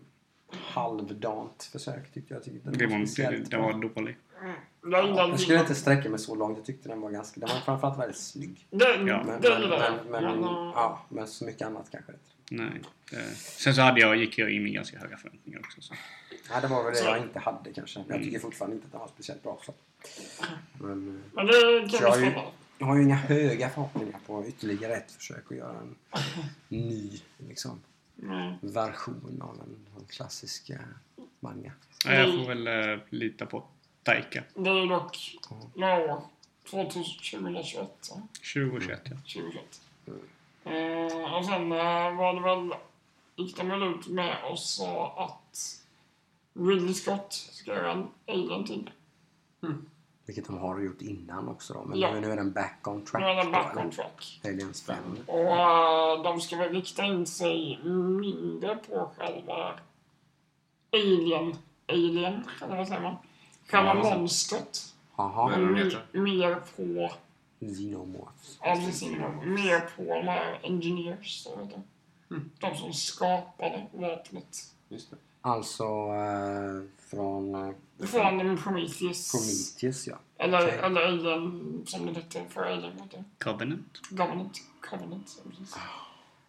[0.51, 2.43] halvdant försök tyckte jag.
[2.43, 4.17] Tyckte Det var, speciellt den var dålig.
[4.81, 6.57] Jag gillar Jag skulle inte sträcka mig så långt.
[6.57, 7.39] Jag tyckte den var ganska...
[7.39, 8.67] Den var framförallt väldigt snygg.
[8.69, 8.77] Ja.
[8.79, 9.05] Men,
[9.41, 9.79] det men, men,
[10.11, 12.23] men, Men, ja, men så mycket annat kanske inte.
[12.49, 12.81] Nej.
[13.11, 15.81] Eh, Sen så hade jag, gick jag in med ganska höga förväntningar också.
[15.81, 15.93] Så.
[16.51, 17.99] Nej, det var väl det Så- jag inte hade kanske.
[17.99, 18.27] Men jag Mm.
[18.27, 19.59] tycker fortfarande inte att den var speciellt bra.
[19.65, 19.73] Så.
[20.79, 22.31] Men, eh, Men det kan jag ju-
[22.77, 25.95] jag har ju inga höga förhoppningar på ytterligare ett försök att göra en
[26.67, 27.79] ny liksom,
[28.15, 28.57] Nej.
[28.61, 30.77] version av en, en klassisk eh,
[31.39, 31.71] manga.
[32.05, 33.63] Ja, jag får väl eh, lita på
[34.03, 34.43] Taika.
[34.53, 35.37] Det är dock
[35.75, 36.21] några år.
[36.65, 37.89] 2021.
[38.01, 38.21] så.
[38.53, 39.15] 2021 ja.
[39.15, 39.81] 2021.
[40.69, 42.73] Eh, och sen eh, var det väl,
[43.35, 45.75] gick de väl ut med och sa att
[46.53, 48.89] Ridley Scott ska göra en Alien till.
[50.25, 51.83] Vilket de har gjort innan också då.
[51.85, 52.11] Men Ja.
[52.13, 53.21] nu, nu är den back on track.
[53.21, 53.85] Nu är den då, back eller?
[53.85, 54.41] on track.
[54.43, 54.95] Aliens 5.
[55.27, 59.73] Och eh, de ska väl rikta in sig mindre på själva
[60.93, 61.55] Alien,
[61.87, 63.15] Alien, eller vad säger man?
[63.67, 64.79] Själva Ja, monstret.
[65.17, 65.57] Jaha.
[65.57, 67.15] Men- heter mer på,
[67.59, 68.59] Xenomorphs.
[68.63, 69.09] ja precis,
[69.45, 71.81] mer på de här engineers, så vet du.
[72.59, 74.73] De som skapade vapnet.
[74.89, 75.17] Just det.
[75.41, 77.73] Alltså eh, från eh,
[78.07, 79.31] Från Prometheus.
[79.31, 80.17] Prometheus ja.
[80.37, 80.79] Eller, Okej.
[80.83, 83.23] eller Alien, som det hette för Alien, vet du.
[83.45, 84.01] Covenant.
[84.09, 84.57] Government.
[84.81, 85.75] Covenant, ja, precis.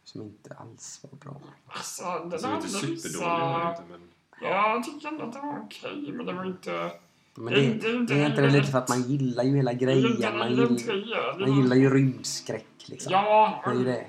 [0.04, 1.40] Som inte alls var bra.
[1.66, 3.82] Alltså, det Alltså, hade superdålig var det vissa...
[3.82, 4.08] inte, men...
[4.42, 6.92] Jag tycker ändå att det var okej, men det var inte...
[7.34, 10.32] Men Det det, är inte- det, lite för att man gillar ju hela grejen.
[10.38, 10.92] Man, Alien gill, 3.
[10.94, 13.12] det är man gillar ju rymdskräck liksom.
[13.12, 14.06] Ja, Det är ju det.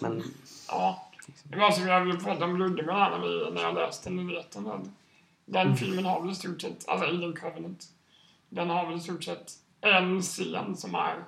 [0.00, 0.22] men...
[0.68, 1.06] Ja.
[1.44, 3.18] Det var som jag pratade om Ludde här
[3.54, 4.64] när, jag läste nyheten.
[4.64, 4.92] Den,
[5.44, 5.76] den Mm.
[5.76, 7.84] filmen har väl i stort sett, alltså Alien Covenant,
[8.48, 11.24] den har väl i stort sett en scen som är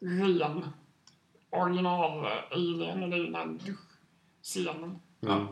[0.00, 0.64] ren
[1.50, 4.98] original Alien och det är den här duschscenen.
[5.20, 5.48] Ja.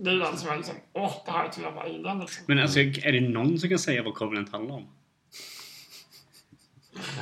[0.00, 2.44] Det är den som är liksom, åh, det här är ett jävla Alien liksom.
[2.48, 4.86] Men alltså, är det någon som kan säga vad Covenant handlar om?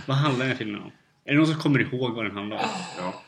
[0.06, 0.90] vad handlar den här filmen om?
[1.24, 2.62] Är det någon som kommer ihåg vad den handlar om?
[2.98, 3.22] Ja.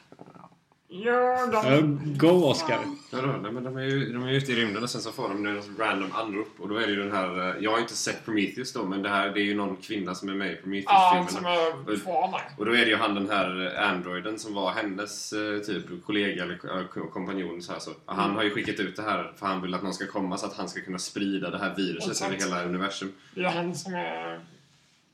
[0.91, 1.67] Ja, de...
[1.67, 1.81] Ja,
[2.29, 2.79] Go Oscar!
[3.13, 5.01] Ja, då, nej, men de, är ju, de är ju ute i rymden och sen
[5.01, 6.49] så får de en random anrop.
[6.59, 7.49] Och då är det ju den här...
[7.57, 10.15] eh, Jag har inte sett Prometheus då, men det här det är ju någon kvinna
[10.15, 11.29] som är med i Ja, Prometheus-filmerna.
[11.29, 12.43] som är där.
[12.57, 15.85] Och då är det ju han den här eh, androiden som var hennes eh, typ
[16.07, 16.57] kollega eller
[16.89, 17.91] ko- kompanjon så här så.
[18.07, 20.47] Han har ju skickat ut det här för han vill att någon ska komma så
[20.47, 23.13] att han ska kunna sprida det här viruset över hela universum.
[23.35, 24.41] Det är han som är...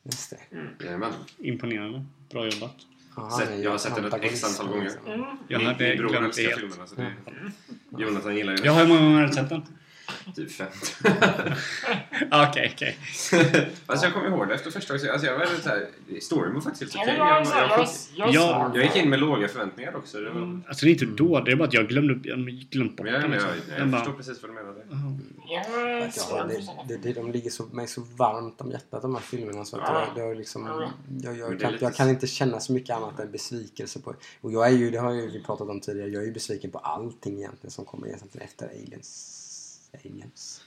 [0.02, 0.84] just det.
[0.84, 1.12] Jajamän.
[1.38, 2.04] Imponerande.
[2.30, 2.76] Bra jobbat.
[3.16, 4.84] Ja, han Sett- jag har sett den ett x antal gånger.
[4.84, 5.06] liksom.
[5.12, 5.26] Mm.
[5.48, 6.60] Jag min, hade min bror glömt älskar det helt.
[6.60, 7.12] filmerna så det,
[8.02, 8.64] Jonathan gillar ju det.
[8.66, 9.62] Jag har hur många gånger har du sett den?
[10.36, 10.66] Typ fem.
[12.30, 12.96] Ah, Okej, okej.
[13.86, 15.10] alltså jag kommer ihåg det efter första gången.
[15.12, 15.86] Alltså jag var väldigt såhär,
[16.20, 17.52] storyn var faktiskt helt Ja, okej.
[17.52, 18.70] jag, Jag, jag, jag, jag, jag, Ja.
[18.74, 20.20] jag gick in med låga förväntningar också.
[20.20, 20.62] Det var, Mm.
[20.68, 22.38] Alltså det är inte då, det är bara att jag glömde, jag
[22.70, 23.50] glömt bort jag, men Liksom.
[23.68, 24.80] jag, jag, bara, förstår precis vad du menade.
[24.90, 25.04] jag
[25.48, 29.14] jag har, för det, det, det, de ligger så, mig så varmt om hjärtat de
[29.14, 30.04] här filmerna så att Ja.
[30.06, 30.90] jag, det har liksom, Ja.
[31.22, 34.14] jag, jag, det kan, lite- jag kan inte känna så mycket annat än besvikelse på
[34.40, 36.70] Och jag är ju, det har ju vi pratat om tidigare, jag är ju besviken
[36.70, 39.33] på allting egentligen som kommer egentligen efter Aliens.
[40.04, 40.60] Aliens.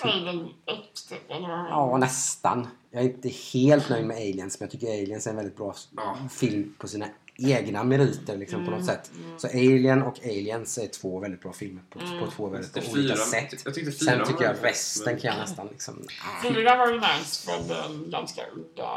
[0.00, 1.12] Alien X?
[1.28, 2.68] Ja, nästan.
[2.90, 5.74] Jag är inte helt nöjd med Aliens men jag tycker Aliens är en väldigt bra
[5.96, 6.16] Ja.
[6.30, 7.06] film på sina
[7.36, 9.10] egna meriter liksom, på något sätt.
[9.38, 13.16] Så Alien och Aliens är två väldigt bra filmer på, på två väldigt olika fyra-
[13.16, 13.62] sätt.
[13.64, 16.02] jag tyckte Sen tycker jag resten men- kan jag nästan liksom...
[16.42, 18.90] Fyra var ju nice för den ganska udda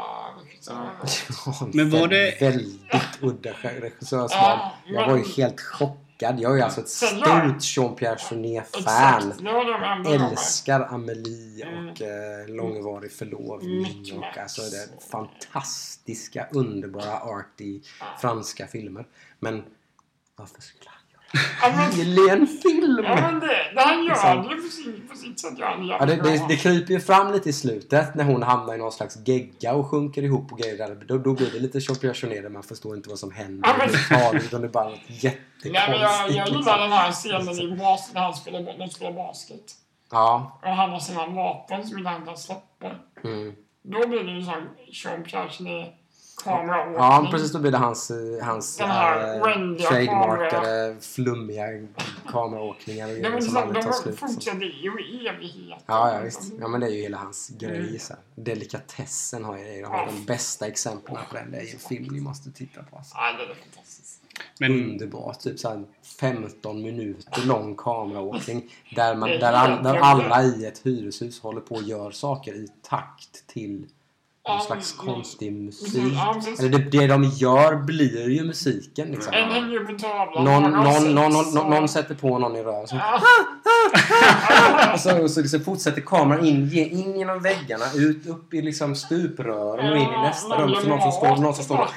[0.44, 1.70] regissören.
[1.74, 2.82] Men var det- Väldigt
[3.22, 4.28] udda regissörsval.
[4.30, 5.96] Ja, Jag var ju helt chockad.
[6.20, 9.32] Jag är ju alltså ett stort Jean-Pierre Jeunet-fan.
[10.06, 11.88] Älskar Amelie Mm.
[11.88, 17.80] och eh, Långvarig förlovning och alltså det fantastiska, underbara, arty
[18.20, 19.06] franska filmer.
[19.38, 19.62] Men
[20.36, 21.07] varför skulle han
[21.62, 23.04] Alien-film!
[23.04, 24.50] ja, men det, det han gör Liksom.
[24.50, 25.58] ju på, sin, på sitt sätt.
[25.58, 28.74] Gör han Ja, det, det, det kryper ju fram lite i slutet när hon hamnar
[28.74, 31.04] i någon slags gegga och sjunker ihop och grejer.
[31.08, 32.48] Då, då blir det lite Chopiationerande.
[32.48, 34.44] Man förstår inte vad som händer överhuvudtaget.
[34.44, 35.74] Utan det är bara något jättekonstigt.
[35.74, 36.56] Nej, men jag, jag liksom.
[36.56, 39.74] gillar den här scenen i bas, när han spelar, de spelar basket.
[40.10, 40.58] Ja.
[40.62, 42.90] Och han har sina vapen som inte han kan släppa.
[43.24, 43.54] Mm.
[43.82, 45.24] Då blir det ju sån Sean
[46.44, 46.94] Kameraåkning.
[46.94, 47.52] Ja, precis.
[47.52, 51.64] Då blir det hans, eh, hans Den här eh, trademarkade, flummiga
[52.26, 54.06] kameraåkningar och grejer men som liksom, aldrig tar de slut.
[54.06, 54.28] liksom.
[54.28, 55.84] fortsätter ju i evighet.
[55.86, 56.42] Ja, ja, visst.
[56.60, 57.78] Ja, men det är ju hela hans grej.
[57.78, 57.98] Mm.
[57.98, 58.22] Så här.
[58.34, 61.50] Delikatessen har jag, jag har de bästa exemplen på den.
[61.50, 62.96] Det är ju en film ni måste titta på.
[62.96, 63.16] Alltså.
[63.16, 64.22] Ja, det är fantastiskt.
[64.58, 65.40] Men Underbart.
[65.40, 65.84] Typ så här
[66.20, 68.72] 15 minuter lång kameraåkning.
[68.94, 72.68] Där, man, där, all, där alla i ett hyreshus håller på och gör saker i
[72.82, 73.86] takt till
[74.48, 75.94] någon slags konstig musik.
[76.58, 79.08] Eller det, det de gör blir ju musiken.
[79.10, 79.32] Liksom.
[80.44, 82.88] Någon, någon, någon, någon, någon sätter på någon i röven.
[82.88, 83.20] Så, Ja.
[84.92, 89.90] och så, så, så fortsätter kameran in, in genom väggarna, ut upp i liksom stuprören
[89.92, 90.74] och in i nästa rum.
[90.82, 91.88] Så någon som står, någon som står och...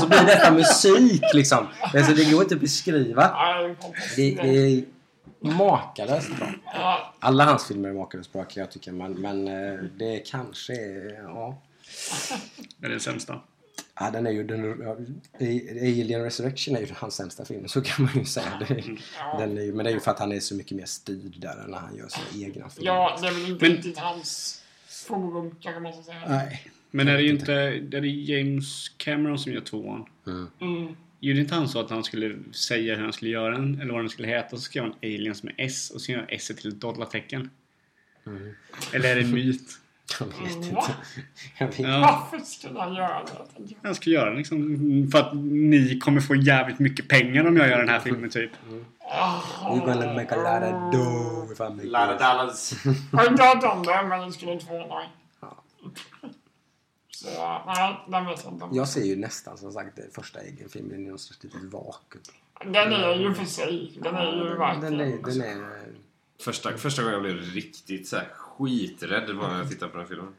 [0.00, 1.66] Så, blir detta musik liksom.
[1.94, 3.22] Alltså, det går inte att beskriva.
[4.16, 4.34] Det.
[4.34, 4.84] Det,
[5.42, 7.14] makalöst bra.
[7.18, 8.92] Alla hans filmer är makalöst bra kan jag tycka.
[8.92, 11.22] Men, men eh, det kanske är...
[11.22, 11.62] Ja.
[12.82, 13.40] är det sämsta.
[13.94, 14.44] Ja, den är ju...
[14.44, 15.20] Den,
[15.80, 18.66] Alien Resurrection är ju hans sämsta film, så kan man ju säga.
[18.68, 18.84] Det,
[19.18, 19.38] ja.
[19.38, 21.40] den är ju, men det är ju för att han är så mycket mer styrd
[21.40, 22.92] där än när han gör sina egna filmer.
[22.92, 24.62] ja, det är väl inte Men- riktigt hans
[25.06, 26.22] forum, kanske man ska säga.
[26.28, 26.66] Nej.
[26.90, 27.52] Men är det ju inte...
[27.70, 30.04] Det är det James Cameron som gör tvåan.
[30.60, 30.96] Mm.
[31.24, 34.02] Gjorde inte han så att han skulle säga hur han skulle göra den, eller vad
[34.02, 36.68] den skulle heta, så skrev han aliens med S och så gör han S till
[36.68, 37.50] ett dollartecken?
[38.92, 39.78] Eller är det en myt?
[40.20, 40.94] Jag vet inte.
[41.58, 41.78] Jag vet.
[41.78, 42.00] Ja,
[42.30, 43.22] Varför skulle han göra
[43.58, 43.74] det?
[43.82, 47.68] han skulle göra den liksom för att ni kommer få jävligt mycket pengar om jag
[47.68, 48.50] gör den här filmen typ.
[49.62, 52.20] You're gonna make a lot of dough if I make Lara this.
[52.20, 52.74] Dallas.
[53.12, 55.08] Jag har hört om det, men det skulle inte förvåna mig.
[57.24, 57.62] Ja.
[57.76, 58.64] Så, nej, den vet jag inte.
[58.64, 58.70] om.
[58.74, 62.22] Jag ser ju nästan som sagt det första Alien-filmen i något slags litet vakuum.
[62.64, 63.98] Den är ju för sig.
[64.02, 64.98] Den är ju verkligen...
[64.98, 65.18] Den är...
[65.22, 65.82] Den är
[66.40, 70.06] Första, första gången jag blev riktigt så här, skiträdd var när jag tittade på den
[70.06, 70.34] filmen.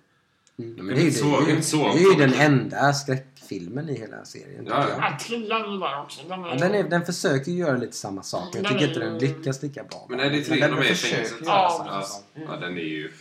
[0.56, 3.90] men det är ju, det, så- är ju, så- det är ju den enda skräckfilmen
[3.90, 4.66] i hela serien.
[4.70, 5.18] Ja, ja.
[5.28, 5.60] gillar
[5.92, 6.22] jag också.
[6.28, 8.56] Den är, Ja, den, är, den försöker ju göra lite samma sak.
[8.56, 10.06] Jag tycker inte den lyckas lika bra.
[10.10, 11.38] Men är det tre de är i fängelset?
[11.46, 13.12] ja, den är ju...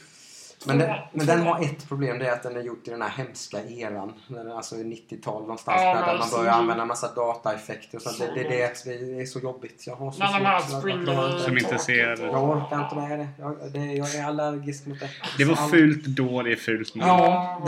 [0.66, 3.02] Men den, men den har ett problem, det är att den är gjort i den
[3.02, 4.12] här hemska eran.
[4.28, 5.80] Den är alltså i 90-tal någonstans.
[5.82, 8.18] Ja, där, där man så- börjar använda massa dataeffekter och sånt.
[8.18, 8.42] Det, det,
[8.84, 8.84] det,
[9.14, 9.86] det är så jobbigt.
[9.86, 13.28] Jag har så här svårt att- springer Som inte ser- Jag orkar inte med det.
[13.38, 13.92] Jag, det.
[13.92, 15.10] jag är allergisk mot det.
[15.38, 17.02] Det var fult då, det är fult nu.
[17.06, 17.62] Ja,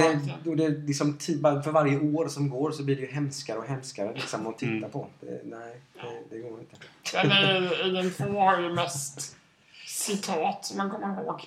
[0.45, 3.65] det, det, liksom, bara för varje år som går så blir det ju hemskare och
[3.65, 4.91] hemskare liksom, att titta Mm.
[4.91, 5.07] på.
[5.21, 6.77] Det, nej, det, det går inte.
[7.13, 9.37] Den är, den två har ju mest
[9.87, 11.41] citat som man kommer ihåg.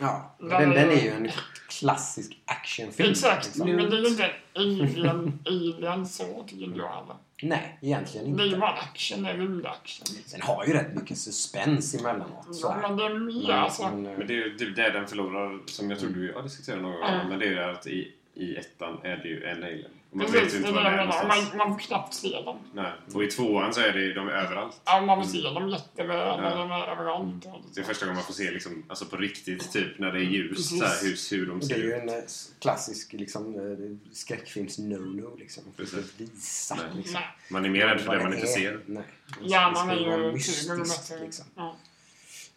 [0.00, 1.28] Ja, Den den, är- den är ju en
[1.68, 3.10] klassisk actionfilm.
[3.10, 3.66] Exakt, liksom.
[3.70, 7.16] men det är ju inte en alien, alien så tycker inte jag heller.
[7.42, 8.60] Nej, egentligen Det är ju inte.
[8.60, 10.06] bara action, det är rymdaction.
[10.16, 10.38] Liksom.
[10.40, 12.46] Den har ju rätt mycket suspens emellanåt.
[12.62, 13.82] Ja, men det är mer alltså.
[13.82, 16.42] Men, eh, Men det är ju typ det den förlorar, som jag tror du har
[16.42, 17.04] diskuterat någon gång.
[17.04, 17.28] Mm.
[17.28, 19.90] Men det är ju att i, i ettan är det ju en alien.
[20.12, 21.28] Man vet Precis, ju det inte är var det jag är menar.
[21.50, 22.58] Man, man får knappt se dem.
[22.74, 22.92] Nej.
[23.14, 24.80] Och i tvåan så är det, de är överallt.
[24.84, 26.54] Ja, man får se dem jätteväl, Ja.
[26.56, 27.46] de är överallt.
[27.74, 30.22] Det är första gången man får se liksom, alltså på riktigt, typ när det är
[30.22, 32.02] ljus, så här, hur, hur de det ser är ju ut.
[32.02, 32.14] en eh,
[32.58, 35.38] klassisk liksom, eh, skräckfilms no-no.
[35.38, 35.62] Liksom.
[35.64, 36.14] Man Precis.
[36.16, 36.74] visa.
[36.74, 36.84] Nej.
[36.96, 37.14] Liksom.
[37.14, 38.54] Nej, Man är mer rädd för det man inte är.
[38.54, 38.80] ser.
[38.86, 39.02] Nej.
[39.42, 40.66] hjärnan är det ju mystiskt.
[40.68, 41.24] 20 meter.
[41.24, 41.44] Liksom.
[41.56, 41.76] Ja.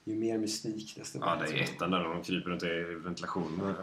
[0.06, 1.58] Ju mer mystik desto Ja, det bättre.
[1.58, 3.76] är ettan där de kryper runt i ventilationen.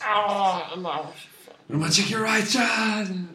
[0.00, 1.06] Ja, eller...
[1.66, 3.28] De bara “Check your right child!”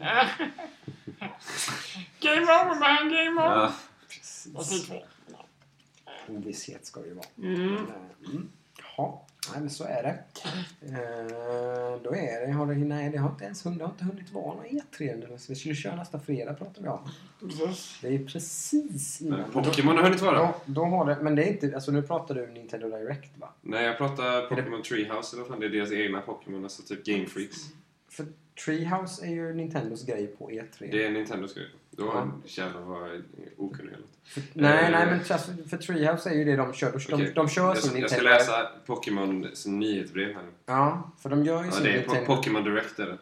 [2.20, 3.70] Game over man, game over!
[4.54, 5.02] Ja, två.
[6.28, 7.26] Ovisshet ska det ju vara.
[7.38, 7.76] Mm.
[8.26, 8.48] Mm.
[8.96, 9.12] Jaha,
[9.52, 10.18] nej, men så är det.
[10.82, 14.04] Eh, då är det, har det, nej det har inte ens hunnit, det har inte
[14.04, 15.38] hunnit vara någon E3 nu.
[15.38, 17.08] Så vi skulle köra nästa fredag pratar vi om.
[17.40, 17.98] Precis.
[18.02, 19.40] Det är precis innan.
[19.40, 20.38] Men Pokémon har hunnit vara.
[20.38, 23.48] Då, då har det, men det är inte, alltså nu pratar du Nintendo Direct va?
[23.62, 27.04] Nej, jag pratar Pokémon Treehouse, eller vad fan det är deras egna Pokémon, alltså typ
[27.04, 27.56] Game Freaks.
[28.64, 30.64] Treehouse är ju Nintendos grej på E3.
[30.90, 31.66] Det är Nintendos grej.
[31.90, 32.30] Då Ja.
[32.44, 33.22] jävlar vad
[33.56, 34.00] okunnig jag
[34.52, 36.92] nej, Eh, nej men alltså, för Treehouse är ju det de kör.
[36.92, 37.26] De, Okej.
[37.26, 40.48] de, de kör jag, sin ska- jag ska Nintendo läsa Pokémon som nyhetsbrev här nu.
[40.66, 42.26] Ja, för de gör ju Ja, sin det är po- Nintendo...
[42.36, 43.18] Pokémon Direct är det.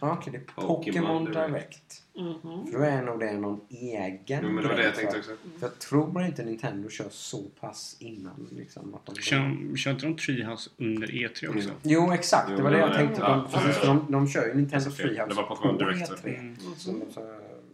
[0.00, 1.48] Ja, Okej, det är Pokémon Direct.
[1.48, 2.00] Direct.
[2.16, 2.66] Mhm.
[2.66, 5.34] För då är nog det någon egen Jo, men det var det jag tänkte tror
[5.34, 5.58] också.
[5.58, 8.48] För jag tror inte Nintendo kör så pass innan.
[8.56, 11.68] Liksom, att de Kör, kör inte de Treehouse under E3 också?
[11.68, 11.74] Mm.
[11.82, 12.56] Jo, exakt.
[12.56, 13.20] Det var det jag Jo, tänkte.
[13.20, 13.86] ja, De, ja, ja.
[13.86, 15.02] de, de kör ju Nintendo Alltså.
[15.02, 16.56] Treehouse på Direct, E3.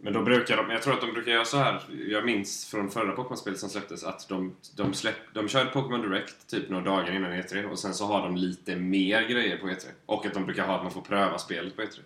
[0.01, 0.13] Mm.
[0.13, 1.81] Men då brukar de, jag tror att de brukar göra så här.
[2.07, 6.47] Jag minns från förra Pokémon-spelet som släpptes att de, de, släpp, de körde Pokémon Direct
[6.49, 9.85] typ några dagar innan E3 och sen så har de lite mer grejer på E3.
[10.05, 11.99] Och att de brukar ha att man får pröva spelet på E3.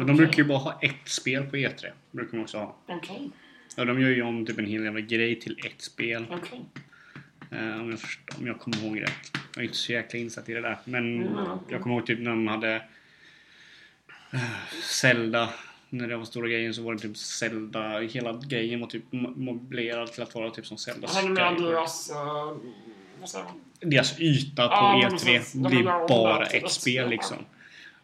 [0.00, 1.84] Och de brukar ju bara ha ett spel på E3.
[2.10, 2.76] Brukar de också ha.
[2.86, 3.30] Okej,
[3.76, 6.26] Ja, de gör ju om typ en hel jävla grej till ett spel.
[6.30, 6.60] okej.
[7.50, 9.30] Eh, om, jag förstår, om jag kommer ihåg rätt.
[9.54, 10.78] Jag är inte så jäkla insatt i det där.
[10.84, 11.58] Men Mm.
[11.68, 12.76] jag kommer ihåg typ när de hade
[14.34, 14.40] uh,
[14.82, 15.48] Zelda.
[15.92, 18.00] När det var stora grejen så var det typ Zelda.
[18.00, 19.04] Hela grejen var typ
[19.36, 22.10] möblerad till att vara typ som Zelda Har du med deras...
[22.10, 22.56] Uh,
[23.20, 23.90] vad säger man?
[23.90, 25.52] Deras yta på Ja, E3 precis.
[25.52, 27.10] De blir bara ett spel.
[27.10, 27.36] liksom.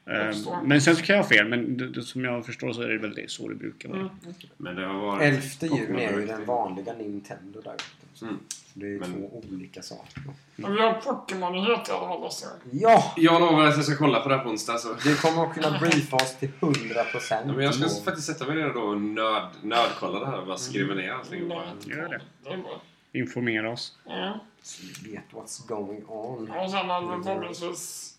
[0.08, 0.58] Eh, förstår.
[0.64, 1.48] Men sen så kan jag ha fel.
[1.48, 4.00] Men det, det, som jag förstår så är det väl det så det brukar vara.
[4.00, 4.10] Mm.
[4.56, 5.22] Men det har varit...
[5.22, 7.74] 11 Pokémon juni är ju den vanliga Nintendo där.
[8.22, 8.38] Mm.
[8.74, 10.22] Det är ju Men- två olika saker.
[10.56, 12.30] Men vi har Pokémon-nyheter i alla fall gång.
[12.70, 13.14] Ja!
[13.16, 14.78] Jag lovar att jag ska kolla på det här på onsdag.
[14.78, 14.94] Så.
[15.04, 17.04] Du kommer att kunna briefa oss till 100%.
[17.30, 20.46] Ja, men jag ska faktiskt sätta mig ner då och nörd, nördkolla det här och
[20.46, 21.48] bara skriva ner allting.
[21.48, 22.20] Nej, Gör det.
[22.44, 22.80] Det är bra.
[23.12, 23.98] Informera oss.
[24.06, 24.40] Ja.
[24.62, 26.50] Så vi vet what's going on.
[26.50, 28.17] Och sen har vi förhoppningsvis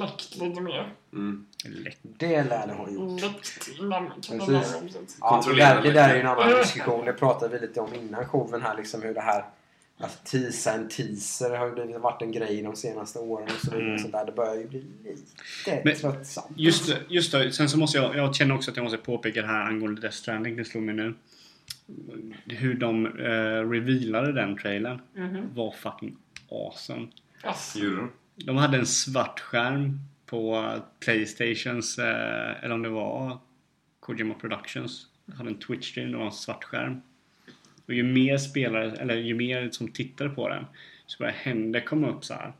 [0.00, 0.92] läckt lite mer.
[1.12, 1.46] Mm.
[2.02, 3.20] Det lär det ha gjort.
[3.20, 5.16] Läckt det Precis.
[5.20, 7.04] Ja, det, där, det där är ju en annan diskussion.
[7.04, 8.76] Det pratade vi lite om innan showen här.
[8.76, 9.44] Liksom hur det här
[9.98, 13.70] att teasa en teaser har ju blivit, varit en grej de senaste åren och så
[13.70, 13.86] vidare.
[13.88, 13.98] Mm.
[13.98, 14.26] Så där.
[14.26, 16.46] Det börjar ju bli lite Men- tröttsamt.
[16.56, 17.52] Just det, just det.
[17.52, 20.16] Sen så måste jag, jag känner också att jag måste påpeka det här angående Death
[20.16, 20.56] Stranding.
[20.56, 21.14] Det slog mig nu.
[22.46, 25.54] Hur de uh, revealade den trailern Mhm.
[25.54, 26.16] var fucking
[26.50, 27.08] awesome.
[27.44, 27.76] Yes.
[27.76, 28.10] Gjorde de?
[28.46, 33.38] De hade en svart skärm på Playstations, eh, eller om det var
[34.00, 35.06] Kojima Productions.
[35.26, 37.02] De hade en Twitch-stream, det var en svart skärm.
[37.86, 40.64] Och ju mer spelare, eller ju mer som tittade på den,
[41.06, 42.52] så började händer komma upp så här.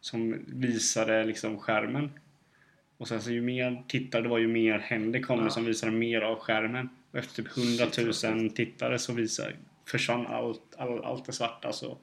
[0.00, 2.10] Som visade liksom skärmen.
[2.96, 5.92] Och sen så ju mer tittare det var, ju mer händer kom det som visade
[5.92, 6.88] mer av skärmen.
[7.10, 9.52] Och efter typ 100 000 tittare så visade,
[9.86, 11.72] försvann allt, all, allt det svarta.
[11.72, 11.98] Så,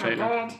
[0.00, 0.50] trailern.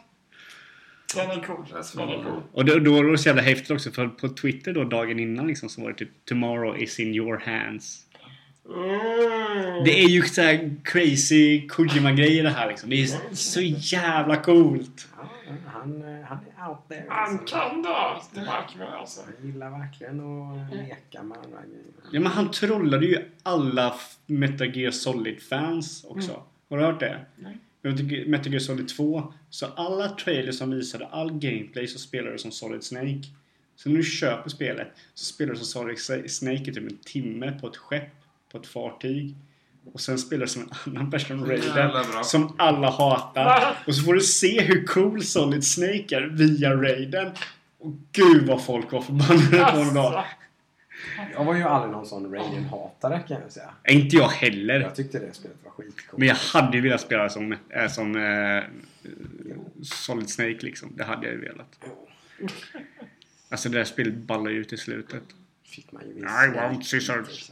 [1.15, 1.67] Den är cool.
[1.95, 2.43] Den är cool.
[2.53, 5.47] Och då, då var det så jävla häftigt också för på Twitter då dagen innan
[5.47, 8.03] liksom så var det typ “Tomorrow is in your hands”.
[8.75, 9.85] Mm.
[9.85, 12.91] Det är ju så här crazy Kojima-grejer det här liksom.
[12.91, 15.09] Det är så jävla coolt.
[15.17, 15.29] Ja,
[15.67, 17.05] han, han är out there.
[17.09, 17.59] Han liksom.
[17.59, 17.91] kan det.
[18.35, 19.21] Det märker man alltså.
[19.25, 22.11] Han gillar verkligen att leka med här grejerna.
[22.13, 23.95] Ja men han trollade ju alla
[24.27, 26.43] Metal Gear Solid-fans också.
[26.71, 27.21] Har du hört det?
[27.37, 27.59] Nej.
[28.27, 29.33] Metal Gear- Solid 2.
[29.51, 33.23] Så alla trailers som visade all gameplay så spelar du som Solid Snake.
[33.77, 37.53] Så när du köper spelet så spelar du som Solid Snake i typ en timme
[37.61, 38.11] på ett skepp,
[38.53, 39.35] på ett fartyg.
[39.93, 43.77] Och sen spelar du som en annan person, Raiden, som alla hatar.
[43.87, 47.31] Och så får du se hur cool Solid Snake är via Raiden.
[47.79, 50.25] Och gud vad folk var förbannade på honom då.
[51.33, 53.75] Jag var ju aldrig någon sån Raiden-hatare kan jag säga.
[53.89, 54.81] Inte jag heller.
[54.81, 56.19] Jag tyckte det spelet var skitcoolt.
[56.19, 58.63] Men jag hade ju velat spela som, äh, som äh,
[59.83, 60.93] Solid Snake liksom.
[60.97, 61.85] Det hade jag ju velat.
[63.49, 65.23] Alltså det där spelet ballar ju ut i slutet.
[65.65, 67.51] Fick man ju I want scissors.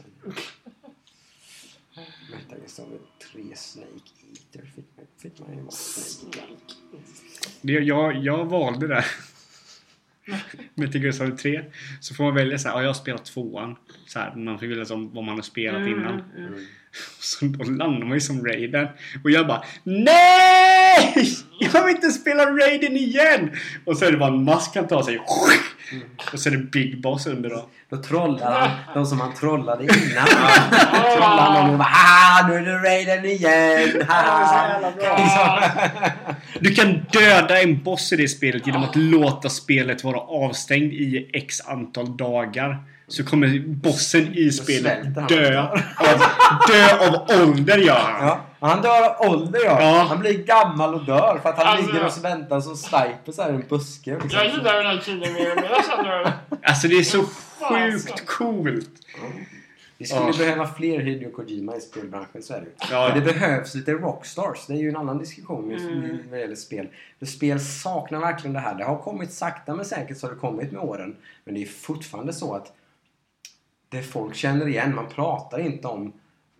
[2.31, 2.99] Metal Gear Solid
[3.33, 3.87] 3 Snake
[4.33, 6.39] Eater fick man, fick man ju vara Snake
[7.61, 9.05] jag, jag valde det.
[10.75, 11.63] Metal Gear Solid 3.
[11.99, 13.75] Så får man välja så här, ja jag har spelat tvåan.
[14.07, 16.23] Så här, man får välja som vad man har spelat innan.
[16.37, 16.53] Mm.
[17.19, 18.87] Så då landar man ju som Raiden.
[19.23, 21.35] Och jag bara NEJ!
[21.59, 23.51] Jag vill inte spela Raiden igen!
[23.85, 25.19] Och så är det bara en mask han tar sig.
[26.33, 27.69] Och så är det Big Boss under då.
[27.89, 30.27] Då trollar han de som han trollade innan.
[31.15, 34.07] trollar han och bara ah, nu är det Raiden igen!
[34.07, 35.61] Ha.
[36.59, 41.29] Du kan döda en boss i det spelet genom att låta spelet vara avstängd i
[41.33, 42.77] x antal dagar.
[43.07, 45.79] Så kommer bossen i spelet dö av,
[46.67, 48.27] dö av ålder gör han.
[48.27, 49.81] Ja, han dör av ålder ja.
[49.81, 50.05] Ja.
[50.09, 53.41] Han blir gammal och dör för att han Alltså- ligger och väntar som sniper så
[53.41, 54.11] här i en buske.
[54.11, 54.29] Liksom.
[54.33, 56.33] Jag gillar den här killen mer och mer känner.
[56.63, 57.23] Alltså det är så
[57.59, 58.89] Fan, sjukt coolt.
[59.97, 60.37] Vi skulle Ja.
[60.37, 62.67] behöva fler Hideo Kojima i spelbranschen, så är det.
[62.91, 63.11] Ja.
[63.13, 64.65] Men det behövs lite rockstars.
[64.67, 66.17] Det är ju en annan diskussion just Mm.
[66.29, 66.87] vad gäller spel.
[67.19, 68.75] För spel saknar verkligen det här.
[68.75, 71.15] Det har kommit sakta men säkert så har det kommit med åren.
[71.43, 72.73] Men det är fortfarande så att
[73.89, 74.95] det folk känner igen.
[74.95, 76.13] Man pratar inte om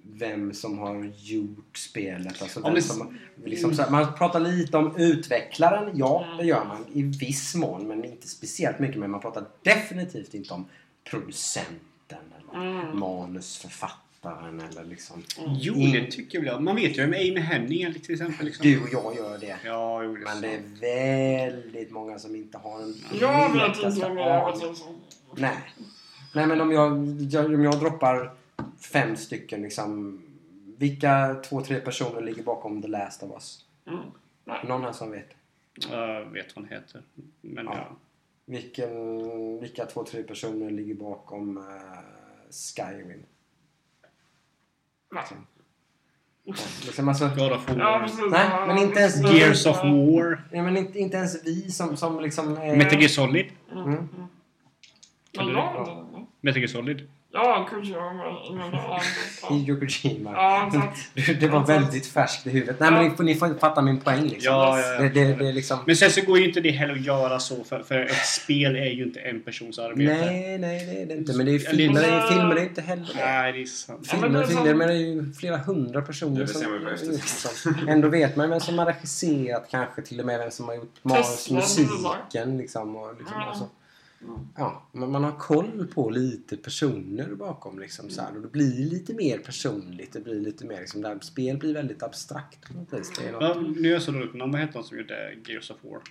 [0.04, 2.42] vem som har gjort spelet.
[2.42, 5.92] Alltså vem det- som, liksom så här, man pratar lite om utvecklaren.
[5.98, 7.88] Ja, det gör man i viss mån.
[7.88, 8.98] Men inte speciellt mycket.
[9.00, 10.66] Men man pratar definitivt inte om
[11.10, 12.18] producenten
[12.56, 13.00] Mm.
[13.00, 15.24] manusförfattaren eller liksom...
[15.48, 15.92] Jo, Mm.
[15.92, 16.60] det tycker jag väl.
[16.62, 18.46] Man vet ju vem Amy Henning är till exempel.
[18.46, 18.64] Liksom.
[18.64, 19.58] Du och jag gör det.
[19.66, 24.06] Ja, jo, det Men det är väldigt många som inte har en Jag vet inte
[24.68, 24.96] om så.
[25.36, 25.58] Nej.
[26.36, 26.92] Nej men om jag,
[27.46, 28.32] om jag droppar
[28.80, 30.22] fem stycken liksom.
[30.78, 33.66] Vilka två, tre personer ligger bakom The Last of Us?
[33.88, 34.00] Mm.
[34.68, 35.30] Någon här som vet?
[35.92, 37.02] Jag vet vad han heter.
[37.42, 37.74] Men Ja.
[37.76, 37.96] ja.
[38.46, 41.64] Vilken, vilka två, tre personer ligger bakom uh,
[42.56, 43.08] Skyrim?
[45.12, 45.24] Nej.
[46.48, 46.54] Ja,
[46.86, 47.78] Liksom alltså, God of War.
[47.80, 48.20] Ja, precis.
[48.32, 50.44] Nej, men inte ens Gears of War.
[50.52, 52.58] ja, men inte, inte ens vi som, som liksom...
[52.58, 53.46] är- Metal Gear Solid.
[53.72, 54.08] Mm.
[55.38, 57.10] Men jag Metal Gear Solid.
[57.44, 59.02] Ja, Kojima inom det här.
[59.50, 60.32] Hideo Kojima.
[60.34, 61.32] Ja, så.
[61.40, 62.80] Det var väldigt färskt i huvudet.
[62.80, 64.54] Nej men ni får, ni får fatta min poäng liksom.
[64.54, 65.02] Ja, ja, ja.
[65.02, 65.80] Det, det, det liksom...
[65.86, 68.76] Men sen så går ju inte det heller att göra så för, för ett spel
[68.76, 70.26] är ju inte en persons arbete.
[70.26, 71.34] Nej, nej det är det inte.
[71.38, 73.26] Men det är Eller- filmer, är, filmer är inte heller det.
[73.26, 74.10] Nej, det är sant.
[74.12, 76.62] Ja, men det Filmer, är filmer som- är ju flera hundra personer Det som...
[76.62, 80.68] ju liksom, ändå vet man vem som har regisserat kanske till och med vem som
[80.68, 82.96] har gjort manus, Tesla, musiken liksom.
[82.96, 83.46] Och liksom Ja.
[83.50, 83.70] alltså,
[84.56, 88.86] ja, man, man har koll på lite personer bakom liksom så här, och det blir
[88.86, 90.14] lite mer personligt.
[90.14, 93.12] Det blir lite mer liksom, där spel blir väldigt abstrakt på något vis.
[93.20, 94.52] Det är något Ja, nu är jag så dålig på namn.
[94.52, 96.02] Vad hette han som gjorde Gears of War?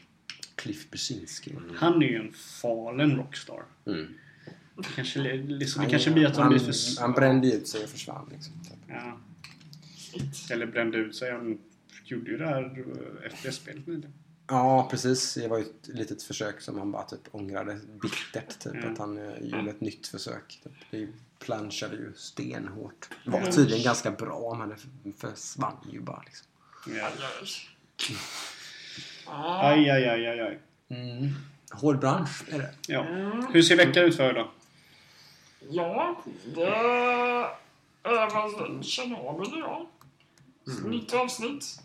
[0.55, 1.55] Cliff Bersinski.
[1.77, 3.63] Han är ju en falen rockstar.
[3.87, 4.07] Mm.
[4.95, 7.01] Kanske, liksom, det Han- kanske blir att han, blir för...
[7.01, 8.29] han brände ut sig och försvann.
[8.33, 8.53] Liksom.
[8.89, 9.19] Ja.
[10.51, 11.33] Eller brände ut sig.
[11.33, 11.59] Han
[12.05, 12.85] gjorde ju det här
[13.25, 14.11] eh, FPS-spelet med det.
[14.47, 15.35] Ja, precis.
[15.35, 18.59] Det var ju ett litet försök som han bara typ ångrade bittert.
[18.59, 18.91] Typ, Ja.
[18.91, 20.61] Att han eh, gjorde ett nytt försök.
[20.65, 20.73] Typ.
[20.91, 21.09] Det
[21.39, 23.09] planschade ju stenhårt.
[23.25, 26.23] Det var tydligen ganska bra men det försvann ju bara.
[26.27, 26.47] Liksom.
[26.87, 27.09] Ja.
[29.27, 29.61] Ja.
[29.63, 30.59] Aj, aj, aj, aj, aj.
[30.89, 31.35] Mm.
[31.73, 32.75] Hård bransch är det.
[32.89, 33.05] Ja.
[33.07, 33.47] Mm.
[33.53, 34.51] Hur ser veckan ut för er då?
[35.71, 36.23] Ja,
[36.55, 36.67] det
[38.03, 39.87] är väl Tjernobyl idag.
[40.85, 41.81] Nytt avsnitt.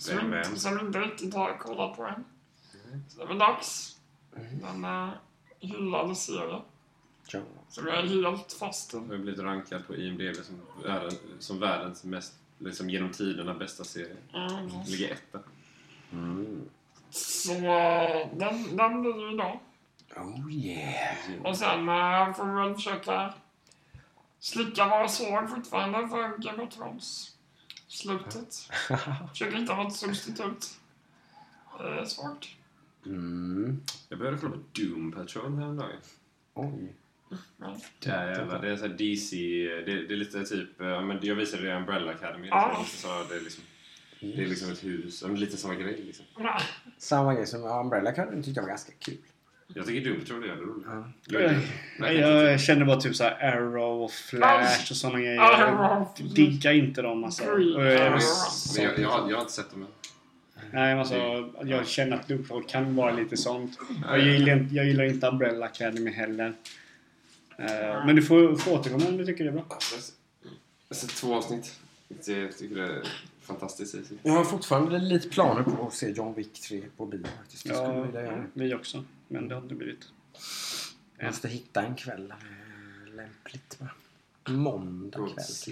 [0.00, 2.24] Som, inte, som inte riktigt har kollat på än.
[3.08, 3.98] Så det är väl dags.
[4.50, 5.10] Den uh,
[5.60, 6.60] hyllade serie.
[7.32, 7.40] Ja.
[7.68, 8.96] Som jag är helt fast i.
[8.96, 14.16] har blivit rankad på IMDB som, världen, som världens mest, liksom genom tiderna bästa serie.
[14.34, 14.68] Mm.
[14.86, 15.38] Ligger etta.
[16.12, 16.68] Mm.
[17.10, 17.52] Så
[18.34, 19.60] den, den blir ju idag.
[20.16, 21.16] Oh yeah.
[21.44, 23.34] Och sen uh, får vi väl försöka
[24.38, 27.36] slicka våra sår fortfarande för Game of Thrones.
[27.90, 28.54] Slutet.
[29.30, 30.78] Försöka hitta något substitut.
[31.78, 32.56] Det är svårt.
[33.06, 33.80] Mm.
[34.08, 36.00] Jag började kolla på Doom Patrol häromdagen.
[36.54, 36.94] Oj.
[37.98, 38.62] Där jävlar.
[38.62, 39.36] Det är så DC...
[39.86, 40.68] Det, det är lite typ...
[40.78, 42.48] ja, men Jag visade det i Umbrella Academy.
[42.48, 42.76] Ja.
[42.78, 43.64] Liksom, så det, är liksom,
[44.20, 45.22] det är liksom ett hus.
[45.22, 46.26] ja, Lite samma grej liksom.
[46.98, 49.18] Samma grej som Umbrella Academy tyckte jag var ganska kul.
[49.74, 50.86] Jag tycker Doom Patrol är jävligt roligt.
[50.88, 51.04] Ja.
[52.08, 52.14] Jag-
[52.50, 55.34] jag känner bara typ så här Arrow och Flash och sådana grejer.
[56.16, 57.42] Jag diggar inte dem alltså.
[58.82, 59.88] Jag- har, jag har inte sett dem än.
[60.72, 63.78] Nej, alltså, jag känner att Doom Patrol kan vara lite sånt.
[64.06, 66.52] Jag gillar, inte- jag gillar inte Umbrella Academy heller.
[67.58, 67.66] Eh,
[68.06, 69.64] Men du får, får återkomma om du tycker det är bra.
[70.88, 71.78] Jag har sett två avsnitt.
[72.08, 72.24] Jag
[72.58, 73.02] tycker det är
[73.50, 73.94] fantastiskt.
[74.22, 77.58] Jag har fortfarande lite planer på att se John Wick 3 på bio faktiskt.
[77.60, 78.46] Skulle Ja, vilja göra det.
[78.54, 79.04] vi också.
[79.28, 80.04] Men det har inte blivit.
[81.18, 82.34] Jag måste hitta en kväll det
[83.12, 83.76] är lämpligt.
[83.80, 83.88] Va?
[84.52, 85.34] Måndag kväll.
[85.36, 85.68] Gods.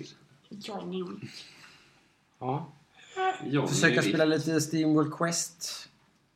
[0.49, 1.29] John Jul.
[2.39, 2.73] Ja.
[3.45, 5.89] John Försöka spela lite Steamworld Quest.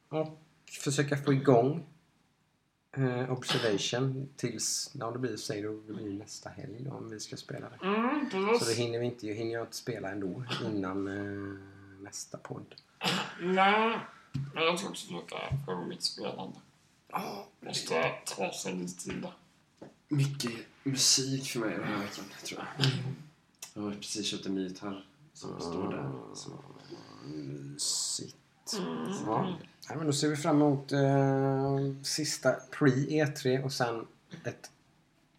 [0.08, 0.38] Och
[0.84, 1.84] försöka få igång
[2.92, 7.20] eh, Observation tills, ja det blir, säg då, det blir nästa helg då, om vi
[7.20, 7.86] ska spela det.
[7.86, 11.58] Mm, Så det hinner vi inte, hinner jag inte spela ändå innan eh,
[12.02, 12.74] nästa podd.
[13.40, 13.98] Nej,
[14.54, 15.36] men jag ska också försöka
[15.66, 16.58] få mitt spelande.
[17.60, 19.32] Måste ta sig lite tid där.
[20.08, 20.52] mycket
[20.82, 22.86] musik för mig den här veckan, tror jag.
[23.74, 26.34] Jag har precis köpt en ny gitarr som står där.
[26.34, 26.50] Så.
[27.26, 28.36] Mysigt.
[29.26, 29.58] Ja.
[29.88, 34.06] Nej, men då ser vi fram emot eh, sista pre-E3 och sen
[34.44, 34.70] ett,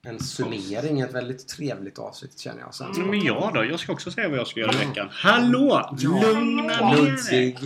[0.05, 0.99] en summering.
[0.99, 2.75] Ett väldigt trevligt avsnitt känner jag.
[2.75, 3.65] Sen, Men jag då?
[3.65, 5.07] Jag ska också säga vad jag ska göra i veckan.
[5.11, 5.97] Hallå!
[6.01, 7.57] Lugna ner dig!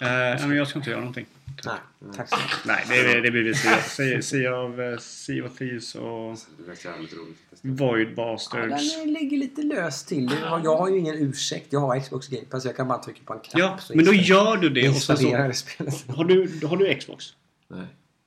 [0.00, 1.26] Eh, nej, men jag ska inte göra någonting.
[1.64, 1.74] Nej,
[2.16, 2.88] tack så mycket.
[2.88, 7.12] Nej, det, det blir väl Sea- of uh, Sea of Thieves och Det verkar jävligt
[7.12, 7.38] roligt.
[7.62, 8.96] Void Ja, Bastards.
[8.96, 10.30] den ligger lite löst till.
[10.42, 11.66] Jag har- ju ingen ursäkt.
[11.70, 12.64] Jag har Xbox Game Pass.
[12.64, 13.58] Jag kan bara trycka på en knapp.
[13.60, 15.26] Ja, så men då gör du det och sen så...
[16.12, 17.24] Har du, har du Xbox?
[17.68, 17.86] Nej.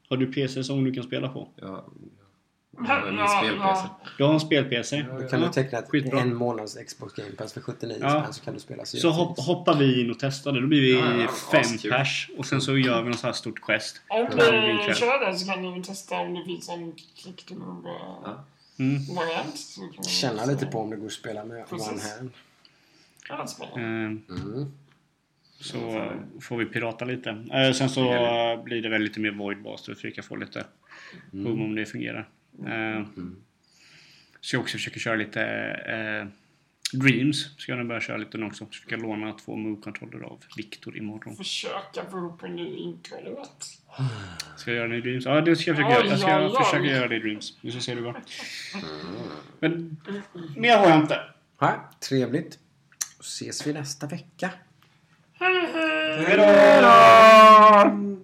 [0.09, 1.49] Har du PC som du kan spela på?
[1.55, 1.85] Ja,
[2.77, 2.85] Min
[3.17, 3.89] Ja, spel-PC.
[4.17, 5.05] Du har en spel-PC.
[5.19, 6.19] Då kan du teckna ett, skitbra.
[6.19, 8.09] en månads Xbox Game Pass för 79 Ja.
[8.21, 9.47] spänn så kan du spela Så hopp, Thieves.
[9.47, 10.61] hoppar vi in och testar det.
[10.61, 11.91] Då blir vi Ja, ja, fem askul.
[11.91, 12.29] pers.
[12.37, 14.01] Och sen så gör vi något så här stort quest.
[14.09, 14.27] Om ni
[14.95, 18.43] kör det så kan ni ju testa om det finns en click to Ja.
[18.79, 18.93] Mm.
[19.01, 19.57] move-variant.
[19.57, 21.87] så kan ni Känna lite på om det går att spela med Precis.
[21.91, 22.31] one hand.
[23.29, 23.81] Ja, det är spännande.
[24.31, 24.71] Eh, Mm.
[25.59, 26.11] Så eh,
[26.41, 27.29] får vi pirata lite.
[27.29, 29.85] Eh, Sen så eh, blir det väl lite mer void-bas.
[29.87, 30.65] Då försöker jag få lite
[31.31, 32.27] hum om det fungerar.
[32.59, 33.05] Eh,
[34.41, 35.41] Så jag också försöker köra lite
[35.87, 36.27] eh,
[36.99, 37.49] Dreams.
[37.57, 38.65] Ska jag nog börja köra lite nu också.
[38.65, 41.35] Försöka låna två move-kontroller av Viktor imorgon.
[41.35, 43.65] Försöka få ihop en ny intro-låt.
[44.57, 45.25] Ska jag göra det i Dreams?
[45.25, 46.07] Ja, det ska jag försöka göra.
[46.07, 47.57] Jag ska Oj, försöka göra det i Dreams.
[47.61, 48.21] Vi ska se hur det går.
[49.59, 49.97] Men
[50.55, 51.19] mer har jag inte.
[51.59, 52.59] Ja, trevligt.
[53.17, 54.49] Då ses vi nästa vecka.
[55.33, 56.25] Hej, hej!
[56.25, 58.15] Hej då!